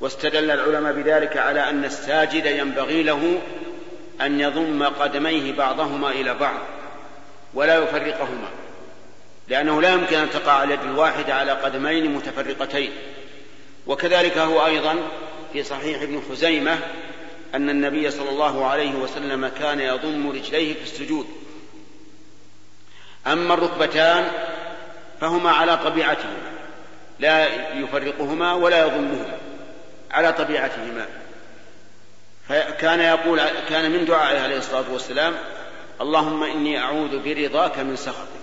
واستدل 0.00 0.50
العلماء 0.50 0.92
بذلك 0.92 1.36
على 1.36 1.70
أن 1.70 1.84
الساجد 1.84 2.46
ينبغي 2.46 3.02
له 3.02 3.38
أن 4.20 4.40
يضم 4.40 4.82
قدميه 4.82 5.52
بعضهما 5.52 6.10
إلى 6.10 6.34
بعض 6.34 6.58
ولا 7.54 7.76
يفرقهما. 7.76 8.48
لأنه 9.48 9.82
لا 9.82 9.92
يمكن 9.92 10.16
أن 10.16 10.30
تقع 10.30 10.62
اليد 10.62 10.82
الواحدة 10.82 11.34
على 11.34 11.52
قدمين 11.52 12.14
متفرقتين. 12.14 12.90
وكذلك 13.86 14.38
هو 14.38 14.66
أيضا 14.66 14.96
في 15.52 15.62
صحيح 15.62 16.02
ابن 16.02 16.22
خزيمة 16.30 16.78
أن 17.54 17.70
النبي 17.70 18.10
صلى 18.10 18.30
الله 18.30 18.66
عليه 18.66 18.94
وسلم 18.94 19.48
كان 19.48 19.80
يضم 19.80 20.30
رجليه 20.30 20.74
في 20.74 20.82
السجود. 20.82 21.26
أما 23.26 23.54
الركبتان 23.54 24.30
فهما 25.20 25.50
على 25.50 25.76
طبيعتهما 25.76 26.52
لا 27.18 27.46
يفرقهما 27.74 28.52
ولا 28.52 28.86
يضمهما 28.86 29.38
على 30.10 30.32
طبيعتهما. 30.32 31.06
فكان 32.48 33.00
يقول 33.00 33.40
كان 33.68 33.90
من 33.90 34.04
دعائه 34.04 34.40
عليه 34.40 34.58
الصلاة 34.58 34.84
والسلام 34.92 35.34
اللهم 36.00 36.42
إني 36.42 36.78
أعوذ 36.78 37.18
برضاك 37.18 37.78
من 37.78 37.96
سخطك. 37.96 38.35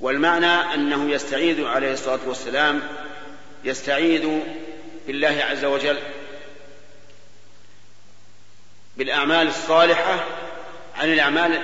والمعنى 0.00 0.74
أنه 0.74 1.10
يستعيذ 1.10 1.64
عليه 1.64 1.92
الصلاة 1.92 2.18
والسلام 2.26 2.82
يستعيذ 3.64 4.40
بالله 5.06 5.44
عز 5.50 5.64
وجل 5.64 5.98
بالأعمال 8.96 9.48
الصالحة 9.48 10.24
عن 10.96 11.12
الأعمال 11.12 11.62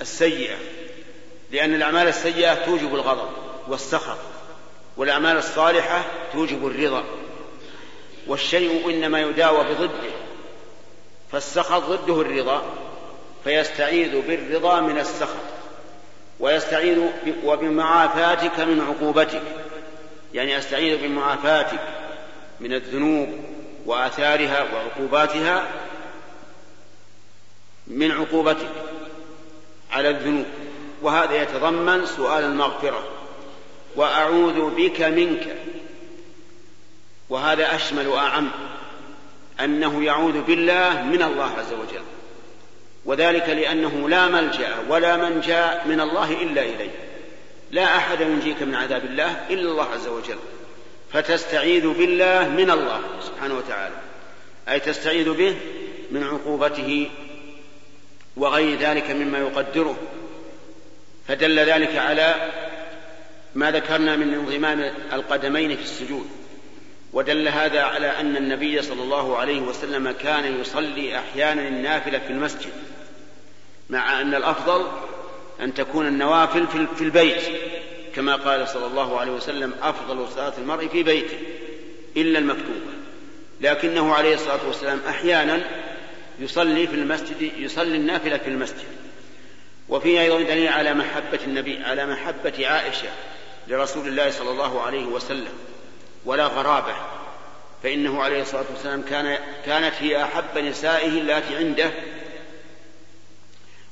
السيئة 0.00 0.56
لأن 1.50 1.74
الأعمال 1.74 2.08
السيئة 2.08 2.54
توجب 2.54 2.94
الغضب 2.94 3.28
والسخط 3.68 4.18
والأعمال 4.96 5.36
الصالحة 5.36 6.04
توجب 6.32 6.66
الرضا 6.66 7.04
والشيء 8.26 8.90
إنما 8.90 9.20
يداوى 9.20 9.64
بضده 9.64 10.10
فالسخط 11.32 11.82
ضده 11.82 12.20
الرضا 12.20 12.62
فيستعيذ 13.44 14.20
بالرضا 14.20 14.80
من 14.80 14.98
السخط. 14.98 15.53
ويستعيذ 16.40 17.06
وبمعافاتك 17.44 18.60
من 18.60 18.80
عقوبتك. 18.80 19.42
يعني 20.34 20.58
استعيذ 20.58 21.02
بمعافاتك 21.02 21.80
من 22.60 22.74
الذنوب 22.74 23.28
وآثارها 23.86 24.62
وعقوباتها 24.72 25.66
من 27.86 28.12
عقوبتك 28.12 28.68
على 29.92 30.10
الذنوب. 30.10 30.46
وهذا 31.02 31.42
يتضمن 31.42 32.06
سؤال 32.06 32.44
المغفرة. 32.44 33.08
وأعوذ 33.96 34.70
بك 34.74 35.02
منك. 35.02 35.56
وهذا 37.28 37.74
أشمل 37.74 38.06
وأعم. 38.08 38.50
أنه 39.60 40.04
يعوذ 40.04 40.42
بالله 40.42 41.02
من 41.02 41.22
الله 41.22 41.50
عز 41.58 41.72
وجل. 41.72 42.13
وذلك 43.04 43.48
لأنه 43.48 44.08
لا 44.08 44.28
ملجأ 44.28 44.74
ولا 44.88 45.16
منجأ 45.16 45.82
من 45.86 46.00
الله 46.00 46.42
إلا 46.42 46.62
إليه. 46.62 46.90
لا 47.70 47.96
أحد 47.96 48.20
ينجيك 48.20 48.62
من 48.62 48.74
عذاب 48.74 49.04
الله 49.04 49.40
إلا 49.50 49.70
الله 49.70 49.84
عز 49.84 50.06
وجل. 50.06 50.38
فتستعيذ 51.12 51.88
بالله 51.88 52.48
من 52.48 52.70
الله 52.70 53.00
سبحانه 53.20 53.54
وتعالى. 53.54 53.94
أي 54.68 54.80
تستعيذ 54.80 55.32
به 55.32 55.56
من 56.10 56.24
عقوبته 56.24 57.10
وغير 58.36 58.78
ذلك 58.78 59.10
مما 59.10 59.38
يقدره. 59.38 59.96
فدل 61.28 61.58
ذلك 61.58 61.96
على 61.96 62.52
ما 63.54 63.70
ذكرنا 63.70 64.16
من 64.16 64.34
انضمام 64.34 64.94
القدمين 65.12 65.76
في 65.76 65.82
السجود. 65.82 66.28
ودل 67.12 67.48
هذا 67.48 67.82
على 67.82 68.06
أن 68.06 68.36
النبي 68.36 68.82
صلى 68.82 69.02
الله 69.02 69.36
عليه 69.38 69.60
وسلم 69.60 70.10
كان 70.10 70.60
يصلي 70.60 71.18
أحيانا 71.18 71.68
النافلة 71.68 72.18
في 72.18 72.30
المسجد. 72.30 72.72
مع 73.90 74.20
أن 74.20 74.34
الأفضل 74.34 74.86
أن 75.60 75.74
تكون 75.74 76.06
النوافل 76.06 76.66
في 76.96 77.04
البيت 77.04 77.42
كما 78.14 78.36
قال 78.36 78.68
صلى 78.68 78.86
الله 78.86 79.20
عليه 79.20 79.32
وسلم 79.32 79.74
أفضل 79.82 80.28
صلاة 80.34 80.52
المرء 80.58 80.88
في 80.88 81.02
بيته 81.02 81.38
إلا 82.16 82.38
المكتوبة. 82.38 82.94
لكنه 83.60 84.14
عليه 84.14 84.34
الصلاة 84.34 84.66
والسلام 84.66 85.00
أحيانا 85.08 85.60
يصلي 86.38 86.86
في 86.86 86.94
المسجد 86.94 87.52
يصلي 87.58 87.96
النافلة 87.96 88.36
في 88.36 88.48
المسجد. 88.48 88.84
وفيه 89.88 90.20
أيضا 90.20 90.42
دليل 90.42 90.68
على 90.68 90.94
محبة 90.94 91.40
النبي 91.46 91.78
على 91.78 92.06
محبة 92.06 92.68
عائشة 92.68 93.08
لرسول 93.68 94.08
الله 94.08 94.30
صلى 94.30 94.50
الله 94.50 94.82
عليه 94.82 95.04
وسلم 95.04 95.52
ولا 96.24 96.46
غرابة. 96.46 96.94
فإنه 97.82 98.22
عليه 98.22 98.42
الصلاة 98.42 98.64
والسلام 98.70 99.02
كان 99.02 99.38
كانت 99.66 99.94
هي 100.00 100.22
أحب 100.22 100.58
نسائه 100.58 101.08
اللاتي 101.08 101.56
عنده 101.56 101.90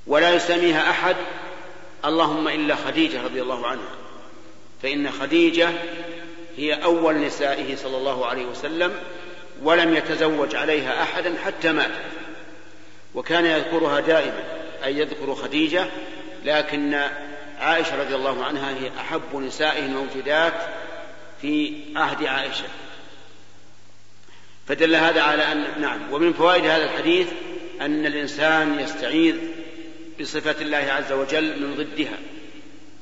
ولا 0.06 0.30
يسميها 0.30 0.90
أحد 0.90 1.16
اللهم 2.04 2.48
إلا 2.48 2.74
خديجة 2.74 3.22
رضي 3.22 3.42
الله 3.42 3.66
عنها. 3.66 3.90
فإن 4.82 5.10
خديجة 5.10 5.70
هي 6.56 6.74
أول 6.74 7.20
نسائه 7.20 7.76
صلى 7.76 7.96
الله 7.96 8.26
عليه 8.26 8.44
وسلم 8.44 8.94
ولم 9.62 9.94
يتزوج 9.94 10.54
عليها 10.54 11.02
أحدا 11.02 11.34
حتى 11.44 11.72
مات. 11.72 11.90
وكان 13.14 13.46
يذكرها 13.46 14.00
دائما 14.00 14.44
أي 14.84 14.98
يذكر 14.98 15.34
خديجة 15.34 15.86
لكن 16.44 17.00
عائشة 17.58 18.02
رضي 18.02 18.14
الله 18.14 18.44
عنها 18.44 18.70
هي 18.70 18.90
أحب 19.00 19.36
نسائه 19.36 19.86
الموجودات 19.86 20.54
في 21.42 21.74
عهد 21.96 22.24
عائشة. 22.24 22.64
فدل 24.68 24.94
هذا 24.94 25.22
على 25.22 25.52
أن 25.52 25.64
نعم 25.80 26.12
ومن 26.12 26.32
فوائد 26.32 26.64
هذا 26.64 26.84
الحديث 26.84 27.28
أن 27.80 28.06
الإنسان 28.06 28.80
يستعيذ 28.80 29.36
بصفة 30.22 30.60
الله 30.60 30.78
عز 30.78 31.12
وجل 31.12 31.62
من 31.62 31.74
ضدها 31.74 32.18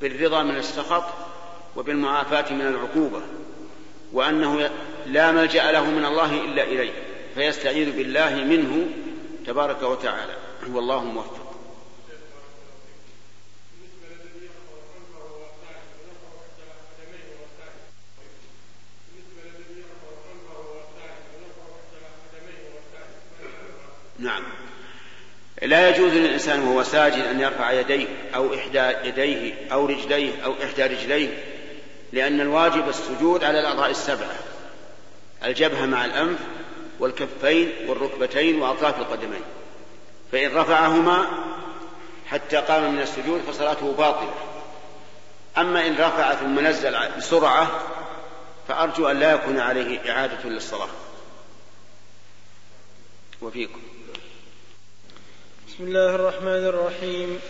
بالرضا 0.00 0.42
من 0.42 0.56
السخط 0.56 1.04
وبالمعافاة 1.76 2.52
من 2.52 2.66
العقوبة 2.66 3.22
وأنه 4.12 4.70
لا 5.06 5.32
ملجأ 5.32 5.72
له 5.72 5.90
من 5.90 6.04
الله 6.04 6.44
إلا 6.44 6.64
إليه 6.64 6.92
فيستعيذ 7.34 7.96
بالله 7.96 8.34
منه 8.34 8.88
تبارك 9.46 9.82
وتعالى. 9.82 10.36
والله 10.68 11.04
موفق. 11.04 11.40
نعم. 24.18 24.59
لا 25.62 25.88
يجوز 25.88 26.12
للإنسان 26.12 26.62
وهو 26.62 26.82
ساجد 26.82 27.24
أن 27.24 27.40
يرفع 27.40 27.72
يديه 27.72 28.06
أو 28.34 28.54
إحدى 28.54 29.08
يديه 29.08 29.54
أو 29.72 29.86
رجليه 29.86 30.44
أو 30.44 30.54
إحدى 30.64 30.82
رجليه 30.82 31.44
لأن 32.12 32.40
الواجب 32.40 32.88
السجود 32.88 33.44
على 33.44 33.60
الأعضاء 33.60 33.90
السبعة 33.90 34.34
الجبهة 35.44 35.86
مع 35.86 36.04
الأنف 36.04 36.38
والكفين 37.00 37.72
والركبتين 37.86 38.62
وأطراف 38.62 38.98
القدمين 38.98 39.42
فإن 40.32 40.56
رفعهما 40.56 41.26
حتى 42.26 42.56
قام 42.56 42.94
من 42.94 43.00
السجود 43.00 43.40
فصلاته 43.40 43.92
باطلة. 43.92 44.34
أما 45.58 45.86
إن 45.86 45.94
رفع 45.94 46.34
ثم 46.34 46.60
نزل 46.66 46.96
بسرعة 47.18 47.80
فأرجو 48.68 49.08
أن 49.08 49.20
لا 49.20 49.32
يكون 49.32 49.60
عليه 49.60 50.10
إعادة 50.10 50.48
للصلاة. 50.48 50.88
وفيكم. 53.42 53.80
بسم 55.80 55.88
الله 55.88 56.14
الرحمن 56.14 56.66
الرحيم. 56.66 57.40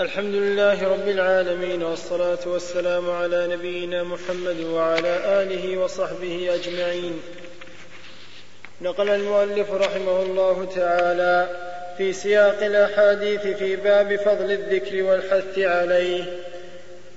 الحمد 0.00 0.34
لله 0.34 0.88
رب 0.88 1.08
العالمين 1.08 1.82
والصلاة 1.82 2.38
والسلام 2.46 3.10
على 3.10 3.46
نبينا 3.46 4.02
محمد 4.02 4.60
وعلى 4.64 5.42
آله 5.42 5.78
وصحبه 5.78 6.54
أجمعين. 6.54 7.20
نقل 8.82 9.08
المؤلف 9.08 9.70
رحمه 9.70 10.22
الله 10.22 10.68
تعالى 10.76 11.48
في 11.98 12.12
سياق 12.12 12.64
الأحاديث 12.64 13.40
في 13.40 13.76
باب 13.76 14.16
فضل 14.16 14.50
الذكر 14.52 15.02
والحث 15.02 15.58
عليه. 15.58 16.24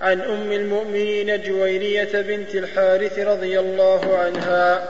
عن 0.02 0.22
أم 0.22 0.52
المؤمنين 0.52 1.41
جويرية 1.41 2.22
بنت 2.22 2.56
الحارث 2.56 3.19
رضي 3.19 3.60
الله 3.60 4.18
عنها 4.18 4.88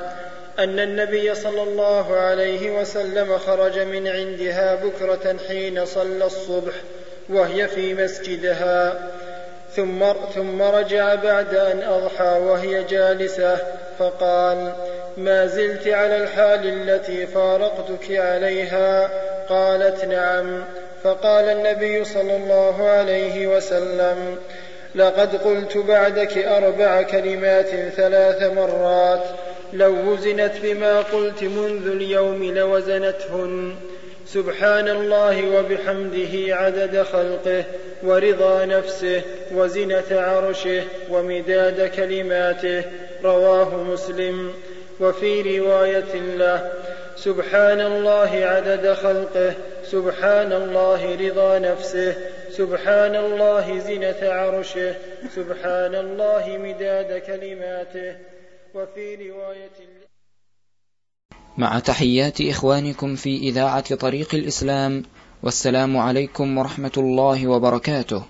أن 0.59 0.79
النبي 0.79 1.35
صلى 1.35 1.63
الله 1.63 2.15
عليه 2.15 2.71
وسلم 2.71 3.37
خرج 3.37 3.79
من 3.79 4.07
عندها 4.07 4.75
بكرة 4.75 5.37
حين 5.47 5.85
صلى 5.85 6.25
الصبح 6.25 6.73
وهي 7.29 7.67
في 7.67 7.93
مسجدها. 7.93 9.09
ثم 9.75 10.13
ثم 10.35 10.61
رجع 10.61 11.15
بعد 11.15 11.55
أن 11.55 11.83
أضحى 11.83 12.39
وهي 12.39 12.83
جالسة 12.83 13.57
فقال 13.99 14.73
ما 15.17 15.45
زلت 15.45 15.87
على 15.87 16.17
الحال 16.17 16.67
التي 16.67 17.27
فارقتك 17.27 18.11
عليها؟ 18.11 19.09
قالت 19.49 20.05
نعم. 20.05 20.63
فقال 21.03 21.45
النبي 21.45 22.05
صلى 22.05 22.35
الله 22.35 22.87
عليه 22.87 23.47
وسلم 23.47 24.37
لقد 24.95 25.35
قلت 25.35 25.77
بعدك 25.77 26.37
أربع 26.37 27.01
كلمات 27.01 27.69
ثلاث 27.95 28.43
مرات. 28.43 29.23
لو 29.73 30.11
وزنت 30.11 30.51
بما 30.63 30.99
قلت 30.99 31.43
منذ 31.43 31.87
اليوم 31.87 32.43
لوزنتهن. 32.43 33.75
سبحان 34.25 34.89
الله 34.89 35.59
وبحمده 35.59 36.55
عدد 36.55 37.03
خلقه 37.03 37.63
ورضا 38.03 38.65
نفسه 38.65 39.21
وزنة 39.55 40.03
عرشه 40.11 40.83
ومداد 41.11 41.89
كلماته. 41.89 42.83
رواه 43.23 43.83
مسلم. 43.83 44.53
وفي 44.99 45.59
رواية 45.59 46.15
له 46.37 46.71
سبحان 47.15 47.81
الله 47.81 48.29
عدد 48.45 48.93
خلقه. 48.93 49.53
سبحان 49.91 50.53
الله 50.53 51.17
رضا 51.21 51.59
نفسه 51.59 52.15
سبحان 52.57 53.15
الله 53.15 53.79
زنة 53.79 54.21
عرشه 54.21 54.95
سبحان 55.35 55.93
الله 55.95 56.45
مداد 56.57 57.21
كلماته. 57.21 58.15
وفي 58.75 59.29
رواية 59.29 59.77
مع 61.57 61.79
تحيات 61.79 62.41
إخوانكم 62.41 63.15
في 63.15 63.37
إذاعة 63.37 63.95
طريق 63.95 64.35
الإسلام 64.35 65.03
والسلام 65.43 65.97
عليكم 65.97 66.57
ورحمة 66.57 66.91
الله 66.97 67.47
وبركاته. 67.47 68.23